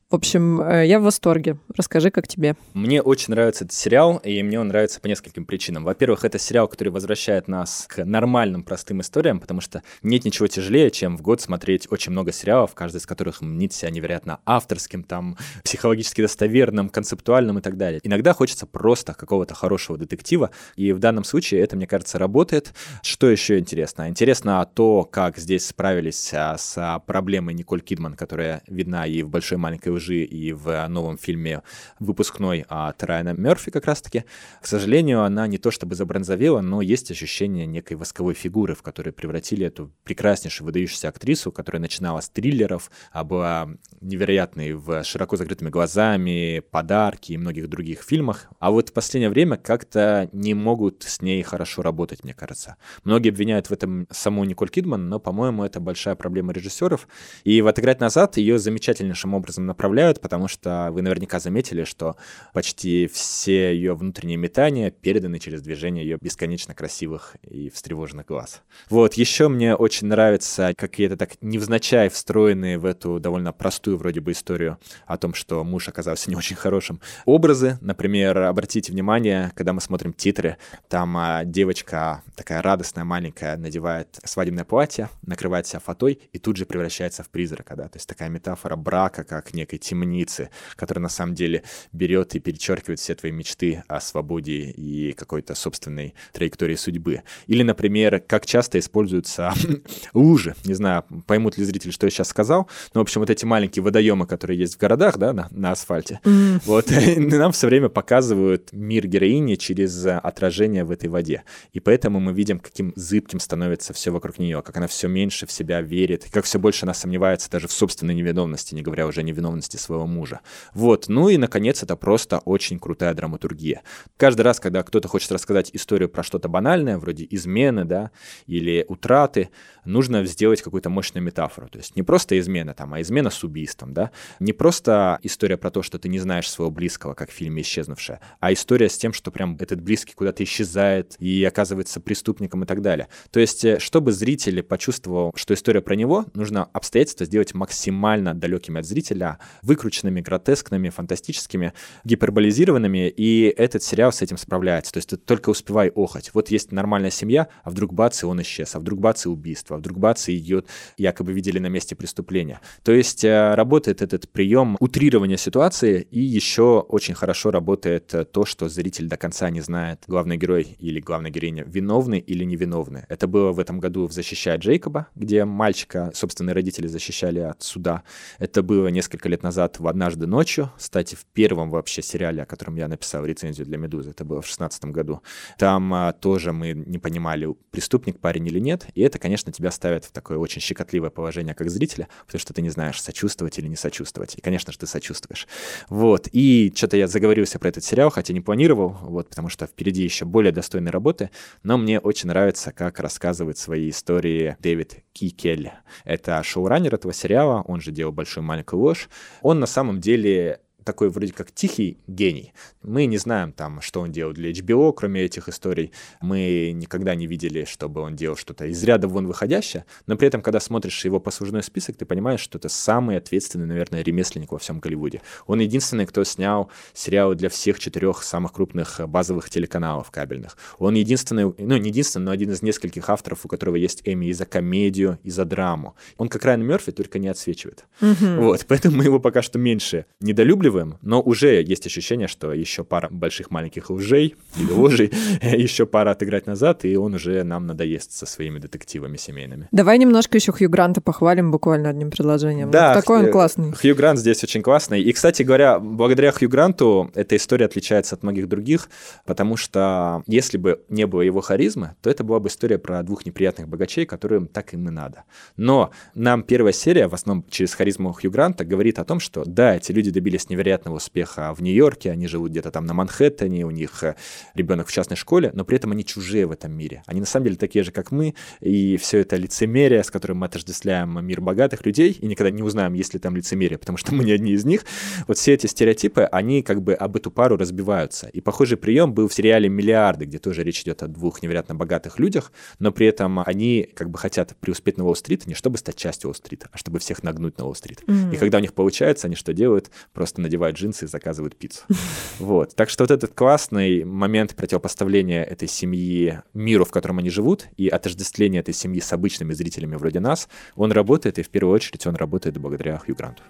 В 0.09 0.15
общем, 0.15 0.59
э, 0.59 0.87
я 0.87 0.99
в 0.99 1.03
восторге. 1.03 1.57
Расскажи, 1.77 2.09
как 2.09 2.27
тебе. 2.27 2.55
Мне 2.73 2.99
очень 2.99 3.31
нравится 3.31 3.63
этот 3.63 3.77
сериал, 3.77 4.17
и 4.23 4.41
мне 4.41 4.59
он 4.59 4.69
нравится 4.69 4.99
по 4.99 5.05
нескольким 5.05 5.45
причинам. 5.45 5.83
Во-первых, 5.83 6.25
это 6.25 6.39
сериал, 6.39 6.67
который 6.67 6.89
возвращает 6.89 7.47
нас 7.47 7.85
к 7.87 8.03
нормальным, 8.03 8.63
простым 8.63 9.01
историям, 9.01 9.39
потому 9.39 9.61
что 9.61 9.83
нет 10.01 10.25
ничего 10.25 10.47
тяжелее, 10.47 10.89
чем 10.89 11.15
в 11.15 11.21
год 11.21 11.41
смотреть 11.41 11.85
очень 11.91 12.11
много 12.11 12.31
сериалов, 12.31 12.73
каждый 12.73 12.97
из 12.97 13.05
которых 13.05 13.41
мнит 13.41 13.71
себя 13.71 13.91
невероятно 13.91 14.39
авторским, 14.47 15.03
там, 15.03 15.37
психологически 15.63 16.21
достоверным, 16.21 16.89
концептуальным 16.89 17.59
и 17.59 17.61
так 17.61 17.77
далее. 17.77 18.01
Иногда 18.01 18.33
хочется 18.33 18.65
просто 18.65 19.13
какого-то 19.13 19.53
хорошего 19.53 19.95
детектива, 19.95 20.49
и 20.75 20.91
в 20.91 20.97
данном 20.97 21.23
случае 21.23 21.61
это, 21.61 21.75
мне 21.75 21.85
кажется, 21.85 22.17
работает. 22.17 22.73
Что 23.03 23.29
еще 23.29 23.59
интересно? 23.59 24.09
Интересно 24.09 24.67
то, 24.73 25.03
как 25.03 25.37
здесь 25.37 25.67
справились 25.67 26.31
а, 26.33 26.57
с 26.57 26.99
проблемой 27.05 27.53
Николь 27.53 27.81
Кидман, 27.81 28.15
которая 28.15 28.63
видна 28.65 29.05
и 29.05 29.21
в 29.21 29.29
«Большой 29.29 29.59
маленькой 29.59 29.98
лжи» 29.99 30.23
и 30.23 30.51
в 30.53 30.87
новом 30.87 31.17
фильме 31.17 31.61
выпускной 31.99 32.65
от 32.67 33.03
Райана 33.03 33.33
Мерфи 33.33 33.71
как 33.71 33.85
раз-таки. 33.85 34.23
К 34.61 34.65
сожалению, 34.65 35.23
она 35.23 35.47
не 35.47 35.57
то 35.57 35.71
чтобы 35.71 35.95
забронзовела, 35.95 36.61
но 36.61 36.81
есть 36.81 37.11
ощущение 37.11 37.65
некой 37.65 37.97
восковой 37.97 38.33
фигуры, 38.33 38.73
в 38.73 38.81
которой 38.81 39.11
превратили 39.11 39.65
эту 39.65 39.91
прекраснейшую, 40.03 40.65
выдающуюся 40.65 41.09
актрису, 41.09 41.51
которая 41.51 41.81
начинала 41.81 42.21
с 42.21 42.29
триллеров, 42.29 42.89
а 43.11 43.23
была 43.23 43.69
невероятной 44.01 44.73
в 44.73 45.03
«Широко 45.03 45.35
закрытыми 45.35 45.69
глазами», 45.69 46.63
«Подарки» 46.71 47.33
и 47.33 47.37
многих 47.37 47.69
других 47.69 48.01
фильмах. 48.01 48.47
А 48.59 48.71
вот 48.71 48.89
в 48.89 48.93
последнее 48.93 49.29
время 49.29 49.57
как-то 49.57 50.29
не 50.31 50.53
могут 50.53 51.03
с 51.03 51.21
ней 51.21 51.43
хорошо 51.43 51.81
работать, 51.81 52.23
мне 52.23 52.33
кажется. 52.33 52.77
Многие 53.03 53.29
обвиняют 53.29 53.67
в 53.67 53.73
этом 53.73 54.07
саму 54.09 54.43
Николь 54.45 54.69
Кидман, 54.69 55.09
но, 55.09 55.19
по-моему, 55.19 55.63
это 55.63 55.79
большая 55.79 56.15
проблема 56.15 56.53
режиссеров. 56.53 57.07
И 57.43 57.61
в 57.61 57.67
«Отыграть 57.67 57.99
назад» 57.99 58.37
ее 58.37 58.59
замечательнейшим 58.59 59.33
образом 59.33 59.65
направляют 59.65 59.88
направляют, 59.89 60.21
потому 60.21 60.47
что 60.47 60.89
вы 60.91 61.01
наверняка 61.01 61.39
заметили, 61.39 61.83
что 61.83 62.15
почти 62.53 63.07
все 63.07 63.73
ее 63.73 63.95
внутренние 63.95 64.37
метания 64.37 64.91
переданы 64.91 65.39
через 65.39 65.61
движение 65.61 66.03
ее 66.03 66.17
бесконечно 66.21 66.75
красивых 66.75 67.35
и 67.41 67.69
встревоженных 67.69 68.27
глаз. 68.27 68.61
Вот, 68.89 69.15
еще 69.15 69.47
мне 69.47 69.75
очень 69.75 70.07
нравится 70.07 70.73
какие-то 70.77 71.17
так 71.17 71.41
невзначай 71.41 72.09
встроенные 72.09 72.77
в 72.77 72.85
эту 72.85 73.19
довольно 73.19 73.51
простую 73.51 73.97
вроде 73.97 74.21
бы 74.21 74.31
историю 74.31 74.77
о 75.07 75.17
том, 75.17 75.33
что 75.33 75.63
муж 75.63 75.87
оказался 75.87 76.29
не 76.29 76.35
очень 76.35 76.55
хорошим. 76.55 77.01
Образы, 77.25 77.79
например, 77.81 78.37
обратите 78.37 78.91
внимание, 78.91 79.51
когда 79.55 79.73
мы 79.73 79.81
смотрим 79.81 80.13
титры, 80.13 80.57
там 80.87 81.17
а, 81.17 81.43
девочка 81.45 82.21
такая 82.35 82.61
радостная, 82.61 83.05
маленькая, 83.05 83.57
надевает 83.57 84.19
свадебное 84.23 84.65
платье, 84.65 85.09
накрывает 85.23 85.65
себя 85.65 85.79
фатой 85.79 86.19
и 86.31 86.37
тут 86.37 86.57
же 86.57 86.65
превращается 86.65 87.23
в 87.23 87.29
призрака, 87.29 87.75
да, 87.75 87.83
то 87.83 87.97
есть 87.97 88.07
такая 88.07 88.29
метафора 88.29 88.75
брака, 88.75 89.23
как 89.23 89.53
некой 89.53 89.78
темницы, 89.79 90.49
которая 90.75 91.03
на 91.03 91.09
самом 91.09 91.35
деле 91.35 91.63
берет 91.91 92.35
и 92.35 92.39
перечеркивает 92.39 92.99
все 92.99 93.15
твои 93.15 93.31
мечты 93.31 93.83
о 93.87 93.99
свободе 93.99 94.71
и 94.71 95.13
какой-то 95.13 95.55
собственной 95.55 96.13
траектории 96.33 96.75
судьбы. 96.75 97.23
Или, 97.47 97.63
например, 97.63 98.19
как 98.19 98.45
часто 98.45 98.79
используются 98.79 99.53
лужи. 100.13 100.55
Не 100.65 100.73
знаю, 100.73 101.03
поймут 101.25 101.57
ли 101.57 101.63
зрители, 101.63 101.91
что 101.91 102.05
я 102.07 102.11
сейчас 102.11 102.29
сказал, 102.29 102.69
но, 102.93 103.01
в 103.01 103.03
общем, 103.03 103.21
вот 103.21 103.29
эти 103.29 103.45
маленькие 103.45 103.83
водоемы, 103.83 104.27
которые 104.27 104.59
есть 104.59 104.75
в 104.75 104.77
городах, 104.77 105.17
да, 105.17 105.33
на, 105.33 105.47
на 105.51 105.71
асфальте, 105.71 106.19
mm. 106.23 106.61
вот, 106.65 106.91
нам 107.17 107.51
все 107.51 107.67
время 107.67 107.89
показывают 107.89 108.71
мир 108.71 109.07
героини 109.07 109.55
через 109.55 110.05
отражение 110.05 110.83
в 110.83 110.91
этой 110.91 111.09
воде. 111.09 111.43
И 111.73 111.79
поэтому 111.79 112.19
мы 112.19 112.33
видим, 112.33 112.59
каким 112.59 112.93
зыбким 112.95 113.39
становится 113.39 113.93
все 113.93 114.11
вокруг 114.11 114.39
нее, 114.39 114.61
как 114.61 114.77
она 114.77 114.87
все 114.87 115.07
меньше 115.07 115.45
в 115.45 115.51
себя 115.51 115.81
верит, 115.81 116.27
как 116.31 116.45
все 116.45 116.59
больше 116.59 116.85
она 116.85 116.93
сомневается 116.93 117.49
даже 117.49 117.67
в 117.67 117.71
собственной 117.71 118.13
невиновности, 118.13 118.75
не 118.75 118.81
говоря 118.81 119.07
уже 119.07 119.21
о 119.21 119.23
невиновности 119.23 119.68
беременности 119.69 119.77
своего 119.77 120.07
мужа. 120.07 120.39
Вот, 120.73 121.07
ну 121.07 121.29
и, 121.29 121.37
наконец, 121.37 121.83
это 121.83 121.95
просто 121.95 122.39
очень 122.45 122.79
крутая 122.79 123.13
драматургия. 123.13 123.81
Каждый 124.17 124.41
раз, 124.41 124.59
когда 124.59 124.83
кто-то 124.83 125.07
хочет 125.07 125.31
рассказать 125.31 125.69
историю 125.73 126.09
про 126.09 126.23
что-то 126.23 126.49
банальное, 126.49 126.97
вроде 126.97 127.27
измены, 127.29 127.85
да, 127.85 128.11
или 128.47 128.85
утраты, 128.87 129.49
нужно 129.85 130.25
сделать 130.25 130.61
какую-то 130.61 130.89
мощную 130.89 131.23
метафору. 131.23 131.67
То 131.69 131.79
есть 131.79 131.95
не 131.95 132.03
просто 132.03 132.37
измена 132.39 132.73
там, 132.73 132.93
а 132.93 133.01
измена 133.01 133.29
с 133.29 133.43
убийством, 133.43 133.93
да, 133.93 134.11
не 134.39 134.53
просто 134.53 135.19
история 135.23 135.57
про 135.57 135.71
то, 135.71 135.83
что 135.83 135.97
ты 135.99 136.09
не 136.09 136.19
знаешь 136.19 136.49
своего 136.49 136.71
близкого, 136.71 137.13
как 137.13 137.29
в 137.29 137.33
фильме 137.33 137.61
«Исчезнувшая», 137.61 138.19
а 138.39 138.51
история 138.51 138.89
с 138.89 138.97
тем, 138.97 139.13
что 139.13 139.31
прям 139.31 139.57
этот 139.59 139.81
близкий 139.81 140.13
куда-то 140.13 140.43
исчезает 140.43 141.15
и 141.19 141.43
оказывается 141.43 141.99
преступником 141.99 142.63
и 142.63 142.65
так 142.65 142.81
далее. 142.81 143.07
То 143.31 143.39
есть, 143.39 143.65
э, 143.65 143.79
чтобы 143.79 144.11
зритель 144.11 144.61
почувствовал, 144.63 145.31
что 145.35 145.53
история 145.53 145.81
про 145.81 145.95
него, 145.95 146.25
нужно 146.33 146.65
обстоятельства 146.73 147.25
сделать 147.25 147.53
максимально 147.53 148.33
далекими 148.33 148.79
от 148.79 148.85
зрителя, 148.85 149.39
выкрученными, 149.61 150.21
гротескными, 150.21 150.89
фантастическими, 150.89 151.73
гиперболизированными, 152.03 153.09
и 153.09 153.53
этот 153.57 153.83
сериал 153.83 154.11
с 154.11 154.21
этим 154.21 154.37
справляется. 154.37 154.93
То 154.93 154.97
есть 154.97 155.09
ты 155.09 155.17
только 155.17 155.49
успевай 155.49 155.89
охать. 155.89 156.31
Вот 156.33 156.49
есть 156.49 156.71
нормальная 156.71 157.11
семья, 157.11 157.47
а 157.63 157.69
вдруг 157.69 157.93
бац, 157.93 158.23
и 158.23 158.25
он 158.25 158.41
исчез, 158.41 158.75
а 158.75 158.79
вдруг 158.79 158.99
бац, 158.99 159.25
и 159.25 159.29
убийство, 159.29 159.75
а 159.75 159.79
вдруг 159.79 159.99
бац, 159.99 160.29
и 160.29 160.37
идет, 160.37 160.67
якобы 160.97 161.33
видели 161.33 161.59
на 161.59 161.67
месте 161.67 161.95
преступления. 161.95 162.61
То 162.83 162.91
есть 162.91 163.23
э, 163.23 163.55
работает 163.55 164.01
этот 164.01 164.29
прием 164.29 164.77
утрирования 164.79 165.37
ситуации, 165.37 166.07
и 166.09 166.19
еще 166.19 166.79
очень 166.87 167.13
хорошо 167.13 167.51
работает 167.51 168.13
э, 168.13 168.25
то, 168.25 168.45
что 168.45 168.69
зритель 168.69 169.07
до 169.07 169.17
конца 169.17 169.49
не 169.49 169.61
знает, 169.61 170.03
главный 170.07 170.37
герой 170.37 170.75
или 170.79 170.99
главная 170.99 171.31
героиня 171.31 171.63
виновны 171.65 172.19
или 172.19 172.43
невиновны. 172.43 173.05
Это 173.09 173.27
было 173.27 173.51
в 173.51 173.59
этом 173.59 173.79
году 173.79 174.07
в 174.07 174.11
«Защищая 174.13 174.57
Джейкоба», 174.57 175.07
где 175.15 175.45
мальчика 175.45 176.11
собственные 176.13 176.53
родители 176.53 176.87
защищали 176.87 177.39
от 177.39 177.61
суда. 177.63 178.03
Это 178.39 178.63
было 178.63 178.87
несколько 178.87 179.29
лет 179.29 179.43
назад 179.43 179.48
в 179.79 179.87
«Однажды 179.87 180.27
ночью», 180.27 180.71
кстати, 180.77 181.15
в 181.15 181.25
первом 181.25 181.69
вообще 181.69 182.01
сериале, 182.01 182.43
о 182.43 182.45
котором 182.45 182.75
я 182.75 182.87
написал 182.87 183.25
рецензию 183.25 183.65
для 183.65 183.77
«Медузы», 183.77 184.11
это 184.11 184.25
было 184.25 184.41
в 184.41 184.47
шестнадцатом 184.47 184.91
году. 184.91 185.21
Там 185.57 185.93
а, 185.93 186.13
тоже 186.13 186.53
мы 186.53 186.73
не 186.73 186.97
понимали, 186.97 187.47
преступник 187.71 188.19
парень 188.19 188.47
или 188.47 188.59
нет, 188.59 188.87
и 188.95 189.01
это, 189.01 189.19
конечно, 189.19 189.51
тебя 189.51 189.71
ставит 189.71 190.05
в 190.05 190.11
такое 190.11 190.37
очень 190.37 190.61
щекотливое 190.61 191.09
положение 191.09 191.55
как 191.55 191.69
зрителя, 191.69 192.07
потому 192.25 192.39
что 192.39 192.53
ты 192.53 192.61
не 192.61 192.69
знаешь, 192.69 193.01
сочувствовать 193.01 193.57
или 193.59 193.67
не 193.67 193.75
сочувствовать. 193.75 194.35
И, 194.35 194.41
конечно 194.41 194.71
же, 194.71 194.79
ты 194.79 194.87
сочувствуешь. 194.87 195.47
Вот. 195.89 196.27
И 196.31 196.71
что-то 196.75 196.97
я 196.97 197.07
заговорился 197.07 197.59
про 197.59 197.69
этот 197.69 197.83
сериал, 197.83 198.09
хотя 198.09 198.33
не 198.33 198.41
планировал, 198.41 198.97
вот, 199.01 199.29
потому 199.29 199.49
что 199.49 199.65
впереди 199.67 200.03
еще 200.03 200.25
более 200.25 200.51
достойные 200.51 200.91
работы, 200.91 201.29
но 201.63 201.77
мне 201.77 201.99
очень 201.99 202.27
нравится, 202.27 202.71
как 202.71 202.99
рассказывает 202.99 203.57
свои 203.57 203.89
истории 203.89 204.57
Дэвид 204.59 205.03
Кикель. 205.13 205.71
Это 206.05 206.41
шоураннер 206.43 206.95
этого 206.95 207.13
сериала, 207.13 207.63
он 207.67 207.81
же 207.81 207.91
делал 207.91 208.11
«Большую 208.11 208.43
маленькую 208.43 208.81
ложь». 208.81 209.09
Он 209.41 209.59
на 209.59 209.67
самом 209.67 209.99
деле 209.99 210.61
такой 210.89 211.09
вроде 211.09 211.33
как 211.33 211.51
тихий 211.51 211.99
гений. 212.07 212.51
Мы 212.81 213.05
не 213.05 213.19
знаем 213.19 213.51
там, 213.51 213.79
что 213.79 214.01
он 214.01 214.11
делал 214.11 214.33
для 214.33 214.49
HBO, 214.49 214.91
кроме 214.91 215.21
этих 215.21 215.47
историй. 215.47 215.91
Мы 216.19 216.71
никогда 216.73 217.13
не 217.13 217.27
видели, 217.27 217.65
чтобы 217.65 218.01
он 218.01 218.15
делал 218.15 218.35
что-то 218.35 218.65
из 218.65 218.83
ряда 218.83 219.07
вон 219.07 219.27
выходящее, 219.27 219.85
но 220.07 220.17
при 220.17 220.27
этом, 220.27 220.41
когда 220.41 220.59
смотришь 220.59 221.05
его 221.05 221.19
послужной 221.19 221.61
список, 221.61 221.95
ты 221.97 222.05
понимаешь, 222.05 222.39
что 222.39 222.57
это 222.57 222.69
самый 222.69 223.17
ответственный, 223.17 223.67
наверное, 223.67 224.01
ремесленник 224.03 224.51
во 224.51 224.57
всем 224.57 224.79
Голливуде. 224.79 225.21
Он 225.45 225.59
единственный, 225.59 226.07
кто 226.07 226.23
снял 226.23 226.71
сериалы 226.93 227.35
для 227.35 227.49
всех 227.49 227.77
четырех 227.77 228.23
самых 228.23 228.53
крупных 228.53 228.99
базовых 229.07 229.51
телеканалов 229.51 230.09
кабельных. 230.09 230.57
Он 230.79 230.95
единственный, 230.95 231.43
ну 231.43 231.77
не 231.77 231.89
единственный, 231.89 232.23
но 232.23 232.31
один 232.31 232.49
из 232.49 232.63
нескольких 232.63 233.11
авторов, 233.11 233.45
у 233.45 233.47
которого 233.47 233.75
есть 233.75 234.01
Эми 234.05 234.25
и 234.25 234.33
за 234.33 234.47
комедию, 234.47 235.19
и 235.21 235.29
за 235.29 235.45
драму. 235.45 235.95
Он 236.17 236.29
как 236.29 236.45
Райан 236.45 236.65
Мерфи, 236.65 236.91
только 236.91 237.19
не 237.19 237.27
отсвечивает. 237.27 237.85
Mm-hmm. 238.01 238.39
Вот, 238.39 238.65
поэтому 238.67 238.97
мы 238.97 239.03
его 239.03 239.19
пока 239.19 239.43
что 239.43 239.59
меньше 239.59 240.05
недолюбливаем, 240.19 240.78
счастливым, 240.79 240.97
но 241.01 241.21
уже 241.21 241.61
есть 241.61 241.85
ощущение, 241.85 242.27
что 242.27 242.53
еще 242.53 242.83
пара 242.83 243.09
больших 243.11 243.51
маленьких 243.51 243.89
лжей 243.89 244.35
или 244.57 244.71
ложей, 244.71 245.11
еще 245.41 245.85
пара 245.85 246.11
отыграть 246.11 246.47
назад, 246.47 246.85
и 246.85 246.95
он 246.95 247.13
уже 247.13 247.43
нам 247.43 247.67
надоест 247.67 248.11
со 248.11 248.25
своими 248.25 248.59
детективами 248.59 249.17
семейными. 249.17 249.67
Давай 249.71 249.97
немножко 249.97 250.37
еще 250.37 250.51
Хью 250.51 250.69
Гранта 250.69 251.01
похвалим 251.01 251.51
буквально 251.51 251.89
одним 251.89 252.11
предложением. 252.11 252.71
Да, 252.71 252.93
такой 252.93 253.25
он 253.25 253.31
классный. 253.31 253.73
Хью 253.73 253.95
Грант 253.95 254.19
здесь 254.19 254.43
очень 254.43 254.61
классный. 254.61 255.01
И, 255.01 255.11
кстати 255.11 255.43
говоря, 255.43 255.79
благодаря 255.79 256.31
Хью 256.31 256.49
Гранту 256.49 257.11
эта 257.15 257.35
история 257.35 257.65
отличается 257.65 258.15
от 258.15 258.23
многих 258.23 258.47
других, 258.47 258.89
потому 259.25 259.57
что 259.57 260.23
если 260.27 260.57
бы 260.57 260.81
не 260.89 261.05
было 261.05 261.21
его 261.21 261.41
харизмы, 261.41 261.95
то 262.01 262.09
это 262.09 262.23
была 262.23 262.39
бы 262.39 262.49
история 262.49 262.77
про 262.77 263.03
двух 263.03 263.25
неприятных 263.25 263.67
богачей, 263.67 264.05
которым 264.05 264.47
так 264.47 264.73
им 264.73 264.87
и 264.87 264.91
надо. 264.91 265.23
Но 265.57 265.91
нам 266.15 266.43
первая 266.43 266.73
серия, 266.73 267.07
в 267.07 267.13
основном 267.13 267.45
через 267.49 267.73
харизму 267.73 268.13
Хью 268.13 268.31
Гранта, 268.31 268.65
говорит 268.65 268.99
о 268.99 269.03
том, 269.03 269.19
что 269.19 269.43
да, 269.45 269.75
эти 269.75 269.91
люди 269.91 270.11
добились 270.11 270.49
невероятного 270.49 270.68
невероятного 270.69 270.97
успеха 270.97 271.53
в 271.53 271.61
Нью-Йорке, 271.61 272.11
они 272.11 272.27
живут 272.27 272.51
где-то 272.51 272.71
там 272.71 272.85
на 272.85 272.93
Манхэттене, 272.93 273.65
у 273.65 273.71
них 273.71 274.03
э, 274.03 274.15
ребенок 274.53 274.87
в 274.87 274.91
частной 274.91 275.17
школе, 275.17 275.51
но 275.53 275.65
при 275.65 275.77
этом 275.77 275.91
они 275.91 276.05
чужие 276.05 276.45
в 276.45 276.51
этом 276.51 276.71
мире. 276.71 277.01
Они 277.07 277.19
на 277.19 277.25
самом 277.25 277.45
деле 277.45 277.57
такие 277.57 277.83
же, 277.83 277.91
как 277.91 278.11
мы, 278.11 278.35
и 278.59 278.97
все 278.97 279.19
это 279.19 279.35
лицемерие, 279.35 280.03
с 280.03 280.11
которым 280.11 280.37
мы 280.37 280.45
отождествляем 280.45 281.25
мир 281.25 281.41
богатых 281.41 281.85
людей, 281.85 282.11
и 282.11 282.27
никогда 282.27 282.51
не 282.51 282.61
узнаем, 282.61 282.93
есть 282.93 283.13
ли 283.13 283.19
там 283.19 283.35
лицемерие, 283.35 283.77
потому 283.77 283.97
что 283.97 284.13
мы 284.13 284.23
не 284.23 284.31
одни 284.31 284.51
из 284.51 284.65
них. 284.65 284.85
Вот 285.27 285.37
все 285.37 285.53
эти 285.53 285.67
стереотипы, 285.67 286.23
они 286.23 286.61
как 286.61 286.81
бы 286.81 286.93
об 286.93 287.15
эту 287.15 287.31
пару 287.31 287.57
разбиваются. 287.57 288.27
И 288.27 288.41
похожий 288.41 288.77
прием 288.77 289.13
был 289.13 289.27
в 289.27 289.33
сериале 289.33 289.69
«Миллиарды», 289.69 290.25
где 290.25 290.37
тоже 290.37 290.63
речь 290.63 290.81
идет 290.81 291.03
о 291.03 291.07
двух 291.07 291.41
невероятно 291.41 291.75
богатых 291.75 292.19
людях, 292.19 292.51
но 292.79 292.91
при 292.91 293.07
этом 293.07 293.39
они 293.39 293.89
как 293.95 294.09
бы 294.09 294.17
хотят 294.17 294.55
преуспеть 294.57 294.97
на 294.97 295.05
Уолл-стрит 295.05 295.47
не 295.47 295.53
чтобы 295.53 295.77
стать 295.77 295.95
частью 295.95 296.29
Уолл-стрита, 296.29 296.69
а 296.71 296.77
чтобы 296.77 296.99
всех 296.99 297.23
нагнуть 297.23 297.57
на 297.57 297.65
Уолл-стрит. 297.65 298.03
Mm-hmm. 298.05 298.33
И 298.33 298.37
когда 298.37 298.59
у 298.59 298.61
них 298.61 298.73
получается, 298.73 299.27
они 299.27 299.35
что 299.35 299.53
делают? 299.53 299.89
Просто 300.13 300.41
надевают 300.49 300.77
джинсы 300.77 301.05
и 301.05 301.07
заказывают 301.07 301.55
пиццу. 301.55 301.83
Вот. 302.39 302.73
Так 302.75 302.89
что 302.89 303.03
вот 303.03 303.11
этот 303.11 303.33
классный 303.33 304.05
момент 304.05 304.55
противопоставления 304.55 305.43
этой 305.43 305.67
семьи 305.67 306.41
миру, 306.53 306.85
в 306.85 306.91
котором 306.91 307.19
они 307.19 307.29
живут, 307.29 307.67
и 307.75 307.89
отождествления 307.89 308.61
этой 308.61 308.73
семьи 308.73 309.01
с 309.01 309.11
обычными 309.11 309.53
зрителями 309.53 309.95
вроде 309.97 310.19
нас, 310.19 310.47
он 310.75 310.91
работает, 310.91 311.37
и 311.37 311.43
в 311.43 311.49
первую 311.49 311.75
очередь 311.75 312.07
он 312.07 312.15
работает 312.15 312.57
благодаря 312.57 312.97
Хью 312.97 313.15
Гранту. 313.15 313.43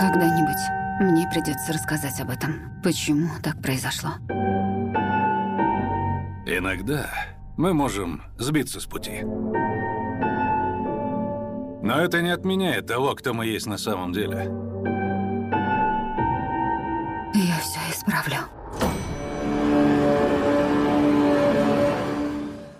Когда-нибудь 0.00 0.56
мне 1.00 1.28
придется 1.30 1.72
рассказать 1.72 2.18
об 2.20 2.30
этом. 2.30 2.80
Почему 2.82 3.28
так 3.42 3.60
произошло? 3.60 4.12
Иногда 6.46 7.10
мы 7.56 7.74
можем 7.74 8.22
сбиться 8.38 8.80
с 8.80 8.86
пути. 8.86 9.22
Но 11.82 12.00
это 12.00 12.22
не 12.22 12.30
отменяет 12.30 12.86
того, 12.86 13.14
кто 13.14 13.34
мы 13.34 13.46
есть 13.46 13.66
на 13.66 13.76
самом 13.76 14.12
деле. 14.12 14.50
Исправлю. 18.14 18.38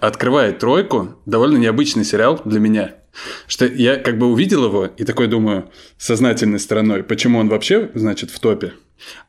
Открывает 0.00 0.58
тройку 0.58 1.16
довольно 1.26 1.56
необычный 1.56 2.04
сериал 2.04 2.40
для 2.44 2.60
меня. 2.60 2.94
Что 3.46 3.64
я 3.64 3.96
как 3.96 4.18
бы 4.18 4.26
увидел 4.26 4.64
его 4.66 4.86
и 4.86 5.04
такой 5.04 5.28
думаю, 5.28 5.70
сознательной 5.98 6.58
стороной, 6.58 7.02
почему 7.02 7.38
он 7.38 7.48
вообще, 7.48 7.90
значит, 7.94 8.30
в 8.30 8.38
топе. 8.38 8.72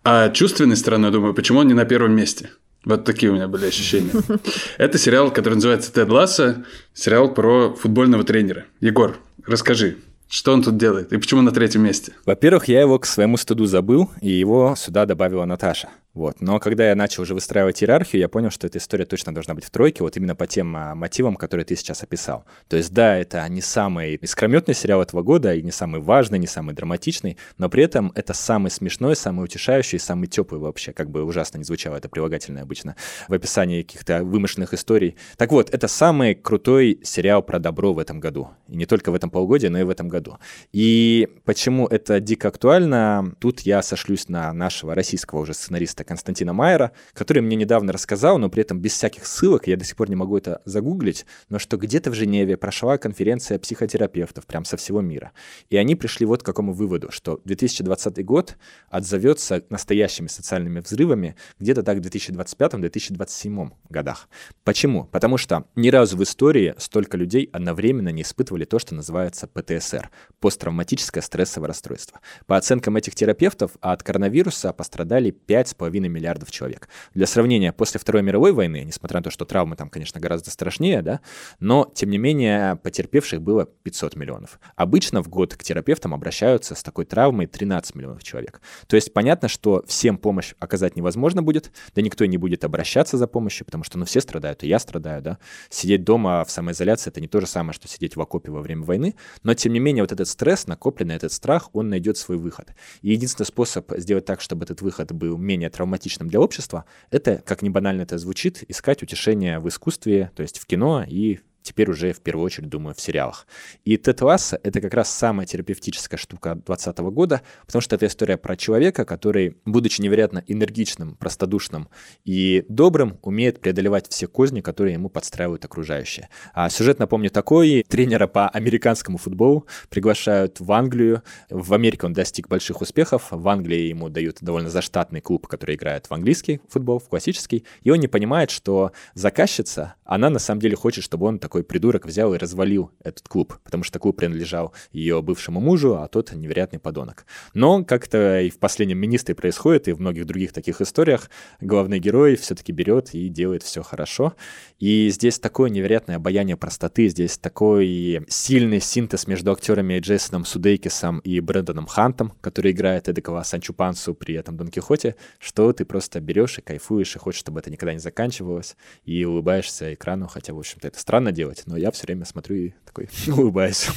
А 0.03 0.29
чувственной 0.29 0.75
стороной 0.75 1.11
думаю, 1.11 1.33
почему 1.33 1.59
он 1.59 1.67
не 1.67 1.73
на 1.73 1.85
первом 1.85 2.13
месте. 2.15 2.49
Вот 2.83 3.05
такие 3.05 3.31
у 3.31 3.35
меня 3.35 3.47
были 3.47 3.65
ощущения. 3.65 4.11
Это 4.77 4.97
сериал, 4.97 5.31
который 5.31 5.55
называется 5.55 5.93
«Тед 5.93 6.09
Ласса», 6.09 6.65
сериал 6.93 7.33
про 7.33 7.73
футбольного 7.73 8.23
тренера. 8.23 8.65
Егор, 8.79 9.17
расскажи, 9.45 9.97
что 10.27 10.53
он 10.53 10.63
тут 10.63 10.77
делает 10.77 11.13
и 11.13 11.17
почему 11.17 11.41
на 11.41 11.51
третьем 11.51 11.83
месте? 11.83 12.13
Во-первых, 12.25 12.67
я 12.67 12.81
его 12.81 12.99
к 12.99 13.05
своему 13.05 13.37
стыду 13.37 13.65
забыл, 13.65 14.09
и 14.21 14.29
его 14.29 14.75
сюда 14.77 15.05
добавила 15.05 15.45
Наташа. 15.45 15.89
Вот. 16.15 16.39
Но 16.39 16.59
когда 16.59 16.87
я 16.87 16.95
начал 16.95 17.23
уже 17.23 17.33
выстраивать 17.33 17.83
иерархию, 17.83 18.21
я 18.21 18.29
понял, 18.29 18.49
что 18.49 18.65
эта 18.67 18.77
история 18.77 19.05
точно 19.05 19.33
должна 19.33 19.53
быть 19.53 19.65
в 19.65 19.69
тройке, 19.69 20.01
вот 20.01 20.15
именно 20.15 20.33
по 20.33 20.47
тем 20.47 20.75
а, 20.75 20.95
мотивам, 20.95 21.35
которые 21.35 21.65
ты 21.65 21.75
сейчас 21.75 22.03
описал. 22.03 22.45
То 22.69 22.77
есть, 22.77 22.93
да, 22.93 23.17
это 23.17 23.47
не 23.49 23.59
самый 23.59 24.15
искрометный 24.15 24.73
сериал 24.73 25.01
этого 25.01 25.23
года, 25.23 25.53
и 25.53 25.61
не 25.61 25.71
самый 25.71 25.99
важный, 25.99 26.39
не 26.39 26.47
самый 26.47 26.73
драматичный, 26.73 27.37
но 27.57 27.67
при 27.67 27.83
этом 27.83 28.13
это 28.15 28.33
самый 28.33 28.71
смешной, 28.71 29.17
самый 29.17 29.43
утешающий, 29.43 29.99
самый 29.99 30.27
теплый 30.27 30.59
вообще, 30.59 30.93
как 30.93 31.11
бы 31.11 31.21
ужасно 31.21 31.57
не 31.57 31.65
звучало 31.65 31.97
это 31.97 32.07
прилагательное 32.07 32.63
обычно, 32.63 32.95
в 33.27 33.33
описании 33.33 33.83
каких-то 33.83 34.23
вымышленных 34.23 34.73
историй. 34.73 35.17
Так 35.35 35.51
вот, 35.51 35.69
это 35.73 35.89
самый 35.89 36.33
крутой 36.33 37.01
сериал 37.03 37.43
про 37.43 37.59
добро 37.59 37.91
в 37.91 37.99
этом 37.99 38.21
году. 38.21 38.51
И 38.69 38.77
не 38.77 38.85
только 38.85 39.11
в 39.11 39.15
этом 39.15 39.29
полугодии, 39.29 39.67
но 39.67 39.79
и 39.79 39.83
в 39.83 39.89
этом 39.89 40.07
году. 40.07 40.37
И 40.71 41.27
почему 41.43 41.87
это 41.87 42.21
дико 42.21 42.47
актуально, 42.47 43.35
тут 43.41 43.61
я 43.61 43.81
сошлюсь 43.81 44.29
на 44.29 44.53
нашего 44.53 44.95
российского 44.95 45.39
уже 45.39 45.53
сценариста 45.53 46.04
Константина 46.05 46.53
Майера, 46.53 46.91
который 47.13 47.41
мне 47.41 47.55
недавно 47.55 47.91
рассказал, 47.91 48.37
но 48.37 48.49
при 48.49 48.61
этом 48.61 48.79
без 48.79 48.93
всяких 48.93 49.25
ссылок, 49.25 49.67
я 49.67 49.77
до 49.77 49.83
сих 49.83 49.95
пор 49.95 50.09
не 50.09 50.15
могу 50.15 50.37
это 50.37 50.61
загуглить, 50.65 51.25
но 51.49 51.59
что 51.59 51.77
где-то 51.77 52.11
в 52.11 52.13
Женеве 52.13 52.57
прошла 52.57 52.97
конференция 52.97 53.59
психотерапевтов 53.59 54.45
прям 54.45 54.65
со 54.65 54.77
всего 54.77 55.01
мира. 55.01 55.31
И 55.69 55.77
они 55.77 55.95
пришли 55.95 56.25
вот 56.25 56.43
к 56.43 56.45
какому 56.45 56.73
выводу, 56.73 57.11
что 57.11 57.41
2020 57.45 58.23
год 58.23 58.57
отзовется 58.89 59.63
настоящими 59.69 60.27
социальными 60.27 60.79
взрывами 60.79 61.35
где-то 61.59 61.83
так 61.83 61.97
в 61.97 62.01
2025-2027 62.01 63.71
годах. 63.89 64.29
Почему? 64.63 65.05
Потому 65.05 65.37
что 65.37 65.65
ни 65.75 65.89
разу 65.89 66.17
в 66.17 66.23
истории 66.23 66.75
столько 66.77 67.17
людей 67.17 67.49
одновременно 67.51 68.09
не 68.09 68.21
испытывали 68.21 68.65
то, 68.65 68.79
что 68.79 68.95
называется 68.95 69.47
ПТСР– 69.47 70.09
посттравматическое 70.39 71.21
стрессовое 71.21 71.67
расстройство. 71.67 72.19
По 72.45 72.57
оценкам 72.57 72.95
этих 72.97 73.15
терапевтов, 73.15 73.71
от 73.81 74.03
коронавируса 74.03 74.73
пострадали 74.73 75.35
5,5 75.47 75.94
2,5 75.95 76.07
миллиардов 76.07 76.51
человек. 76.51 76.89
Для 77.13 77.25
сравнения, 77.25 77.71
после 77.71 77.99
Второй 77.99 78.21
мировой 78.23 78.51
войны, 78.51 78.83
несмотря 78.85 79.19
на 79.19 79.23
то, 79.23 79.29
что 79.31 79.45
травмы 79.45 79.75
там, 79.75 79.89
конечно, 79.89 80.19
гораздо 80.19 80.51
страшнее, 80.51 81.01
да, 81.01 81.21
но, 81.59 81.91
тем 81.93 82.09
не 82.09 82.17
менее, 82.17 82.75
потерпевших 82.77 83.41
было 83.41 83.65
500 83.65 84.15
миллионов. 84.15 84.59
Обычно 84.75 85.21
в 85.21 85.29
год 85.29 85.55
к 85.55 85.63
терапевтам 85.63 86.13
обращаются 86.13 86.75
с 86.75 86.83
такой 86.83 87.05
травмой 87.05 87.47
13 87.47 87.95
миллионов 87.95 88.23
человек. 88.23 88.61
То 88.87 88.95
есть 88.95 89.13
понятно, 89.13 89.47
что 89.47 89.83
всем 89.87 90.17
помощь 90.17 90.53
оказать 90.59 90.95
невозможно 90.95 91.41
будет, 91.41 91.71
да 91.95 92.01
никто 92.01 92.25
не 92.25 92.37
будет 92.37 92.63
обращаться 92.63 93.17
за 93.17 93.27
помощью, 93.27 93.65
потому 93.65 93.83
что, 93.83 93.97
ну, 93.97 94.05
все 94.05 94.21
страдают, 94.21 94.63
и 94.63 94.67
я 94.67 94.79
страдаю, 94.79 95.21
да. 95.21 95.37
Сидеть 95.69 96.03
дома 96.03 96.43
в 96.43 96.51
самоизоляции— 96.51 97.09
это 97.11 97.21
не 97.21 97.27
то 97.27 97.39
же 97.39 97.47
самое, 97.47 97.73
что 97.73 97.87
сидеть 97.87 98.15
в 98.15 98.21
окопе 98.21 98.51
во 98.51 98.61
время 98.61 98.83
войны, 98.83 99.15
но, 99.43 99.53
тем 99.53 99.73
не 99.73 99.79
менее, 99.79 100.03
вот 100.03 100.11
этот 100.11 100.27
стресс, 100.27 100.67
накопленный 100.67 101.15
этот 101.15 101.31
страх, 101.31 101.69
он 101.73 101.89
найдет 101.89 102.17
свой 102.17 102.37
выход. 102.37 102.73
И 103.01 103.11
единственный 103.11 103.45
способ 103.45 103.91
сделать 103.97 104.25
так, 104.25 104.41
чтобы 104.41 104.65
этот 104.65 104.81
выход 104.81 105.11
был 105.11 105.37
менее 105.37 105.69
травматичным 105.69 105.84
для 106.27 106.39
общества, 106.39 106.85
это, 107.11 107.41
как 107.45 107.61
ни 107.61 107.69
банально 107.69 108.01
это 108.01 108.17
звучит, 108.17 108.63
искать 108.67 109.03
утешение 109.03 109.59
в 109.59 109.67
искусстве, 109.67 110.31
то 110.35 110.41
есть 110.43 110.59
в 110.59 110.65
кино 110.65 111.03
и 111.07 111.39
теперь 111.65 111.89
уже 111.89 112.13
в 112.13 112.21
первую 112.21 112.45
очередь 112.45 112.69
думаю 112.69 112.95
в 112.95 113.01
сериалах. 113.01 113.47
И 113.83 113.97
Тед 113.97 114.21
Ласса— 114.21 114.59
это 114.63 114.79
как 114.79 114.93
раз 114.93 115.09
самая 115.09 115.45
терапевтическая 115.47 116.17
штука 116.17 116.55
2020 116.55 116.97
года, 117.11 117.41
потому 117.65 117.81
что 117.81 117.95
это 117.95 118.05
история 118.05 118.37
про 118.37 118.55
человека, 118.55 119.03
который, 119.03 119.57
будучи 119.65 120.01
невероятно 120.01 120.43
энергичным, 120.47 121.15
простодушным 121.15 121.89
и 122.23 122.65
добрым, 122.69 123.17
умеет 123.23 123.59
преодолевать 123.59 124.07
все 124.09 124.27
козни, 124.27 124.61
которые 124.61 124.93
ему 124.93 125.09
подстраивают 125.09 125.65
окружающие. 125.65 126.29
А 126.53 126.69
сюжет, 126.69 126.99
напомню, 126.99 127.29
такой. 127.29 127.83
Тренера 127.87 128.27
по 128.27 128.47
американскому 128.47 129.17
футболу 129.17 129.65
приглашают 129.89 130.59
в 130.59 130.71
Англию. 130.71 131.23
В 131.49 131.73
Америке 131.73 132.05
он 132.05 132.13
достиг 132.13 132.47
больших 132.47 132.81
успехов. 132.81 133.27
В 133.31 133.47
Англии 133.47 133.87
ему 133.87 134.09
дают 134.09 134.37
довольно 134.41 134.69
заштатный 134.69 135.21
клуб, 135.21 135.47
который 135.47 135.75
играет 135.75 136.07
в 136.07 136.13
английский 136.13 136.61
футбол, 136.69 136.99
в 136.99 137.09
классический. 137.09 137.65
И 137.81 137.89
он 137.89 137.99
не 137.99 138.07
понимает, 138.07 138.51
что 138.51 138.91
заказчица, 139.13 139.95
она 140.03 140.29
на 140.29 140.39
самом 140.39 140.61
деле 140.61 140.75
хочет, 140.75 141.03
чтобы 141.03 141.25
он 141.25 141.39
такой 141.39 141.54
такой 141.55 141.63
придурок 141.63 142.05
взял 142.05 142.33
и 142.33 142.37
развалил 142.37 142.91
этот 143.01 143.29
клуб, 143.29 143.57
потому 143.63 143.85
что 143.85 143.97
клуб 143.97 144.17
принадлежал 144.17 144.73
ее 144.91 145.21
бывшему 145.21 145.61
мужу, 145.61 145.95
а 145.95 146.09
тот 146.09 146.33
невероятный 146.33 146.79
подонок. 146.79 147.25
Но 147.53 147.85
как-то 147.85 148.41
и 148.41 148.49
в 148.49 148.59
последнем 148.59 148.97
министре 148.97 149.35
происходит, 149.35 149.87
и 149.87 149.93
в 149.93 150.01
многих 150.01 150.25
других 150.25 150.51
таких 150.51 150.81
историях 150.81 151.29
главный 151.61 151.99
герой 151.99 152.35
все-таки 152.35 152.73
берет 152.73 153.13
и 153.13 153.29
делает 153.29 153.63
все 153.63 153.83
хорошо. 153.83 154.33
И 154.79 155.07
здесь 155.11 155.39
такое 155.39 155.69
невероятное 155.69 156.17
обаяние 156.17 156.57
простоты, 156.57 157.07
здесь 157.07 157.37
такой 157.37 158.25
сильный 158.27 158.81
синтез 158.81 159.25
между 159.25 159.53
актерами 159.53 159.99
Джейсоном 159.99 160.43
Судейкисом 160.43 161.19
и 161.19 161.39
Брэндоном 161.39 161.85
Хантом, 161.85 162.33
который 162.41 162.71
играет 162.73 163.07
эдакого 163.07 163.41
Санчо 163.43 163.71
Пансу 163.71 164.13
при 164.13 164.35
этом 164.35 164.57
Дон 164.57 164.67
Кихоте, 164.67 165.15
что 165.39 165.71
ты 165.71 165.85
просто 165.85 166.19
берешь 166.19 166.57
и 166.57 166.61
кайфуешь, 166.61 167.15
и 167.15 167.19
хочешь, 167.19 167.39
чтобы 167.39 167.61
это 167.61 167.71
никогда 167.71 167.93
не 167.93 167.99
заканчивалось, 167.99 168.75
и 169.05 169.23
улыбаешься 169.23 169.93
экрану, 169.93 170.27
хотя, 170.27 170.53
в 170.53 170.59
общем-то, 170.59 170.89
это 170.89 170.99
странно 170.99 171.31
делать, 171.31 171.44
делать, 171.45 171.63
но 171.67 171.77
я 171.77 171.91
все 171.91 172.03
время 172.05 172.25
смотрю 172.25 172.55
и 172.55 172.73
такой 172.85 173.07
улыбаюсь. 173.27 173.87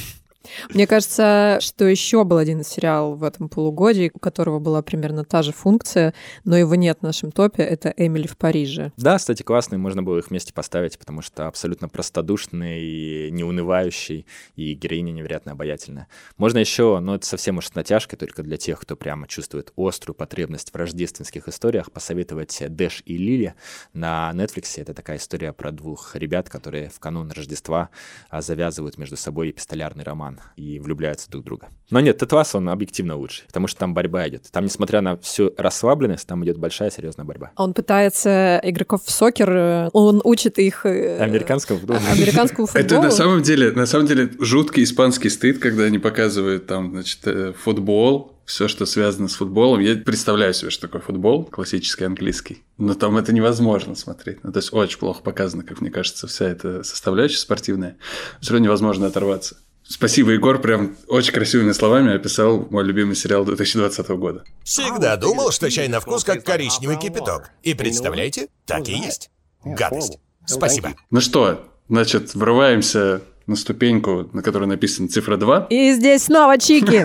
Мне 0.73 0.87
кажется, 0.87 1.57
что 1.61 1.85
еще 1.85 2.23
был 2.23 2.37
один 2.37 2.63
сериал 2.63 3.15
в 3.15 3.23
этом 3.23 3.49
полугодии, 3.49 4.11
у 4.13 4.19
которого 4.19 4.59
была 4.59 4.81
примерно 4.81 5.25
та 5.25 5.43
же 5.43 5.51
функция, 5.51 6.13
но 6.45 6.57
его 6.57 6.75
нет 6.75 6.99
в 6.99 7.03
нашем 7.03 7.31
топе. 7.31 7.63
Это 7.63 7.93
«Эмили 7.97 8.27
в 8.27 8.37
Париже». 8.37 8.91
Да, 8.97 9.17
кстати, 9.17 9.43
классный, 9.43 9.77
можно 9.77 10.01
было 10.01 10.19
их 10.19 10.29
вместе 10.29 10.53
поставить, 10.53 10.97
потому 10.97 11.21
что 11.21 11.47
абсолютно 11.47 11.89
простодушный 11.89 13.29
неунывающий, 13.31 14.25
и 14.55 14.73
героиня 14.73 15.11
невероятно 15.11 15.51
обаятельная. 15.51 16.07
Можно 16.37 16.59
еще, 16.59 16.99
но 16.99 17.15
это 17.15 17.25
совсем 17.25 17.57
уж 17.57 17.67
с 17.67 17.75
натяжкой, 17.75 18.17
только 18.17 18.41
для 18.41 18.57
тех, 18.57 18.79
кто 18.79 18.95
прямо 18.95 19.27
чувствует 19.27 19.73
острую 19.75 20.15
потребность 20.15 20.71
в 20.71 20.75
рождественских 20.75 21.47
историях, 21.47 21.91
посоветовать 21.91 22.63
«Дэш 22.69 23.03
и 23.05 23.17
Лили» 23.17 23.55
на 23.93 24.31
Netflix. 24.33 24.81
Это 24.81 24.93
такая 24.93 25.17
история 25.17 25.51
про 25.51 25.71
двух 25.71 26.15
ребят, 26.15 26.49
которые 26.49 26.89
в 26.89 26.99
канун 26.99 27.31
Рождества 27.31 27.89
а, 28.29 28.41
завязывают 28.41 28.97
между 28.97 29.17
собой 29.17 29.51
эпистолярный 29.51 30.03
роман 30.03 30.28
и 30.55 30.79
влюбляются 30.79 31.29
друг 31.29 31.43
в 31.43 31.45
друга. 31.45 31.67
Но 31.89 31.99
нет, 31.99 32.17
Тетлас, 32.17 32.53
он 32.53 32.69
объективно 32.69 33.15
лучше, 33.15 33.43
потому 33.47 33.67
что 33.67 33.79
там 33.79 33.93
борьба 33.93 34.27
идет. 34.27 34.49
Там, 34.51 34.65
несмотря 34.65 35.01
на 35.01 35.17
всю 35.17 35.53
расслабленность, 35.57 36.27
там 36.27 36.43
идет 36.45 36.57
большая 36.57 36.91
серьезная 36.91 37.25
борьба. 37.25 37.51
Он 37.55 37.73
пытается 37.73 38.59
игроков 38.63 39.03
в 39.03 39.11
сокер, 39.11 39.89
он 39.93 40.21
учит 40.23 40.59
их... 40.59 40.85
Э, 40.85 41.17
американскому 41.19 41.79
футболу. 41.79 41.99
Американскому 42.11 42.67
футболу. 42.67 42.85
Это 42.85 43.01
на 43.01 43.11
самом 43.11 43.41
деле, 43.41 43.71
на 43.71 43.85
самом 43.85 44.07
деле 44.07 44.29
жуткий 44.39 44.83
испанский 44.83 45.29
стыд, 45.29 45.59
когда 45.59 45.83
они 45.83 45.97
показывают 45.97 46.67
там, 46.67 46.91
значит, 46.91 47.19
э, 47.25 47.53
футбол, 47.53 48.39
все, 48.49 48.67
что 48.67 48.87
связано 48.87 49.27
с 49.27 49.35
футболом. 49.35 49.79
Я 49.79 49.95
представляю 49.95 50.55
себе, 50.55 50.71
что 50.71 50.87
такое 50.87 51.01
футбол, 51.01 51.45
классический 51.45 52.05
английский. 52.05 52.63
Но 52.79 52.95
там 52.95 53.15
это 53.15 53.31
невозможно 53.31 53.93
смотреть. 53.93 54.43
Ну, 54.43 54.51
то 54.51 54.57
есть 54.57 54.73
очень 54.73 54.97
плохо 54.97 55.21
показано, 55.21 55.63
как 55.63 55.81
мне 55.81 55.91
кажется, 55.91 56.25
вся 56.25 56.49
эта 56.49 56.81
составляющая 56.83 57.37
спортивная. 57.37 57.97
Все 58.41 58.53
равно 58.53 58.65
невозможно 58.65 59.05
оторваться. 59.05 59.57
Спасибо, 59.89 60.29
Егор, 60.31 60.61
прям 60.61 60.95
очень 61.07 61.33
красивыми 61.33 61.71
словами 61.71 62.13
описал 62.13 62.67
мой 62.69 62.83
любимый 62.83 63.15
сериал 63.15 63.43
2020 63.43 64.07
года. 64.09 64.43
Всегда 64.63 65.17
думал, 65.17 65.51
что 65.51 65.69
чай 65.71 65.87
на 65.87 65.99
вкус 65.99 66.23
как 66.23 66.43
коричневый 66.43 66.97
кипяток. 66.97 67.49
И 67.63 67.73
представляете, 67.73 68.49
так 68.67 68.87
и 68.87 68.93
есть. 68.93 69.31
Гадость. 69.65 70.19
Спасибо. 70.45 70.93
Ну 71.09 71.21
что, 71.21 71.67
значит, 71.89 72.35
врываемся 72.35 73.23
на 73.47 73.55
ступеньку, 73.55 74.29
на 74.31 74.43
которой 74.43 74.65
написана 74.65 75.09
цифра 75.09 75.37
2. 75.37 75.67
И 75.71 75.93
здесь 75.93 76.25
снова 76.25 76.59
Чики. 76.59 77.03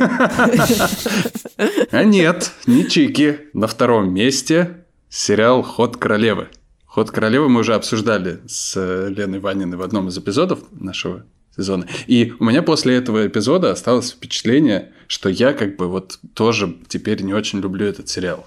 А 1.90 2.04
нет, 2.04 2.52
не 2.66 2.86
Чики. 2.86 3.40
На 3.54 3.66
втором 3.66 4.12
месте 4.12 4.84
сериал 5.08 5.62
«Ход 5.62 5.96
королевы». 5.96 6.48
«Ход 6.84 7.10
королевы» 7.10 7.48
мы 7.48 7.60
уже 7.60 7.74
обсуждали 7.74 8.40
с 8.46 8.76
Леной 9.08 9.40
Ваниной 9.40 9.78
в 9.78 9.82
одном 9.82 10.08
из 10.08 10.18
эпизодов 10.18 10.60
нашего 10.70 11.24
сезона. 11.56 11.86
И 12.06 12.32
у 12.38 12.44
меня 12.44 12.62
после 12.62 12.96
этого 12.96 13.26
эпизода 13.26 13.70
осталось 13.70 14.10
впечатление, 14.10 14.92
что 15.06 15.28
я 15.28 15.52
как 15.52 15.76
бы 15.76 15.88
вот 15.88 16.18
тоже 16.34 16.76
теперь 16.88 17.22
не 17.22 17.34
очень 17.34 17.60
люблю 17.60 17.86
этот 17.86 18.08
сериал 18.08 18.46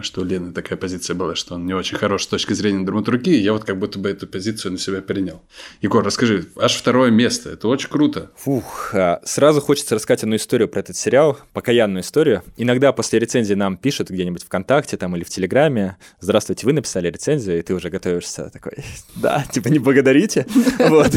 что 0.00 0.22
у 0.22 0.24
Лены 0.24 0.52
такая 0.52 0.78
позиция 0.78 1.14
была, 1.14 1.34
что 1.34 1.54
он 1.54 1.66
не 1.66 1.74
очень 1.74 1.96
хорош 1.96 2.24
с 2.24 2.26
точки 2.26 2.52
зрения 2.52 2.84
драматургии, 2.84 3.36
я 3.36 3.52
вот 3.52 3.64
как 3.64 3.78
будто 3.78 3.98
бы 3.98 4.08
эту 4.08 4.26
позицию 4.26 4.72
на 4.72 4.78
себя 4.78 5.00
перенял. 5.00 5.42
Егор, 5.80 6.04
расскажи, 6.04 6.46
аж 6.56 6.74
второе 6.74 7.10
место, 7.10 7.50
это 7.50 7.68
очень 7.68 7.88
круто. 7.88 8.30
Фух, 8.36 8.94
а, 8.94 9.20
сразу 9.24 9.60
хочется 9.60 9.94
рассказать 9.94 10.22
одну 10.22 10.36
историю 10.36 10.68
про 10.68 10.80
этот 10.80 10.96
сериал, 10.96 11.38
покаянную 11.52 12.02
историю. 12.02 12.42
Иногда 12.56 12.92
после 12.92 13.18
рецензии 13.18 13.54
нам 13.54 13.76
пишут 13.76 14.10
где-нибудь 14.10 14.44
ВКонтакте 14.44 14.96
там 14.96 15.16
или 15.16 15.24
в 15.24 15.28
Телеграме, 15.28 15.96
здравствуйте, 16.20 16.66
вы 16.66 16.72
написали 16.72 17.08
рецензию, 17.08 17.58
и 17.58 17.62
ты 17.62 17.74
уже 17.74 17.90
готовишься 17.90 18.50
такой, 18.50 18.72
да, 19.16 19.44
типа 19.50 19.68
не 19.68 19.78
благодарите. 19.78 20.46
Вот. 20.78 21.10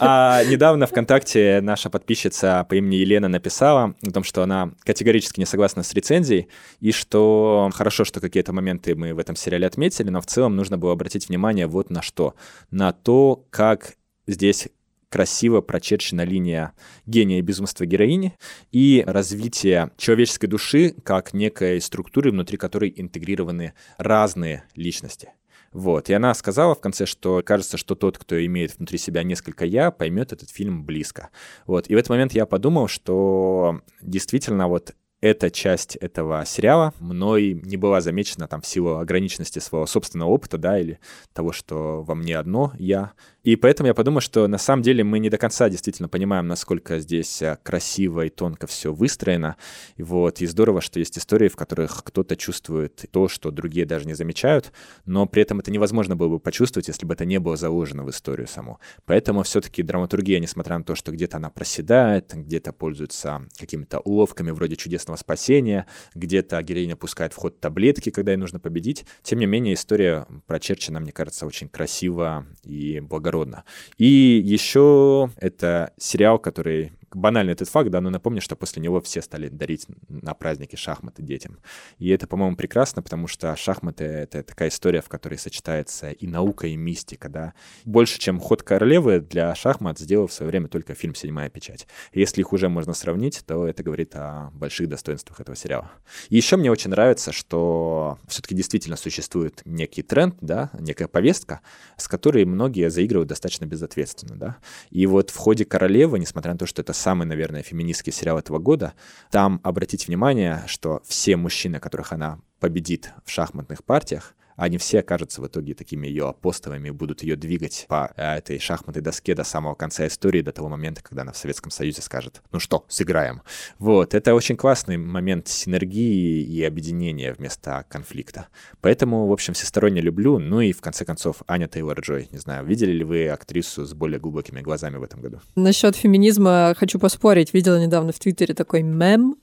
А 0.00 0.44
недавно 0.44 0.86
ВКонтакте 0.86 1.60
наша 1.60 1.90
подписчица 1.90 2.64
по 2.68 2.74
имени 2.74 2.96
Елена 2.96 3.28
написала 3.28 3.94
о 4.02 4.10
том, 4.10 4.24
что 4.24 4.42
она 4.42 4.70
категорически 4.84 5.40
не 5.40 5.46
согласна 5.46 5.82
с 5.82 5.92
рецензией, 5.94 6.48
и 6.80 6.92
что 6.92 7.63
хорошо, 7.72 8.04
что 8.04 8.20
какие-то 8.20 8.52
моменты 8.52 8.94
мы 8.94 9.14
в 9.14 9.18
этом 9.18 9.36
сериале 9.36 9.66
отметили, 9.66 10.10
но 10.10 10.20
в 10.20 10.26
целом 10.26 10.56
нужно 10.56 10.78
было 10.78 10.92
обратить 10.92 11.28
внимание 11.28 11.66
вот 11.66 11.90
на 11.90 12.02
что. 12.02 12.34
На 12.70 12.92
то, 12.92 13.46
как 13.50 13.94
здесь 14.26 14.68
красиво 15.14 15.60
прочерчена 15.60 16.24
линия 16.24 16.72
гения 17.06 17.38
и 17.38 17.42
безумства 17.42 17.86
героини 17.86 18.36
и 18.72 19.04
развитие 19.06 19.92
человеческой 19.96 20.48
души 20.48 20.94
как 21.04 21.32
некой 21.32 21.80
структуры, 21.80 22.32
внутри 22.32 22.56
которой 22.56 22.92
интегрированы 22.96 23.74
разные 23.96 24.64
личности. 24.74 25.30
Вот. 25.72 26.08
И 26.08 26.12
она 26.14 26.34
сказала 26.34 26.74
в 26.74 26.80
конце, 26.80 27.06
что 27.06 27.42
кажется, 27.44 27.76
что 27.76 27.94
тот, 27.94 28.18
кто 28.18 28.44
имеет 28.44 28.76
внутри 28.76 28.98
себя 28.98 29.22
несколько 29.22 29.64
«я», 29.64 29.90
поймет 29.90 30.32
этот 30.32 30.50
фильм 30.50 30.84
близко. 30.84 31.30
Вот. 31.66 31.88
И 31.88 31.94
в 31.94 31.98
этот 31.98 32.10
момент 32.10 32.32
я 32.32 32.46
подумал, 32.46 32.88
что 32.88 33.82
действительно 34.00 34.68
вот 34.68 34.94
эта 35.24 35.50
часть 35.50 35.96
этого 35.96 36.44
сериала 36.44 36.92
мной 37.00 37.58
не 37.64 37.78
была 37.78 38.02
замечена 38.02 38.46
там 38.46 38.60
в 38.60 38.66
силу 38.66 38.98
ограниченности 38.98 39.58
своего 39.58 39.86
собственного 39.86 40.28
опыта, 40.28 40.58
да, 40.58 40.78
или 40.78 40.98
того, 41.32 41.50
что 41.52 42.02
во 42.02 42.14
мне 42.14 42.36
одно 42.36 42.74
я, 42.78 43.12
и 43.44 43.56
поэтому 43.56 43.88
я 43.88 43.94
подумал, 43.94 44.22
что 44.22 44.48
на 44.48 44.56
самом 44.56 44.82
деле 44.82 45.04
мы 45.04 45.18
не 45.18 45.28
до 45.28 45.36
конца 45.36 45.68
действительно 45.68 46.08
понимаем, 46.08 46.48
насколько 46.48 46.98
здесь 46.98 47.42
э, 47.42 47.58
красиво 47.62 48.24
и 48.24 48.30
тонко 48.30 48.66
все 48.66 48.90
выстроено. 48.90 49.56
Вот, 49.98 50.40
и 50.40 50.46
здорово, 50.46 50.80
что 50.80 50.98
есть 50.98 51.18
истории, 51.18 51.48
в 51.48 51.56
которых 51.56 52.02
кто-то 52.04 52.36
чувствует 52.36 53.04
то, 53.10 53.28
что 53.28 53.50
другие 53.50 53.84
даже 53.84 54.06
не 54.06 54.14
замечают, 54.14 54.72
но 55.04 55.26
при 55.26 55.42
этом 55.42 55.60
это 55.60 55.70
невозможно 55.70 56.16
было 56.16 56.28
бы 56.28 56.40
почувствовать, 56.40 56.88
если 56.88 57.04
бы 57.04 57.12
это 57.12 57.26
не 57.26 57.38
было 57.38 57.56
заложено 57.56 58.02
в 58.04 58.08
историю 58.08 58.48
саму. 58.48 58.78
Поэтому 59.04 59.42
все-таки 59.42 59.82
драматургия, 59.82 60.40
несмотря 60.40 60.78
на 60.78 60.84
то, 60.84 60.94
что 60.94 61.12
где-то 61.12 61.36
она 61.36 61.50
проседает, 61.50 62.32
где-то 62.32 62.72
пользуется 62.72 63.42
какими-то 63.58 64.00
уловками 64.00 64.52
вроде 64.52 64.76
чудесного 64.76 65.18
спасения, 65.18 65.86
где-то 66.14 66.62
героиня 66.62 66.96
пускает 66.96 67.34
в 67.34 67.36
ход 67.36 67.60
таблетки, 67.60 68.08
когда 68.08 68.32
ей 68.32 68.38
нужно 68.38 68.58
победить, 68.58 69.04
тем 69.22 69.38
не 69.38 69.44
менее 69.44 69.74
история 69.74 70.26
прочерчена, 70.46 70.98
мне 70.98 71.12
кажется, 71.12 71.44
очень 71.44 71.68
красиво 71.68 72.46
и 72.62 73.00
благородно 73.00 73.33
благородно. 73.34 73.64
И 73.98 74.42
еще 74.44 75.30
это 75.36 75.92
сериал, 75.98 76.38
который 76.38 76.92
банальный 77.14 77.52
этот 77.52 77.68
факт, 77.68 77.90
да, 77.90 78.00
но 78.00 78.10
напомню, 78.10 78.40
что 78.40 78.56
после 78.56 78.82
него 78.82 79.00
все 79.00 79.22
стали 79.22 79.48
дарить 79.48 79.86
на 80.08 80.34
праздники 80.34 80.76
шахматы 80.76 81.22
детям. 81.22 81.58
И 81.98 82.08
это, 82.08 82.26
по-моему, 82.26 82.56
прекрасно, 82.56 83.02
потому 83.02 83.26
что 83.26 83.54
шахматы— 83.56 84.04
это 84.04 84.42
такая 84.42 84.68
история, 84.68 85.00
в 85.00 85.08
которой 85.08 85.38
сочетается 85.38 86.10
и 86.10 86.26
наука, 86.26 86.66
и 86.66 86.76
мистика, 86.76 87.28
да. 87.28 87.54
Больше, 87.84 88.18
чем 88.18 88.40
«Ход 88.40 88.62
королевы» 88.62 89.20
для 89.20 89.54
шахмат 89.54 89.98
сделал 89.98 90.26
в 90.26 90.32
свое 90.32 90.50
время 90.50 90.68
только 90.68 90.94
фильм 90.94 91.14
«Седьмая 91.14 91.50
печать». 91.50 91.86
Если 92.12 92.40
их 92.40 92.52
уже 92.52 92.68
можно 92.68 92.94
сравнить, 92.94 93.42
то 93.46 93.66
это 93.66 93.82
говорит 93.82 94.14
о 94.14 94.50
больших 94.54 94.88
достоинствах 94.88 95.40
этого 95.40 95.56
сериала. 95.56 95.90
И 96.28 96.36
еще 96.36 96.56
мне 96.56 96.70
очень 96.70 96.90
нравится, 96.90 97.32
что 97.32 98.18
все-таки 98.28 98.54
действительно 98.54 98.96
существует 98.96 99.62
некий 99.64 100.02
тренд, 100.02 100.36
да, 100.40 100.70
некая 100.78 101.08
повестка, 101.08 101.60
с 101.96 102.08
которой 102.08 102.44
многие 102.44 102.90
заигрывают 102.90 103.28
достаточно 103.28 103.66
безответственно, 103.66 104.36
да. 104.36 104.56
И 104.90 105.06
вот 105.06 105.30
в 105.30 105.36
ходе 105.36 105.64
«Королевы», 105.64 106.18
несмотря 106.18 106.52
на 106.52 106.58
то, 106.58 106.66
что 106.66 106.82
это 106.82 106.92
самый, 107.04 107.26
наверное, 107.26 107.62
феминистский 107.62 108.12
сериал 108.12 108.38
этого 108.38 108.58
года, 108.58 108.94
там 109.30 109.60
обратите 109.62 110.06
внимание, 110.06 110.62
что 110.66 111.02
все 111.06 111.36
мужчины, 111.36 111.78
которых 111.78 112.12
она 112.14 112.38
победит 112.60 113.12
в 113.26 113.30
шахматных 113.30 113.84
партиях, 113.84 114.34
они 114.56 114.78
все 114.78 115.00
окажутся 115.00 115.40
в 115.40 115.46
итоге 115.46 115.74
такими 115.74 116.06
ее 116.06 116.28
апостолами 116.28 116.88
и 116.88 116.90
будут 116.90 117.22
ее 117.22 117.36
двигать 117.36 117.86
по 117.88 118.12
э, 118.16 118.38
этой 118.38 118.58
шахматной 118.58 119.02
доске 119.02 119.34
до 119.34 119.44
самого 119.44 119.74
конца 119.74 120.06
истории, 120.06 120.42
до 120.42 120.52
того 120.52 120.68
момента, 120.68 121.02
когда 121.02 121.22
она 121.22 121.32
в 121.32 121.36
Советском 121.36 121.70
Союзе 121.70 122.02
скажет, 122.02 122.42
ну 122.52 122.60
что, 122.60 122.84
сыграем. 122.88 123.42
Вот, 123.78 124.14
это 124.14 124.34
очень 124.34 124.56
классный 124.56 124.96
момент 124.96 125.48
синергии 125.48 126.42
и 126.42 126.62
объединения 126.62 127.32
вместо 127.32 127.84
конфликта. 127.88 128.48
Поэтому, 128.80 129.26
в 129.26 129.32
общем, 129.32 129.54
всесторонне 129.54 130.00
люблю. 130.00 130.38
Ну 130.38 130.60
и, 130.60 130.72
в 130.72 130.80
конце 130.80 131.04
концов, 131.04 131.42
Аня 131.46 131.66
Тейлор-Джой. 131.66 132.28
Не 132.30 132.38
знаю, 132.38 132.66
видели 132.66 132.92
ли 132.92 133.04
вы 133.04 133.28
актрису 133.28 133.84
с 133.84 133.94
более 133.94 134.20
глубокими 134.20 134.60
глазами 134.60 134.96
в 134.96 135.02
этом 135.02 135.20
году? 135.20 135.40
Насчет 135.54 135.96
феминизма 135.96 136.74
хочу 136.76 136.98
поспорить. 136.98 137.54
Видела 137.54 137.82
недавно 137.82 138.12
в 138.12 138.18
Твиттере 138.18 138.54
такой 138.54 138.82
мем, 138.82 139.36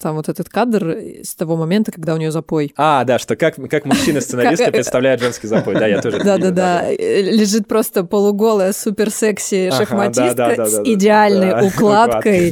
там 0.00 0.16
вот 0.16 0.28
этот 0.28 0.48
кадр 0.48 0.96
с 1.22 1.34
того 1.34 1.56
момента, 1.56 1.90
когда 1.92 2.14
у 2.14 2.18
нее 2.18 2.30
запой. 2.30 2.72
А, 2.76 3.04
да, 3.04 3.18
что 3.18 3.36
как, 3.36 3.56
как 3.68 3.86
мужчина-сценаристка 3.86 4.70
представляет 4.70 5.20
женский 5.20 5.46
запой. 5.46 5.74
Да, 5.74 5.86
я 5.86 6.02
тоже 6.02 6.18
Да-да-да. 6.22 6.90
Лежит 6.92 7.66
просто 7.66 8.04
полуголая, 8.04 8.72
супер 8.72 9.10
секси 9.10 9.70
шахматистка 9.70 10.66
с 10.66 10.82
идеальной 10.84 11.66
укладкой 11.66 12.50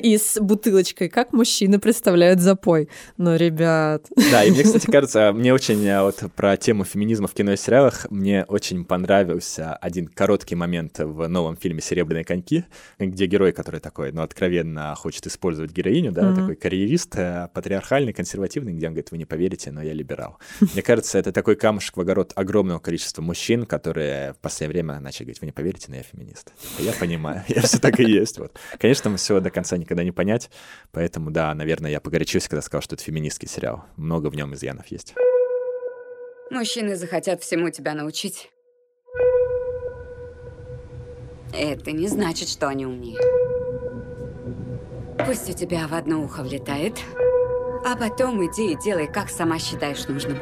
и 0.00 0.18
с 0.18 0.40
бутылочкой. 0.40 1.08
Как 1.08 1.32
мужчины 1.32 1.78
представляют 1.78 2.40
запой. 2.40 2.88
Ну, 3.16 3.36
ребят. 3.36 4.06
Да, 4.30 4.44
и 4.44 4.50
мне, 4.50 4.62
кстати, 4.62 4.86
кажется, 4.86 5.32
мне 5.32 5.52
очень 5.52 5.86
а, 5.88 6.04
вот 6.04 6.22
про 6.36 6.56
тему 6.56 6.84
феминизма 6.84 7.28
в 7.28 7.34
кино 7.34 7.52
и 7.52 7.56
сериалах, 7.56 8.06
мне 8.10 8.44
очень 8.44 8.84
понравился 8.84 9.74
один 9.74 10.06
короткий 10.06 10.54
момент 10.54 10.98
в 10.98 11.26
новом 11.28 11.56
фильме 11.56 11.80
«Серебряные 11.80 12.24
коньки», 12.24 12.64
где 12.98 13.26
герой, 13.26 13.52
который 13.52 13.80
такой, 13.80 14.12
ну, 14.12 14.22
откровенно 14.22 14.94
хочет 14.96 15.26
использовать 15.26 15.72
героиню, 15.72 16.12
да, 16.12 16.43
такой 16.44 16.56
карьерист, 16.56 17.16
э, 17.16 17.48
патриархальный, 17.52 18.12
консервативный, 18.12 18.72
где 18.72 18.86
он 18.86 18.92
говорит, 18.92 19.10
вы 19.10 19.18
не 19.18 19.24
поверите, 19.24 19.70
но 19.70 19.82
я 19.82 19.92
либерал. 19.92 20.38
Мне 20.60 20.82
кажется, 20.82 21.18
это 21.18 21.32
такой 21.32 21.56
камушек 21.56 21.96
в 21.96 22.00
огород 22.00 22.32
огромного 22.36 22.78
количества 22.78 23.22
мужчин, 23.22 23.66
которые 23.66 24.34
в 24.34 24.38
последнее 24.38 24.82
время 24.82 25.00
начали 25.00 25.24
говорить, 25.24 25.40
вы 25.40 25.46
не 25.46 25.52
поверите, 25.52 25.86
но 25.88 25.96
я 25.96 26.02
феминист. 26.02 26.52
Я 26.78 26.92
понимаю, 26.92 27.42
я 27.48 27.62
все 27.62 27.78
так 27.78 27.98
и 28.00 28.04
есть. 28.04 28.38
Вот. 28.38 28.58
Конечно, 28.78 29.10
мы 29.10 29.16
все 29.16 29.40
до 29.40 29.50
конца 29.50 29.76
никогда 29.76 30.04
не 30.04 30.12
понять, 30.12 30.50
поэтому, 30.92 31.30
да, 31.30 31.54
наверное, 31.54 31.90
я 31.90 32.00
погорячился, 32.00 32.48
когда 32.48 32.62
сказал, 32.62 32.82
что 32.82 32.94
это 32.94 33.04
феминистский 33.04 33.48
сериал. 33.48 33.84
Много 33.96 34.28
в 34.28 34.36
нем 34.36 34.54
изъянов 34.54 34.86
есть. 34.88 35.14
Мужчины 36.50 36.96
захотят 36.96 37.42
всему 37.42 37.70
тебя 37.70 37.94
научить. 37.94 38.50
Это 41.52 41.92
не 41.92 42.08
значит, 42.08 42.48
что 42.48 42.68
они 42.68 42.84
умнее. 42.84 43.43
Пусть 45.18 45.48
у 45.48 45.52
тебя 45.52 45.86
в 45.86 45.94
одно 45.94 46.22
ухо 46.22 46.42
влетает, 46.42 46.98
а 47.84 47.96
потом 47.96 48.44
иди 48.44 48.72
и 48.72 48.78
делай, 48.82 49.06
как 49.06 49.30
сама 49.30 49.58
считаешь 49.58 50.06
нужным. 50.08 50.38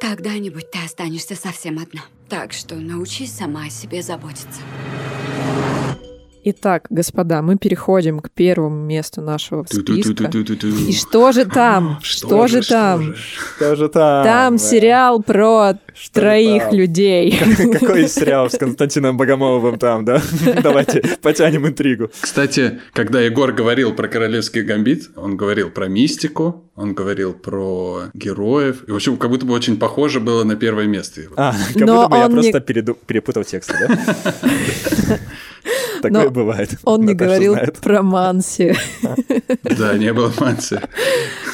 Когда-нибудь 0.00 0.70
ты 0.70 0.78
останешься 0.84 1.36
совсем 1.36 1.78
одна. 1.78 2.02
Так 2.28 2.52
что 2.52 2.74
научись 2.76 3.32
сама 3.32 3.66
о 3.66 3.70
себе 3.70 4.02
заботиться. 4.02 4.60
Итак, 6.48 6.86
господа, 6.90 7.42
мы 7.42 7.56
переходим 7.56 8.20
к 8.20 8.30
первому 8.30 8.76
месту 8.84 9.20
нашего 9.20 9.64
списка. 9.64 10.30
И 10.62 10.92
что 10.92 11.32
же 11.32 11.44
там? 11.44 11.98
Что 12.02 12.46
же 12.46 12.62
там? 12.62 13.16
Что 13.16 13.74
же 13.74 13.88
там? 13.88 14.24
Там 14.24 14.58
сериал 14.58 15.20
про 15.24 15.76
троих 16.12 16.70
людей. 16.70 17.36
Какой 17.72 18.08
сериал 18.08 18.48
с 18.48 18.56
Константином 18.56 19.16
Богомоловым 19.16 19.76
там, 19.76 20.04
да? 20.04 20.22
Давайте 20.62 21.02
потянем 21.20 21.66
интригу. 21.66 22.12
Кстати, 22.20 22.78
когда 22.92 23.20
Егор 23.20 23.50
говорил 23.50 23.92
про 23.92 24.06
королевский 24.06 24.62
гамбит, 24.62 25.10
он 25.16 25.36
говорил 25.36 25.70
про 25.70 25.88
мистику, 25.88 26.70
он 26.76 26.94
говорил 26.94 27.34
про 27.34 28.02
героев. 28.14 28.84
И, 28.86 28.92
в 28.92 28.94
общем, 28.94 29.16
как 29.16 29.30
будто 29.30 29.46
бы 29.46 29.52
очень 29.52 29.78
похоже 29.78 30.20
было 30.20 30.44
на 30.44 30.54
первое 30.54 30.86
место. 30.86 31.22
А, 31.36 31.54
как 31.74 31.82
будто 31.82 32.08
бы 32.08 32.16
я 32.18 32.28
просто 32.28 32.60
перепутал 32.60 33.42
тексты, 33.42 33.74
да? 33.80 35.18
Такое 36.08 36.24
Но 36.24 36.30
бывает. 36.30 36.70
Он 36.84 37.04
не 37.04 37.14
говорил 37.14 37.56
про 37.82 38.02
Манси. 38.02 38.74
Да, 39.78 39.96
не 39.98 40.12
было 40.12 40.32
Манси. 40.38 40.78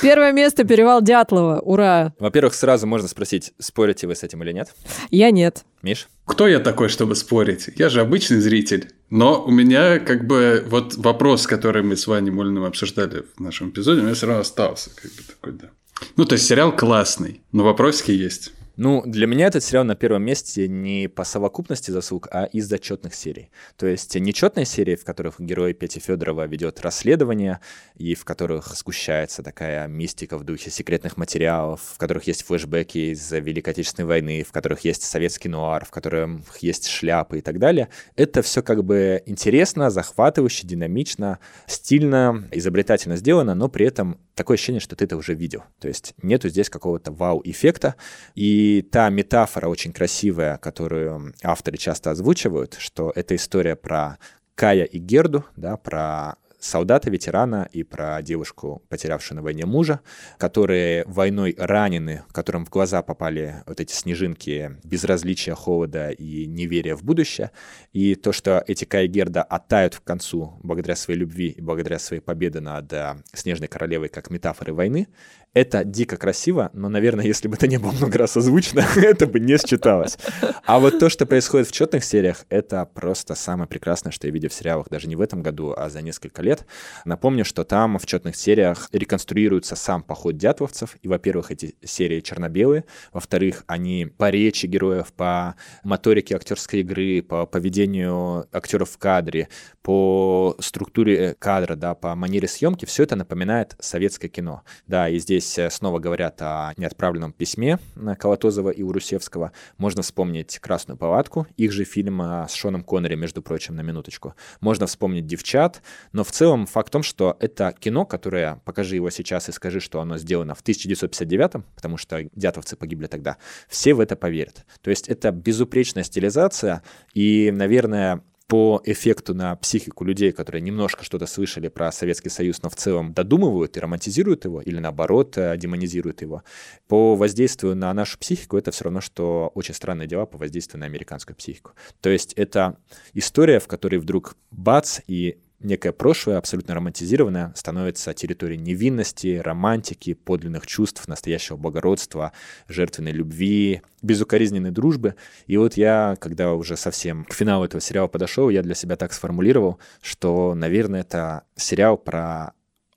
Первое 0.01 0.33
место 0.33 0.65
перевал 0.65 1.03
Дятлова. 1.03 1.61
Ура! 1.61 2.15
Во-первых, 2.19 2.55
сразу 2.55 2.87
можно 2.87 3.09
спросить, 3.09 3.53
спорите 3.59 4.07
вы 4.07 4.15
с 4.15 4.23
этим 4.23 4.43
или 4.43 4.53
нет? 4.53 4.75
Я 5.11 5.31
нет. 5.31 5.65
Миш? 5.83 6.09
Кто 6.25 6.47
я 6.47 6.61
такой, 6.61 6.89
чтобы 6.89 7.17
спорить? 7.17 7.69
Я 7.77 7.89
же 7.89 8.01
обычный 8.01 8.39
зритель. 8.41 8.91
Но 9.11 9.43
у 9.45 9.51
меня 9.51 9.99
как 9.99 10.27
бы 10.27 10.65
вот 10.69 10.95
вопрос, 10.97 11.47
который 11.47 11.83
мы 11.83 11.97
с 11.97 12.07
Ваней 12.07 12.31
Мулиным 12.31 12.65
обсуждали 12.65 13.25
в 13.37 13.41
нашем 13.41 13.71
эпизоде, 13.71 14.01
у 14.01 14.05
меня 14.05 14.15
все 14.15 14.27
равно 14.27 14.43
остался. 14.43 14.91
Как 14.95 15.11
бы 15.11 15.23
такой, 15.27 15.53
да. 15.53 15.71
Ну, 16.17 16.25
то 16.25 16.35
есть 16.35 16.47
сериал 16.47 16.75
классный, 16.75 17.43
но 17.53 17.65
вопросики 17.65 18.11
есть. 18.13 18.53
Ну, 18.85 19.01
для 19.07 19.29
меня 19.29 19.47
этот 19.47 19.63
сериал 19.63 19.85
на 19.85 19.95
первом 19.95 20.25
месте 20.25 20.67
не 20.67 21.07
по 21.07 21.23
совокупности 21.23 21.93
заслуг, 21.93 22.27
а 22.33 22.47
из 22.47 22.67
зачетных 22.67 23.15
серий. 23.15 23.53
То 23.77 23.87
есть 23.87 24.13
нечетные 24.17 24.67
серии, 24.67 24.97
в 24.97 25.05
которых 25.05 25.39
герой 25.39 25.73
Пети 25.73 26.01
Федорова 26.01 26.49
ведет 26.49 26.81
расследование, 26.81 27.61
и 27.95 28.17
в 28.17 28.25
которых 28.25 28.77
сгущается 28.77 29.45
такая 29.45 29.87
мистика 29.87 30.37
в 30.37 30.43
духе 30.43 30.73
секретных 30.73 31.17
материалов, 31.17 31.81
в 31.95 31.97
которых 31.97 32.27
есть 32.27 32.43
флешбеки 32.43 33.13
из 33.13 33.31
Великой 33.31 33.71
Отечественной 33.71 34.09
войны, 34.09 34.43
в 34.43 34.51
которых 34.51 34.81
есть 34.81 35.05
советский 35.05 35.49
нуар, 35.49 35.85
в 35.85 35.93
которых 35.93 36.59
есть 36.59 36.89
шляпы 36.89 37.39
и 37.39 37.41
так 37.41 37.61
далее. 37.61 37.89
Это 38.17 38.43
все 38.43 38.63
как 38.63 38.83
бы 38.83 39.23
интересно, 39.27 39.91
захватывающе, 39.91 40.67
динамично, 40.67 41.39
стильно, 41.69 42.49
изобретательно 42.51 43.15
сделано, 43.15 43.55
но 43.55 43.69
при 43.69 43.87
этом 43.87 44.19
такое 44.35 44.57
ощущение, 44.57 44.81
что 44.81 44.97
ты 44.97 45.05
это 45.05 45.17
уже 45.17 45.35
видел. 45.35 45.63
То 45.79 45.89
есть 45.89 46.15
нету 46.23 46.49
здесь 46.49 46.69
какого-то 46.69 47.13
вау-эффекта. 47.13 47.95
И 48.35 48.72
та 48.81 49.11
метафора 49.11 49.69
очень 49.69 49.93
красивая, 49.93 50.57
которую 50.57 51.35
авторы 51.43 51.77
часто 51.77 52.13
озвучивают, 52.13 52.77
что 52.79 53.13
это 53.15 53.37
история 53.37 53.77
про 53.77 54.19
Кая 54.55 54.85
и 54.85 54.99
Герду, 54.99 55.45
да, 55.57 55.77
про 55.77 56.37
солдата, 56.65 57.11
ветерана 57.11 57.69
и 57.73 57.83
про 57.83 58.23
девушку, 58.23 58.83
потерявшую 58.89 59.37
на 59.37 59.43
войне 59.43 59.67
мужа, 59.67 60.01
которые 60.39 61.05
войной 61.07 61.55
ранены, 61.59 62.23
которым 62.33 62.65
в 62.65 62.71
глаза 62.71 63.03
попали 63.03 63.63
вот 63.67 63.81
эти 63.81 63.93
снежинки 63.93 64.79
безразличия, 64.85 65.55
холода 65.55 66.11
и 66.11 66.47
неверия 66.47 66.97
в 66.97 67.03
будущее. 67.03 67.51
И 67.93 68.15
то, 68.15 68.33
что 68.33 68.63
эти 68.67 68.85
Кай 68.85 69.07
и 69.07 69.09
Герда 69.09 69.43
оттают 69.43 69.95
в 69.95 70.01
концу 70.03 70.59
благодаря 70.63 70.97
своей 70.97 71.21
любви 71.21 71.49
и 71.49 71.61
благодаря 71.61 71.99
своей 71.99 72.23
победе 72.23 72.61
над 72.61 72.93
э, 72.93 73.17
Снежной 73.35 73.69
Королевой 73.69 74.09
как 74.09 74.31
метафоры 74.31 74.73
войны, 74.73 75.09
это 75.55 75.85
дико 75.85 76.17
красиво, 76.17 76.71
но, 76.73 76.89
наверное, 76.89 77.27
если 77.27 77.49
бы 77.49 77.57
это 77.57 77.67
не 77.67 77.79
было 77.79 77.93
много 77.93 78.19
раз 78.19 78.37
озвучено, 78.37 78.85
это 78.97 79.27
бы 79.27 79.39
не 79.39 79.59
считалось. 79.59 80.19
А 80.65 80.79
вот 80.79 80.99
то, 80.99 81.11
что 81.11 81.27
происходит 81.27 81.69
в 81.69 81.73
четных 81.73 82.05
сериях, 82.05 82.47
это 82.49 82.87
просто 82.87 83.35
самое 83.35 83.69
прекрасное, 83.69 84.13
что 84.13 84.27
я 84.27 84.33
видел 84.33 84.49
в 84.49 84.55
сериалах 84.55 84.89
даже 84.89 85.09
не 85.09 85.17
в 85.17 85.21
этом 85.21 85.43
году, 85.43 85.75
а 85.77 85.91
за 85.91 86.01
несколько 86.01 86.43
лет. 86.43 86.67
Напомню, 87.05 87.45
что 87.45 87.65
там 87.65 87.99
в 87.99 88.07
четных 88.07 88.37
сериях 88.37 88.89
реконструируется 88.93 89.77
сам 89.77 90.03
поход 90.03 90.37
дятловцев, 90.37 90.97
и, 91.03 91.09
во-первых, 91.09 91.51
эти 91.51 91.75
серии 91.85 92.21
черно-белые, 92.21 92.85
во-вторых, 93.13 93.65
они 93.67 94.07
по 94.07 94.31
речи 94.31 94.67
героев, 94.67 95.13
по 95.13 95.55
моторике 95.85 96.37
актерской 96.37 96.81
игры, 96.81 97.23
по 97.23 97.45
поведению 97.45 98.47
актеров 98.53 98.91
в 98.91 98.99
кадре, 98.99 99.49
по 99.83 100.57
структуре 100.61 101.37
кадра, 101.39 101.77
да, 101.77 101.95
по 101.95 102.15
манере 102.15 102.49
съемки, 102.49 102.87
все 102.87 103.03
это 103.03 103.17
напоминает 103.17 103.77
советское 103.81 104.29
кино. 104.29 104.63
Да, 104.87 105.09
и 105.09 105.19
здесь 105.19 105.42
здесь 105.43 105.59
э, 105.59 105.71
снова 105.71 105.99
говорят 105.99 106.41
о 106.41 106.73
неотправленном 106.77 107.33
письме 107.33 107.79
Колотозова 108.19 108.71
и 108.71 108.83
Урусевского. 108.83 109.53
Можно 109.77 110.03
вспомнить 110.03 110.59
«Красную 110.59 110.97
палатку», 110.97 111.47
их 111.57 111.73
же 111.73 111.85
фильм 111.85 112.23
э, 112.23 112.47
с 112.49 112.55
Шоном 112.55 112.85
Коннери, 112.85 113.17
между 113.17 113.43
прочим, 113.43 113.75
на 113.75 113.81
минуточку. 113.81 114.35
Можно 114.61 114.87
вспомнить 114.87 115.27
«Девчат», 115.27 115.83
но 116.13 116.23
в 116.25 116.31
целом 116.31 116.67
факт 116.67 116.89
в 116.89 116.91
том, 116.93 117.03
что 117.03 117.37
это 117.41 117.75
кино, 117.79 118.05
которое, 118.05 118.61
покажи 118.65 118.97
его 118.97 119.11
сейчас 119.11 119.49
и 119.49 119.53
скажи, 119.53 119.81
что 119.81 120.01
оно 120.01 120.19
сделано 120.19 120.55
в 120.55 120.61
1959, 120.61 121.65
потому 121.75 121.97
что 121.97 122.29
дятовцы 122.35 122.77
погибли 122.77 123.07
тогда, 123.07 123.37
все 123.69 123.95
в 123.95 124.01
это 124.01 124.15
поверят. 124.17 124.65
То 124.81 124.91
есть 124.91 125.09
это 125.09 125.33
безупречная 125.33 126.05
стилизация, 126.05 126.83
и, 127.15 127.51
наверное, 127.53 128.23
по 128.47 128.81
эффекту 128.85 129.35
на 129.35 129.57
психику 129.57 130.05
людей, 130.05 130.33
которые 130.33 130.63
немножко 130.63 131.05
что-то 131.05 131.27
слышали 131.27 131.69
про 131.69 131.91
Советский 131.93 132.29
Союз, 132.29 132.63
но 132.63 132.69
в 132.69 132.77
целом 132.77 133.13
додумывают 133.13 133.77
и 133.77 133.81
романтизируют 133.81 134.45
его, 134.45 134.61
или 134.61 134.79
наоборот, 134.79 135.37
э, 135.39 135.57
демонизируют 135.57 136.23
его, 136.23 136.43
по 136.89 137.17
воздействию 137.17 137.75
на 137.75 137.93
нашу 137.95 138.19
психику 138.19 138.57
это 138.57 138.71
все 138.71 138.85
равно, 138.85 139.01
что 139.01 139.51
очень 139.55 139.75
странные 139.75 140.09
дела 140.09 140.27
по 140.27 140.39
воздействию 140.39 140.81
на 140.81 140.87
американскую 140.87 141.37
психику. 141.37 141.73
То 142.01 142.11
есть 142.11 142.33
это 142.35 142.77
история, 143.13 143.61
в 143.61 143.69
которой 143.69 143.97
вдруг 143.97 144.37
бац, 144.51 145.01
и 145.07 145.39
некое 145.65 145.93
прошлое, 145.93 146.39
абсолютно 146.39 146.75
романтизированное, 146.75 147.53
становится 147.55 148.15
территорией 148.15 148.61
невинности, 148.61 149.41
романтики, 149.43 150.15
подлинных 150.15 150.67
чувств, 150.67 151.07
настоящего 151.09 151.57
благородства, 151.57 152.33
жертвенной 152.69 153.13
любви, 153.13 153.83
безукоризненной 154.03 154.71
дружбы. 154.71 155.15
И 155.47 155.57
вот 155.57 155.75
я, 155.77 156.17
когда 156.21 156.53
уже 156.55 156.77
совсем 156.77 157.25
к 157.25 157.33
финалу 157.33 157.65
этого 157.65 157.81
сериала 157.81 158.09
подошел, 158.09 158.49
я 158.51 158.63
для 158.63 158.75
себя 158.75 158.97
так 158.97 159.13
сформулировал, 159.13 159.79
что, 160.01 160.55
наверное, 160.55 161.01
это 161.01 161.43
сериал 161.57 161.97
про 161.97 162.53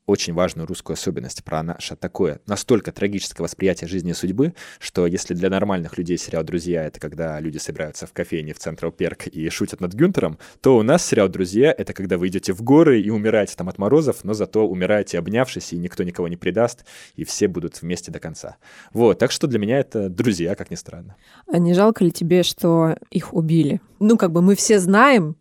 очень 0.06 0.34
важную 0.34 0.68
русскую 0.68 0.96
особенность 0.96 1.44
про 1.44 1.64
наше 1.64 1.96
такое 1.96 2.40
настолько 2.46 2.92
трагическое 2.92 3.44
восприятие 3.44 3.88
жизни 3.88 4.12
и 4.12 4.14
судьбы, 4.14 4.54
что 4.80 5.08
если 5.08 5.34
для 5.34 5.50
нормальных 5.50 5.98
людей 5.98 6.18
сериал 6.18 6.44
«Друзья»— 6.44 6.84
это 6.86 7.00
когда 7.00 7.40
люди 7.40 7.58
собираются 7.58 8.06
в 8.06 8.14
кофейне 8.14 8.54
в 8.54 8.60
Централ 8.60 8.92
Перк 8.92 9.28
и 9.28 9.50
шутят 9.50 9.82
над 9.82 9.94
Гюнтером, 9.94 10.38
то 10.62 10.78
у 10.78 10.84
нас 10.84 11.06
сериал 11.06 11.28
«Друзья»— 11.30 11.74
это 11.78 11.94
когда 11.94 12.18
вы 12.18 12.28
идете 12.28 12.54
в 12.54 12.62
горы 12.62 13.02
и 13.02 13.10
умираете 13.10 13.56
там 13.56 13.70
от 13.70 13.78
морозов, 13.78 14.24
но 14.24 14.34
зато 14.34 14.68
умираете 14.68 15.18
обнявшись, 15.18 15.74
и 15.74 15.78
никто 15.78 16.04
никого 16.04 16.28
не 16.28 16.38
предаст, 16.38 16.86
и 17.16 17.24
все 17.24 17.48
будут 17.48 17.82
вместе 17.82 18.12
до 18.12 18.20
конца. 18.20 18.58
Вот, 18.94 19.20
так 19.20 19.32
что 19.32 19.48
для 19.48 19.60
меня 19.60 19.80
это 19.80 20.10
«Друзья», 20.10 20.56
как 20.56 20.70
ни 20.72 20.76
странно. 20.76 21.16
А 21.52 21.58
не 21.58 21.74
жалко 21.74 22.04
ли 22.04 22.12
тебе, 22.12 22.44
что 22.44 22.96
их 23.10 23.34
убили? 23.34 23.82
Ну, 24.00 24.18
как 24.18 24.32
бы 24.32 24.42
мы 24.42 24.56
все 24.56 24.80
знаем, 24.80 25.36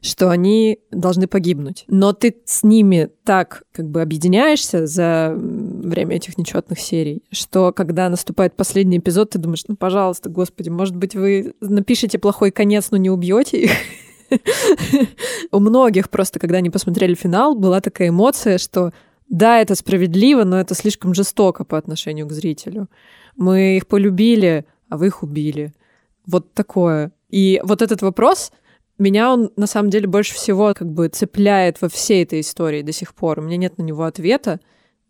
что 0.00 0.30
они 0.30 0.78
должны 0.90 1.26
погибнуть. 1.26 1.84
Но 1.88 2.12
ты 2.12 2.36
с 2.44 2.62
ними 2.62 3.10
так 3.24 3.64
как 3.72 3.88
бы 3.88 4.02
объединяешься 4.02 4.86
за 4.86 5.34
время 5.36 6.16
этих 6.16 6.38
нечетных 6.38 6.78
серий, 6.80 7.22
что 7.30 7.72
когда 7.72 8.08
наступает 8.08 8.54
последний 8.54 8.98
эпизод, 8.98 9.30
ты 9.30 9.38
думаешь, 9.38 9.64
ну, 9.68 9.76
пожалуйста, 9.76 10.28
господи, 10.30 10.68
может 10.68 10.96
быть, 10.96 11.14
вы 11.14 11.54
напишите 11.60 12.18
плохой 12.18 12.50
конец, 12.50 12.90
но 12.90 12.96
не 12.96 13.10
убьете 13.10 13.62
их? 13.62 13.70
У 15.52 15.58
многих 15.58 16.10
просто, 16.10 16.38
когда 16.38 16.58
они 16.58 16.70
посмотрели 16.70 17.14
финал, 17.14 17.54
была 17.54 17.80
такая 17.80 18.10
эмоция, 18.10 18.58
что 18.58 18.92
да, 19.28 19.60
это 19.60 19.74
справедливо, 19.74 20.44
но 20.44 20.58
это 20.58 20.74
слишком 20.74 21.14
жестоко 21.14 21.64
по 21.64 21.76
отношению 21.76 22.26
к 22.26 22.32
зрителю. 22.32 22.88
Мы 23.36 23.76
их 23.76 23.86
полюбили, 23.86 24.64
а 24.88 24.96
вы 24.96 25.08
их 25.08 25.22
убили. 25.22 25.74
Вот 26.26 26.52
такое. 26.54 27.12
И 27.28 27.60
вот 27.62 27.82
этот 27.82 28.00
вопрос, 28.02 28.52
меня 28.98 29.32
он, 29.32 29.52
на 29.56 29.66
самом 29.66 29.90
деле, 29.90 30.06
больше 30.06 30.34
всего 30.34 30.74
как 30.74 30.88
бы 30.90 31.08
цепляет 31.08 31.80
во 31.80 31.88
всей 31.88 32.24
этой 32.24 32.40
истории 32.40 32.82
до 32.82 32.92
сих 32.92 33.14
пор. 33.14 33.38
У 33.38 33.42
меня 33.42 33.56
нет 33.56 33.78
на 33.78 33.82
него 33.82 34.04
ответа. 34.04 34.60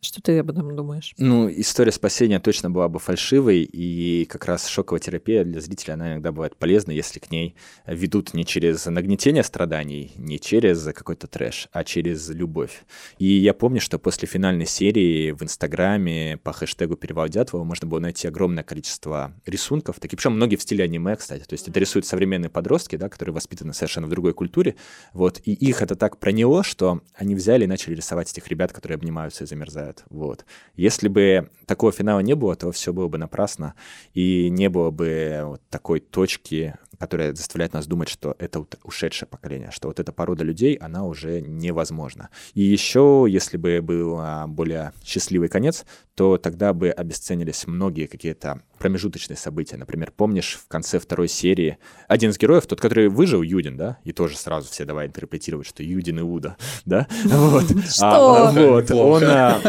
Что 0.01 0.23
ты 0.23 0.39
об 0.39 0.51
этом 0.51 0.77
думаешь? 0.77 1.13
Ну, 1.19 1.51
история 1.51 1.91
спасения 1.91 2.39
точно 2.39 2.71
была 2.71 2.89
бы 2.89 3.01
фальшивой, 3.01 3.63
и 3.63 4.27
как 4.27 4.45
раз 4.45 4.69
шоковая 4.69 5.01
терапия 5.01 5.43
для 5.43 5.61
зрителя, 5.61 5.95
она 5.95 6.13
иногда 6.13 6.31
бывает 6.31 6.55
полезна, 6.55 6.93
если 6.93 7.19
к 7.19 7.33
ней 7.33 7.57
ведут 7.85 8.33
не 8.33 8.45
через 8.45 8.87
нагнетение 8.87 9.43
страданий, 9.43 10.13
не 10.17 10.39
через 10.39 10.85
какой-то 10.85 11.27
трэш, 11.27 11.69
а 11.73 11.83
через 11.83 12.29
любовь. 12.31 12.85
И 13.19 13.27
я 13.27 13.53
помню, 13.55 13.81
что 13.81 13.99
после 13.99 14.29
финальной 14.29 14.67
серии 14.67 15.33
в 15.33 15.43
Инстаграме 15.43 16.37
по 16.45 16.53
хэштегу 16.53 16.95
«Перевал 16.95 17.29
Дятлова» 17.29 17.65
можно 17.65 17.89
было 17.89 17.99
найти 17.99 18.29
огромное 18.29 18.63
количество 18.63 19.35
рисунков, 19.47 19.99
такие, 19.99 20.17
причем 20.17 20.35
многие 20.35 20.57
в 20.57 20.63
стиле 20.63 20.85
аниме, 20.85 21.17
кстати, 21.17 21.43
то 21.43 21.55
есть 21.55 21.67
это 21.67 21.81
рисуют 21.81 22.07
современные 22.07 22.51
подростки, 22.51 22.95
да, 22.95 23.09
которые 23.09 23.35
воспитаны 23.35 23.75
совершенно 23.75 24.07
в 24.07 24.11
другой 24.11 24.33
культуре, 24.33 24.77
вот, 25.13 25.41
и 25.45 25.53
их 25.53 25.83
это 25.83 25.97
так 25.97 26.19
проняло, 26.19 26.63
что 26.63 27.01
они 27.15 27.35
взяли 27.35 27.65
и 27.65 27.67
начали 27.67 27.97
рисовать 27.97 28.31
этих 28.31 28.47
ребят, 28.47 28.73
которые 28.73 28.95
обнимаются 28.95 29.43
и 29.43 29.47
замерзают 29.49 29.88
играют. 29.89 30.05
Вот. 30.11 30.45
Если 30.76 31.09
бы 31.09 31.51
такого 31.66 31.93
финала 31.93 32.20
не 32.20 32.34
было, 32.34 32.55
то 32.57 32.70
все 32.72 32.93
было 32.93 33.09
бы 33.09 33.18
напрасно, 33.18 33.74
и 34.14 34.49
не 34.51 34.68
было 34.68 34.91
бы 34.91 35.41
вот 35.45 35.62
такой 35.70 36.01
точки, 36.01 36.76
которая 36.99 37.35
заставляет 37.35 37.73
нас 37.73 37.87
думать, 37.87 38.09
что 38.09 38.35
это 38.39 38.65
ушедшее 38.83 39.29
поколение, 39.29 39.71
что 39.71 39.89
вот 39.89 40.01
эта 40.01 40.13
порода 40.13 40.45
людей, 40.45 40.75
она 40.75 41.05
уже 41.05 41.41
невозможна. 41.41 42.31
И 42.55 42.63
еще, 42.63 43.27
если 43.29 43.57
бы 43.57 43.81
был 43.83 44.21
более 44.49 44.93
счастливый 45.05 45.49
конец, 45.49 45.85
то 46.19 46.37
тогда 46.37 46.73
бы 46.73 46.91
обесценились 46.91 47.69
многие 47.69 48.07
какие-то 48.07 48.63
промежуточные 48.81 49.37
события. 49.37 49.77
Например, 49.77 50.11
помнишь, 50.11 50.59
в 50.61 50.67
конце 50.67 50.99
второй 50.99 51.29
серии 51.29 51.79
один 52.09 52.31
из 52.31 52.39
героев, 52.39 52.67
тот, 52.67 52.81
который 52.81 53.09
выжил, 53.09 53.43
Юдин, 53.43 53.77
да, 53.77 53.99
и 54.03 54.13
тоже 54.13 54.37
сразу 54.37 54.69
все 54.69 54.85
давай 54.85 55.07
интерпретировать, 55.07 55.69
что 55.69 55.85
Юдин 55.85 56.19
и 56.19 56.23
Уда, 56.23 56.57
да, 56.85 57.07
вот. 57.25 57.67
Что? 57.89 58.51
Вот, 58.53 58.91
он, 58.91 59.23
а, 59.27 59.61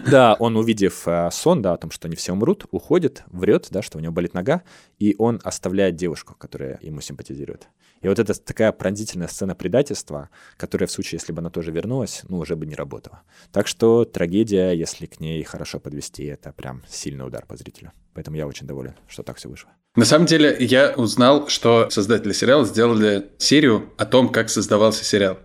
да, 0.10 0.36
он, 0.38 0.56
увидев 0.56 1.02
а, 1.06 1.30
сон, 1.30 1.60
да, 1.60 1.74
о 1.74 1.76
том, 1.76 1.90
что 1.90 2.08
они 2.08 2.16
все 2.16 2.32
умрут, 2.32 2.64
уходит, 2.70 3.24
врет, 3.26 3.68
да, 3.70 3.82
что 3.82 3.98
у 3.98 4.00
него 4.00 4.12
болит 4.12 4.32
нога, 4.32 4.62
и 4.98 5.14
он 5.18 5.38
оставляет 5.44 5.96
девушку, 5.96 6.34
которая 6.38 6.69
ему 6.80 7.00
симпатизирует. 7.00 7.68
И 8.00 8.08
вот 8.08 8.18
это 8.18 8.34
такая 8.34 8.72
пронзительная 8.72 9.28
сцена 9.28 9.54
предательства, 9.54 10.30
которая 10.56 10.86
в 10.86 10.90
случае, 10.90 11.18
если 11.18 11.32
бы 11.32 11.40
она 11.40 11.50
тоже 11.50 11.70
вернулась, 11.70 12.22
ну, 12.28 12.38
уже 12.38 12.56
бы 12.56 12.66
не 12.66 12.74
работала. 12.74 13.22
Так 13.52 13.66
что 13.66 14.04
трагедия, 14.04 14.72
если 14.72 15.06
к 15.06 15.20
ней 15.20 15.42
хорошо 15.42 15.80
подвести, 15.80 16.24
это 16.24 16.52
прям 16.52 16.82
сильный 16.88 17.26
удар 17.26 17.44
по 17.46 17.56
зрителю. 17.56 17.92
Поэтому 18.14 18.36
я 18.36 18.46
очень 18.46 18.66
доволен, 18.66 18.94
что 19.06 19.22
так 19.22 19.36
все 19.36 19.48
вышло. 19.48 19.70
На 19.96 20.04
самом 20.04 20.26
деле, 20.26 20.56
я 20.60 20.94
узнал, 20.96 21.48
что 21.48 21.90
создатели 21.90 22.32
сериала 22.32 22.64
сделали 22.64 23.30
серию 23.38 23.92
о 23.98 24.06
том, 24.06 24.28
как 24.28 24.48
создавался 24.48 25.04
сериал. 25.04 25.38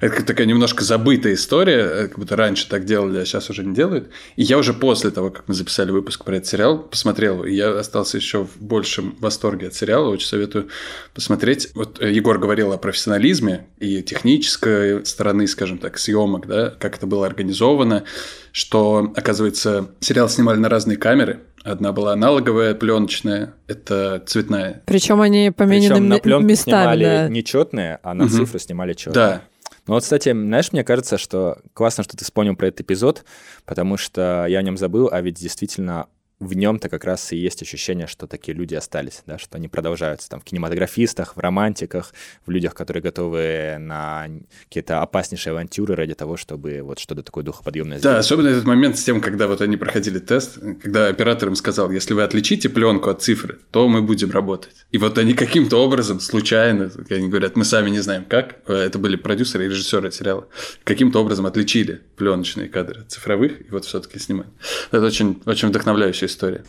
Это 0.00 0.24
такая 0.24 0.46
немножко 0.46 0.84
забытая 0.84 1.34
история, 1.34 1.80
э, 1.80 2.08
как 2.08 2.18
будто 2.18 2.36
раньше 2.36 2.68
так 2.68 2.84
делали, 2.84 3.18
а 3.18 3.24
сейчас 3.24 3.48
уже 3.50 3.64
не 3.64 3.74
делают. 3.74 4.10
И 4.36 4.42
я 4.42 4.58
уже 4.58 4.74
после 4.74 5.10
того, 5.10 5.30
как 5.30 5.48
мы 5.48 5.54
записали 5.54 5.90
выпуск 5.90 6.24
про 6.24 6.36
этот 6.36 6.48
сериал, 6.48 6.78
посмотрел 6.78 7.44
и 7.44 7.54
я 7.54 7.78
остался 7.78 8.18
еще 8.18 8.44
в 8.44 8.60
большем 8.60 9.16
восторге 9.20 9.68
от 9.68 9.74
сериала, 9.74 10.08
очень 10.08 10.26
советую 10.26 10.68
посмотреть. 11.14 11.70
Вот 11.74 12.00
э, 12.02 12.12
Егор 12.12 12.38
говорил 12.38 12.72
о 12.72 12.78
профессионализме 12.78 13.66
и 13.78 14.02
технической 14.02 15.04
стороны, 15.06 15.46
скажем 15.46 15.78
так, 15.78 15.98
съемок, 15.98 16.46
да, 16.46 16.70
как 16.78 16.96
это 16.96 17.06
было 17.06 17.26
организовано, 17.26 18.04
что, 18.52 19.12
оказывается, 19.16 19.88
сериал 20.00 20.28
снимали 20.28 20.58
на 20.58 20.68
разные 20.68 20.98
камеры, 20.98 21.40
Одна 21.64 21.92
была 21.92 22.14
аналоговая, 22.14 22.74
пленочная, 22.74 23.54
это 23.68 24.20
цветная. 24.26 24.82
Причем 24.84 25.20
они 25.20 25.52
поменены 25.56 25.94
Причем 25.94 26.08
на 26.08 26.18
пленку 26.18 26.48
местами. 26.48 26.72
снимали 26.74 27.04
да. 27.04 27.28
нечетные, 27.28 27.98
а 28.02 28.14
на 28.14 28.24
Мгм. 28.24 28.32
цифры 28.32 28.58
снимали 28.58 28.94
четные. 28.94 29.14
Да. 29.14 29.42
Ну 29.86 29.94
вот, 29.94 30.04
кстати, 30.04 30.32
знаешь, 30.32 30.72
мне 30.72 30.84
кажется, 30.84 31.18
что 31.18 31.58
классно, 31.74 32.04
что 32.04 32.16
ты 32.16 32.24
вспомнил 32.24 32.54
про 32.54 32.68
этот 32.68 32.82
эпизод, 32.82 33.24
потому 33.64 33.96
что 33.96 34.46
я 34.48 34.58
о 34.60 34.62
нем 34.62 34.76
забыл, 34.76 35.08
а 35.10 35.20
ведь 35.20 35.40
действительно 35.40 36.06
в 36.42 36.54
нем-то 36.54 36.88
как 36.88 37.04
раз 37.04 37.32
и 37.32 37.36
есть 37.36 37.62
ощущение, 37.62 38.06
что 38.06 38.26
такие 38.26 38.56
люди 38.56 38.74
остались, 38.74 39.22
да, 39.26 39.38
что 39.38 39.56
они 39.56 39.68
продолжаются 39.68 40.28
там 40.28 40.40
в 40.40 40.44
кинематографистах, 40.44 41.36
в 41.36 41.40
романтиках, 41.40 42.12
в 42.46 42.50
людях, 42.50 42.74
которые 42.74 43.02
готовы 43.02 43.76
на 43.78 44.26
какие-то 44.68 45.02
опаснейшие 45.02 45.52
авантюры 45.52 45.94
ради 45.94 46.14
того, 46.14 46.36
чтобы 46.36 46.82
вот 46.82 46.98
что-то 46.98 47.22
такое 47.22 47.44
духоподъемное 47.44 47.96
Да, 47.96 48.00
сделать. 48.00 48.18
особенно 48.20 48.48
этот 48.48 48.64
момент 48.64 48.98
с 48.98 49.04
тем, 49.04 49.20
когда 49.20 49.46
вот 49.46 49.60
они 49.60 49.76
проходили 49.76 50.18
тест, 50.18 50.58
когда 50.82 51.08
оператор 51.08 51.48
им 51.48 51.54
сказал, 51.54 51.90
если 51.90 52.14
вы 52.14 52.22
отличите 52.22 52.68
пленку 52.68 53.10
от 53.10 53.22
цифры, 53.22 53.58
то 53.70 53.88
мы 53.88 54.02
будем 54.02 54.30
работать. 54.30 54.74
И 54.90 54.98
вот 54.98 55.18
они 55.18 55.34
каким-то 55.34 55.76
образом, 55.76 56.20
случайно, 56.20 56.90
как 56.90 57.10
они 57.12 57.28
говорят, 57.28 57.56
мы 57.56 57.64
сами 57.64 57.90
не 57.90 58.00
знаем 58.00 58.24
как, 58.24 58.56
это 58.68 58.98
были 58.98 59.16
продюсеры 59.16 59.66
и 59.66 59.68
режиссеры 59.68 60.10
сериала, 60.10 60.48
каким-то 60.84 61.20
образом 61.20 61.46
отличили 61.46 62.00
пленочные 62.16 62.68
кадры 62.68 63.02
от 63.02 63.10
цифровых, 63.12 63.60
и 63.60 63.70
вот 63.70 63.84
все-таки 63.84 64.18
снимали. 64.18 64.48
Это 64.90 65.04
очень, 65.04 65.40
очень 65.46 65.68
вдохновляющая 65.68 66.28
история. 66.32 66.64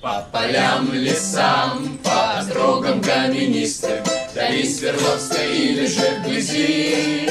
По 0.00 0.26
полям, 0.32 0.92
лесам, 0.92 1.98
по 2.02 2.42
дорогам 2.48 3.00
каменистым, 3.02 4.02
Вдали 4.32 4.64
Свердловской 4.64 5.56
или 5.56 5.86
же 5.86 6.20
вблизи. 6.20 7.28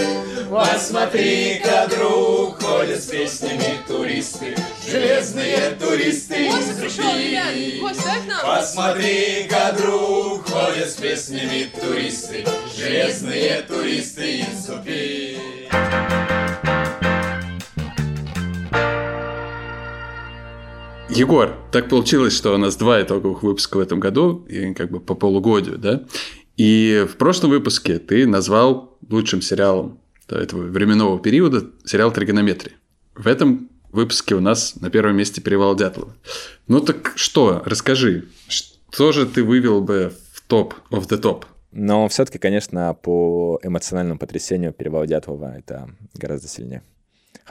Посмотри-ка, 0.49 1.87
друг, 1.89 2.61
ходят 2.61 3.01
с 3.01 3.07
песнями 3.07 3.79
туристы, 3.87 4.55
Железные 4.85 5.71
туристы 5.79 6.47
из 6.47 6.81
Руси. 6.81 7.81
Посмотри-ка, 8.43 9.73
друг, 9.77 10.47
ходят 10.49 10.89
с 10.89 10.95
песнями 10.95 11.71
туристы, 11.79 12.45
Железные 12.77 13.61
туристы 13.61 14.39
из 14.39 14.69
Уфи. 14.69 14.90
Егор, 21.13 21.53
так 21.73 21.89
получилось, 21.89 22.33
что 22.33 22.55
у 22.55 22.57
нас 22.57 22.77
два 22.77 23.01
итоговых 23.01 23.43
выпуска 23.43 23.75
в 23.75 23.79
этом 23.81 23.99
году, 23.99 24.45
и 24.47 24.73
как 24.73 24.91
бы 24.91 25.01
по 25.01 25.13
полугодию, 25.13 25.77
да? 25.77 26.03
И 26.55 27.05
в 27.07 27.17
прошлом 27.17 27.49
выпуске 27.49 27.99
ты 27.99 28.25
назвал 28.25 28.97
лучшим 29.09 29.41
сериалом 29.41 29.99
этого 30.29 30.61
временного 30.61 31.19
периода 31.19 31.65
сериал 31.83 32.13
«Тригонометрия». 32.13 32.75
В 33.13 33.27
этом 33.27 33.69
выпуске 33.91 34.35
у 34.35 34.39
нас 34.39 34.75
на 34.79 34.89
первом 34.89 35.17
месте 35.17 35.41
«Перевал 35.41 35.75
Дятлова». 35.75 36.15
Ну 36.67 36.79
так 36.79 37.11
что, 37.15 37.61
расскажи, 37.65 38.29
что 38.47 39.11
же 39.11 39.25
ты 39.25 39.43
вывел 39.43 39.81
бы 39.81 40.13
в 40.31 40.41
топ 40.47 40.75
of 40.91 41.09
the 41.09 41.17
топ? 41.17 41.45
Но 41.73 42.07
все-таки, 42.07 42.37
конечно, 42.37 42.93
по 42.93 43.59
эмоциональному 43.63 44.17
потрясению 44.17 44.71
перевал 44.71 45.05
Дятлова 45.05 45.57
это 45.57 45.89
гораздо 46.13 46.47
сильнее. 46.47 46.83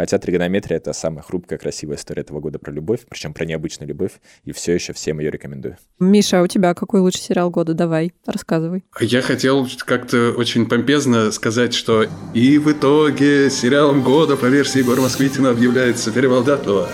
Хотя 0.01 0.17
тригонометрия— 0.17 0.77
это 0.79 0.95
самая 0.95 1.23
хрупкая, 1.23 1.59
красивая 1.59 1.97
история 1.97 2.23
этого 2.23 2.41
года 2.41 2.59
про 2.59 2.73
любовь, 2.73 3.01
причем 3.07 3.35
про 3.35 3.45
необычную 3.45 3.87
любовь, 3.87 4.13
и 4.47 4.53
все 4.53 4.73
еще 4.73 4.95
всем 4.95 5.21
ее 5.21 5.31
рекомендую. 5.31 5.77
Миша, 5.99 6.41
а 6.41 6.43
у 6.43 6.47
тебя 6.47 6.73
какой 6.73 7.01
лучший 7.01 7.21
сериал 7.21 7.51
года? 7.51 7.75
Давай, 7.75 8.15
рассказывай. 8.25 8.83
Я 8.99 9.21
хотел 9.21 9.69
как-то 9.85 10.33
очень 10.39 10.67
помпезно 10.67 11.31
сказать, 11.33 11.75
что 11.75 12.07
и 12.33 12.57
в 12.57 12.73
итоге 12.73 13.51
сериалом 13.51 14.03
года 14.03 14.39
по 14.39 14.47
версии 14.47 14.79
Егора 14.79 15.03
Москвитина 15.03 15.51
объявляется 15.51 16.11
«Перевал 16.11 16.45
Дятлова». 16.45 16.89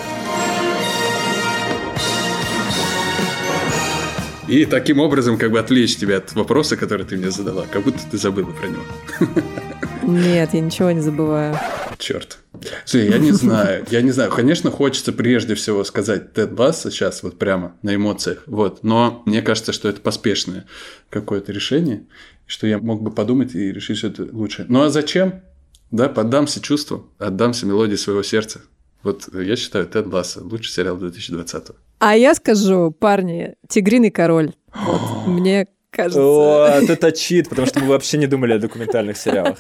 И 4.49 4.65
таким 4.65 4.99
образом 4.99 5.39
как 5.39 5.53
бы 5.53 5.61
отвлечь 5.61 5.97
тебя 5.97 6.17
от 6.17 6.33
вопроса, 6.35 6.77
который 6.77 7.07
ты 7.07 7.17
мне 7.17 7.31
задала, 7.31 7.67
как 7.71 7.85
будто 7.85 8.01
ты 8.11 8.19
забыла 8.19 8.51
про 8.51 8.67
него. 8.67 8.83
Нет, 10.07 10.55
я 10.55 10.61
ничего 10.61 10.91
не 10.93 11.01
забываю. 11.01 11.59
Черт. 11.99 12.39
Слушай, 12.85 13.11
я 13.11 13.19
не 13.19 13.33
знаю, 13.33 13.85
я 13.91 14.03
не 14.03 14.11
знаю. 14.11 14.31
Конечно, 14.31 14.71
хочется 14.71 15.13
прежде 15.13 15.55
всего 15.55 15.83
сказать 15.85 16.33
Тед 16.33 16.59
Ласса 16.59 16.91
сейчас 16.91 17.23
вот 17.23 17.39
прямо 17.39 17.77
на 17.83 17.95
эмоциях, 17.95 18.45
вот. 18.47 18.83
Но 18.83 19.23
мне 19.27 19.43
кажется, 19.43 19.73
что 19.73 19.89
это 19.89 20.01
поспешное 20.01 20.67
какое-то 21.11 21.53
решение, 21.53 22.07
что 22.47 22.67
я 22.67 22.79
мог 22.79 23.03
бы 23.03 23.11
подумать 23.11 23.55
и 23.55 23.73
решить, 23.73 23.99
что 23.99 24.09
это 24.09 24.29
лучше. 24.31 24.67
Ну 24.69 24.83
а 24.83 24.91
зачем? 24.91 25.43
Да, 25.91 26.09
поддамся 26.09 26.61
чувству, 26.61 27.11
отдамся 27.19 27.67
мелодии 27.67 27.97
своего 27.97 28.23
сердца. 28.23 28.61
Вот 29.03 29.29
я 29.33 29.57
считаю 29.57 29.87
Тед 29.87 30.07
Ласса 30.07 30.43
лучший 30.43 30.73
сериал 30.73 30.97
2020 30.97 31.69
А 32.01 32.17
я 32.17 32.35
скажу, 32.35 32.91
парни, 32.91 33.55
«Тигриный 33.69 34.11
король». 34.11 34.53
Вот, 34.75 35.01
мне 35.27 35.69
кажется... 35.97 36.21
О, 36.21 36.67
это 36.67 37.13
чит, 37.13 37.49
потому 37.49 37.67
что 37.67 37.81
мы 37.81 37.89
вообще 37.89 38.19
не 38.19 38.27
думали 38.27 38.53
о 38.53 38.59
документальных 38.59 39.17
сериалах. 39.17 39.59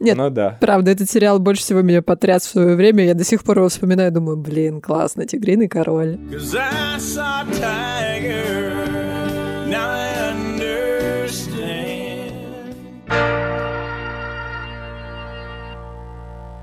Нет, 0.00 0.16
ну, 0.16 0.30
да. 0.30 0.56
правда, 0.60 0.92
этот 0.92 1.10
сериал 1.10 1.38
больше 1.38 1.62
всего 1.62 1.82
меня 1.82 2.02
потряс 2.02 2.46
в 2.46 2.50
свое 2.50 2.76
время. 2.76 3.04
Я 3.04 3.14
до 3.14 3.24
сих 3.24 3.42
пор 3.42 3.58
его 3.58 3.68
вспоминаю, 3.68 4.12
думаю, 4.12 4.36
блин, 4.36 4.80
классно, 4.80 5.26
«Тигриный 5.26 5.68
король». 5.68 6.18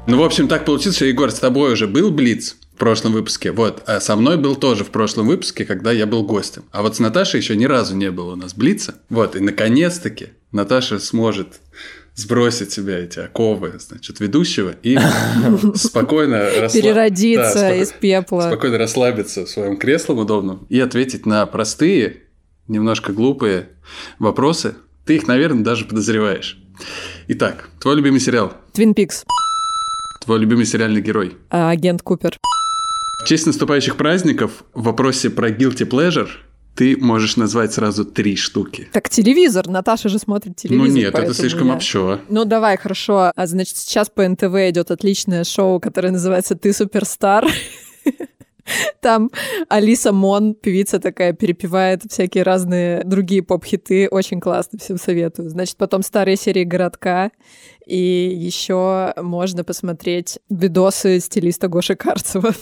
Ну, 0.08 0.18
в 0.18 0.24
общем, 0.24 0.48
так 0.48 0.66
получилось, 0.66 0.96
что, 0.96 1.06
Егор, 1.06 1.32
с 1.32 1.40
тобой 1.40 1.74
уже 1.74 1.88
был 1.88 2.12
Блиц 2.12 2.58
прошлом 2.82 3.14
выпуске, 3.14 3.52
вот, 3.52 3.84
а 3.86 4.00
со 4.00 4.16
мной 4.16 4.38
был 4.38 4.56
тоже 4.56 4.84
в 4.84 4.90
прошлом 4.90 5.28
выпуске, 5.28 5.66
когда 5.66 5.92
я 5.92 6.08
был 6.08 6.24
гостем. 6.24 6.64
А 6.72 6.82
вот 6.82 6.96
с 6.96 7.00
Наташей 7.00 7.40
еще 7.40 7.56
ни 7.56 7.66
разу 7.66 7.96
не 7.96 8.10
было 8.10 8.34
у 8.34 8.36
нас 8.36 8.56
Блица. 8.56 8.96
Вот, 9.08 9.36
и 9.36 9.40
наконец-таки 9.40 10.30
Наташа 10.52 10.98
сможет 10.98 11.62
сбросить 12.16 12.72
себя 12.72 12.98
эти 12.98 13.20
оковы, 13.20 13.74
значит, 13.78 14.20
ведущего 14.20 14.74
и 14.82 14.98
спокойно 15.76 16.50
переродиться 16.74 17.72
из 17.76 17.92
пепла, 17.92 18.48
спокойно 18.48 18.80
расслабиться 18.80 19.46
в 19.46 19.50
своем 19.52 19.78
кресле 19.78 20.16
удобном 20.16 20.66
и 20.68 20.80
ответить 20.80 21.28
на 21.28 21.46
простые, 21.46 22.24
немножко 22.68 23.14
глупые 23.14 23.70
вопросы. 24.18 24.74
Ты 25.06 25.18
их, 25.18 25.28
наверное, 25.28 25.64
даже 25.64 25.86
подозреваешь. 25.86 26.60
Итак, 27.28 27.70
твой 27.80 27.96
любимый 27.98 28.20
сериал? 28.20 28.54
Твин 28.74 28.96
Пикс. 28.96 29.24
Твой 30.26 30.40
любимый 30.40 30.66
сериальный 30.66 31.02
герой? 31.02 31.38
А, 31.52 31.70
агент 31.70 32.02
Купер. 32.02 32.40
В 33.22 33.24
честь 33.24 33.46
наступающих 33.46 33.98
праздников 33.98 34.64
в 34.74 34.82
вопросе 34.84 35.30
про 35.30 35.52
guilty 35.52 35.88
pleasure 35.88 36.28
ты 36.76 36.98
можешь 36.98 37.38
назвать 37.38 37.72
сразу 37.72 38.04
три 38.04 38.36
штуки. 38.36 38.88
Так 38.94 39.10
телевизор, 39.10 39.68
Наташа 39.68 40.10
же 40.10 40.18
смотрит 40.18 40.56
телевизор. 40.56 40.88
Ну 40.88 40.94
нет, 40.94 41.14
это 41.14 41.34
слишком 41.36 41.68
я... 41.68 41.76
общо. 41.76 42.22
Ну 42.30 42.46
давай, 42.46 42.78
хорошо. 42.78 43.32
А 43.36 43.48
значит, 43.48 43.78
сейчас 43.78 44.10
по 44.10 44.28
НТВ 44.28 44.56
идет 44.70 44.90
отличное 44.90 45.44
шоу, 45.44 45.80
которое 45.80 46.10
называется 46.10 46.56
«Ты 46.56 46.74
суперстар». 46.74 47.48
Там 49.02 49.30
Алиса 49.70 50.14
Мон, 50.14 50.56
певица 50.56 51.00
такая, 51.00 51.34
перепевает 51.34 52.02
всякие 52.10 52.44
разные 52.44 53.04
другие 53.04 53.44
поп-хиты. 53.44 54.08
Очень 54.10 54.40
классно, 54.40 54.80
всем 54.80 54.98
советую. 54.98 55.50
Значит, 55.50 55.78
потом 55.78 56.02
старые 56.02 56.38
серии 56.38 56.64
«Городка». 56.64 57.32
И 57.86 58.34
еще 58.36 59.14
можно 59.18 59.64
посмотреть 59.64 60.40
видосы 60.50 61.20
стилиста 61.20 61.68
Гоши 61.68 61.96
Карцева. 61.96 62.54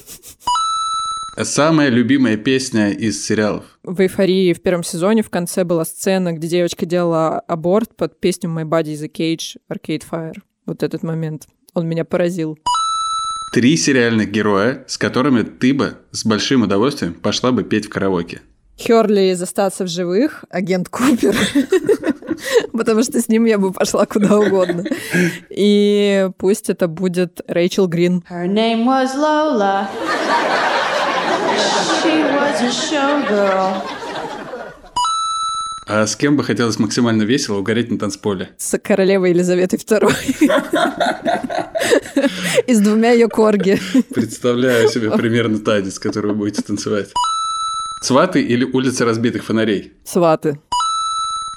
Самая 1.41 1.89
любимая 1.89 2.36
песня 2.36 2.89
из 2.89 3.26
сериалов? 3.26 3.63
В 3.84 4.01
«Эйфории» 4.01 4.53
в 4.53 4.61
первом 4.61 4.84
сезоне 4.84 5.24
в 5.24 5.30
конце 5.30 5.63
была 5.63 5.86
сцена, 5.86 6.34
где 6.34 6.47
девочка 6.47 6.86
делала 6.86 7.39
аборт 7.39 7.95
под 7.95 8.20
песню 8.20 8.49
«My 8.49 8.65
Body 8.65 8.93
is 8.93 9.03
a 9.03 9.07
Cage» 9.07 9.55
Arcade 9.72 10.03
Fire. 10.09 10.36
Вот 10.65 10.84
этот 10.84 11.01
момент. 11.01 11.47
Он 11.74 11.88
меня 11.88 12.03
поразил. 12.03 12.59
Три 13.53 13.78
сериальных 13.78 14.32
героя, 14.32 14.84
с 14.88 14.97
которыми 14.97 15.43
ты 15.43 15.74
бы 15.74 15.97
с 16.11 16.26
большим 16.26 16.63
удовольствием 16.63 17.13
пошла 17.13 17.51
бы 17.51 17.63
петь 17.63 17.86
в 17.86 17.89
караоке. 17.89 18.41
Херли 18.78 19.32
из 19.32 19.41
«Остаться 19.41 19.86
в 19.86 19.88
живых», 19.88 20.43
агент 20.49 20.89
Купер. 20.89 21.36
Потому 22.73 23.03
что 23.03 23.21
с 23.21 23.27
ним 23.27 23.45
я 23.45 23.57
бы 23.57 23.71
пошла 23.71 24.05
куда 24.05 24.38
угодно. 24.38 24.84
И 25.49 26.30
пусть 26.38 26.69
это 26.69 26.88
будет 26.88 27.41
Рэйчел 27.47 27.88
Грин. 27.88 28.23
Her 28.30 28.47
name 28.47 28.86
was 28.86 29.15
Lola. 29.15 29.88
She 32.03 32.23
was 32.23 32.61
a 32.61 32.69
showgirl. 32.71 33.99
А 35.91 36.05
с 36.05 36.15
кем 36.15 36.38
бы 36.38 36.43
хотелось 36.43 36.77
максимально 36.77 37.23
весело 37.23 37.57
угореть 37.57 37.89
на 37.89 37.97
танцполе? 37.97 38.51
С 38.59 38.77
королевой 38.77 39.32
Елизаветой 39.32 39.80
II. 39.80 40.13
И 42.67 42.73
с 42.75 42.80
двумя 42.80 43.11
ее 43.13 43.27
корги. 43.27 43.80
Представляю 44.13 44.88
себе 44.89 45.09
примерно 45.09 45.57
танец, 45.57 45.97
который 45.97 46.27
вы 46.27 46.38
будете 46.38 46.61
танцевать. 46.61 47.11
Сваты 48.03 48.39
или 48.39 48.65
улица 48.65 49.03
разбитых 49.03 49.43
фонарей? 49.43 49.93
Сваты. 50.05 50.59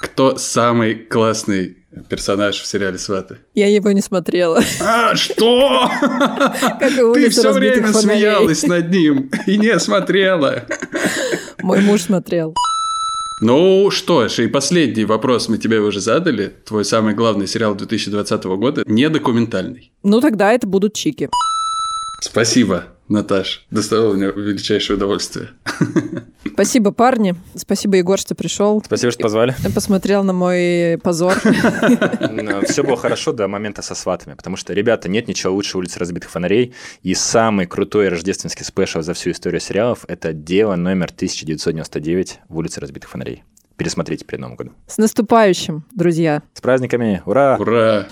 Кто 0.03 0.37
самый 0.37 0.97
классный 0.97 1.77
персонаж 2.09 2.61
в 2.61 2.67
сериале 2.67 2.99
«Сваты». 2.99 3.39
Я 3.55 3.69
его 3.69 3.93
не 3.93 4.01
смотрела. 4.01 4.61
А, 4.81 5.15
что? 5.15 5.89
Ты 7.15 7.31
все 7.31 7.53
время 7.53 7.93
смеялась 7.93 8.65
над 8.65 8.91
ним 8.91 9.31
и 9.47 9.57
не 9.57 9.79
смотрела. 9.79 10.65
Мой 11.63 11.81
муж 11.81 12.03
смотрел. 12.03 12.55
Ну 13.41 13.91
что 13.91 14.29
ж, 14.29 14.41
и 14.41 14.49
последний 14.49 15.05
вопрос 15.05 15.49
мы 15.49 15.59
тебе 15.59 15.81
уже 15.81 16.01
задали. 16.01 16.53
Твой 16.65 16.85
самый 16.85 17.15
главный 17.15 17.47
сериал 17.47 17.75
2020 17.75 18.45
года 18.45 18.83
не 18.87 19.09
документальный. 19.09 19.93
Ну 20.03 20.21
тогда 20.21 20.53
это 20.53 20.67
будут 20.67 20.95
чики. 20.95 21.29
Спасибо, 22.21 22.85
Наташ. 23.09 23.67
Доставило 23.71 24.15
мне 24.15 24.27
величайшее 24.27 24.97
удовольствие. 24.97 25.51
Спасибо, 26.55 26.93
парни. 26.93 27.35
Спасибо, 27.55 27.97
Егор, 27.97 28.19
что 28.19 28.35
пришел. 28.35 28.83
Спасибо, 28.85 29.13
что 29.13 29.23
позвали. 29.23 29.55
Посмотрел 29.75 30.23
на 30.25 30.33
мой 30.33 30.99
позор. 31.03 31.35
Все 32.65 32.83
было 32.83 32.97
хорошо 32.97 33.33
до 33.33 33.49
момента 33.49 33.83
со 33.83 33.95
сватами, 33.95 34.35
потому 34.35 34.57
что, 34.57 34.73
ребята, 34.73 35.09
нет 35.09 35.29
ничего 35.29 35.55
лучше 35.55 35.79
улицы 35.79 35.99
разбитых 35.99 36.31
фонарей. 36.31 36.75
И 37.03 37.15
самый 37.15 37.67
крутой 37.67 38.09
рождественский 38.09 38.65
спешл 38.65 39.03
за 39.03 39.15
всю 39.15 39.31
историю 39.31 39.61
сериалов– 39.61 40.05
это 40.09 40.33
дело 40.33 40.77
номер 40.77 41.11
1999 41.15 42.41
в 42.49 42.57
улице 42.57 42.81
разбитых 42.81 43.11
фонарей. 43.11 43.45
Пересмотрите 43.77 44.25
перед 44.25 44.41
Новым 44.41 44.57
годом. 44.57 44.77
С 44.87 44.99
наступающим, 44.99 45.85
друзья. 45.93 46.43
С 46.55 46.61
праздниками. 46.61 47.23
Ура! 47.25 47.57
Ура! 47.59 48.07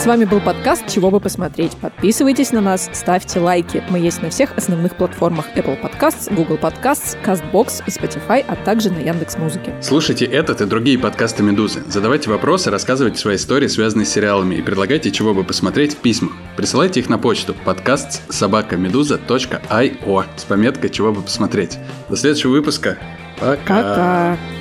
С 0.00 0.06
вами 0.06 0.24
был 0.24 0.40
подкаст 0.40 0.84
«Чего 0.88 1.10
бы 1.10 1.20
посмотреть». 1.20 1.76
Подписывайтесь 1.76 2.52
на 2.52 2.62
нас, 2.62 2.88
ставьте 2.94 3.38
лайки. 3.38 3.84
Мы 3.90 3.98
есть 3.98 4.22
на 4.22 4.30
всех 4.30 4.56
основных 4.56 4.96
платформах 4.96 5.44
Apple 5.54 5.78
Podcasts, 5.78 6.34
Google 6.34 6.56
Podcasts, 6.56 7.18
CastBox 7.22 7.82
и 7.86 7.90
Spotify, 7.90 8.42
а 8.48 8.56
также 8.56 8.90
на 8.90 8.96
Яндекс.Музыке. 8.96 9.74
Слушайте 9.82 10.24
этот 10.24 10.62
и 10.62 10.64
другие 10.64 10.98
подкасты 10.98 11.42
«Медузы». 11.42 11.82
Задавайте 11.86 12.30
вопросы, 12.30 12.70
рассказывайте 12.70 13.18
свои 13.18 13.36
истории, 13.36 13.66
связанные 13.66 14.06
с 14.06 14.08
сериалами, 14.10 14.54
и 14.54 14.62
предлагайте, 14.62 15.10
чего 15.10 15.34
бы 15.34 15.44
посмотреть 15.44 15.92
в 15.92 15.98
письмах. 15.98 16.32
Присылайте 16.56 17.00
их 17.00 17.10
на 17.10 17.18
почту 17.18 17.54
подкаст 17.66 18.22
собакамедуза.io 18.32 20.24
с 20.34 20.44
пометкой 20.44 20.88
«Чего 20.88 21.12
бы 21.12 21.20
посмотреть». 21.20 21.78
До 22.08 22.16
следующего 22.16 22.52
выпуска. 22.52 22.96
Пока. 23.38 23.58
Пока. 23.58 24.59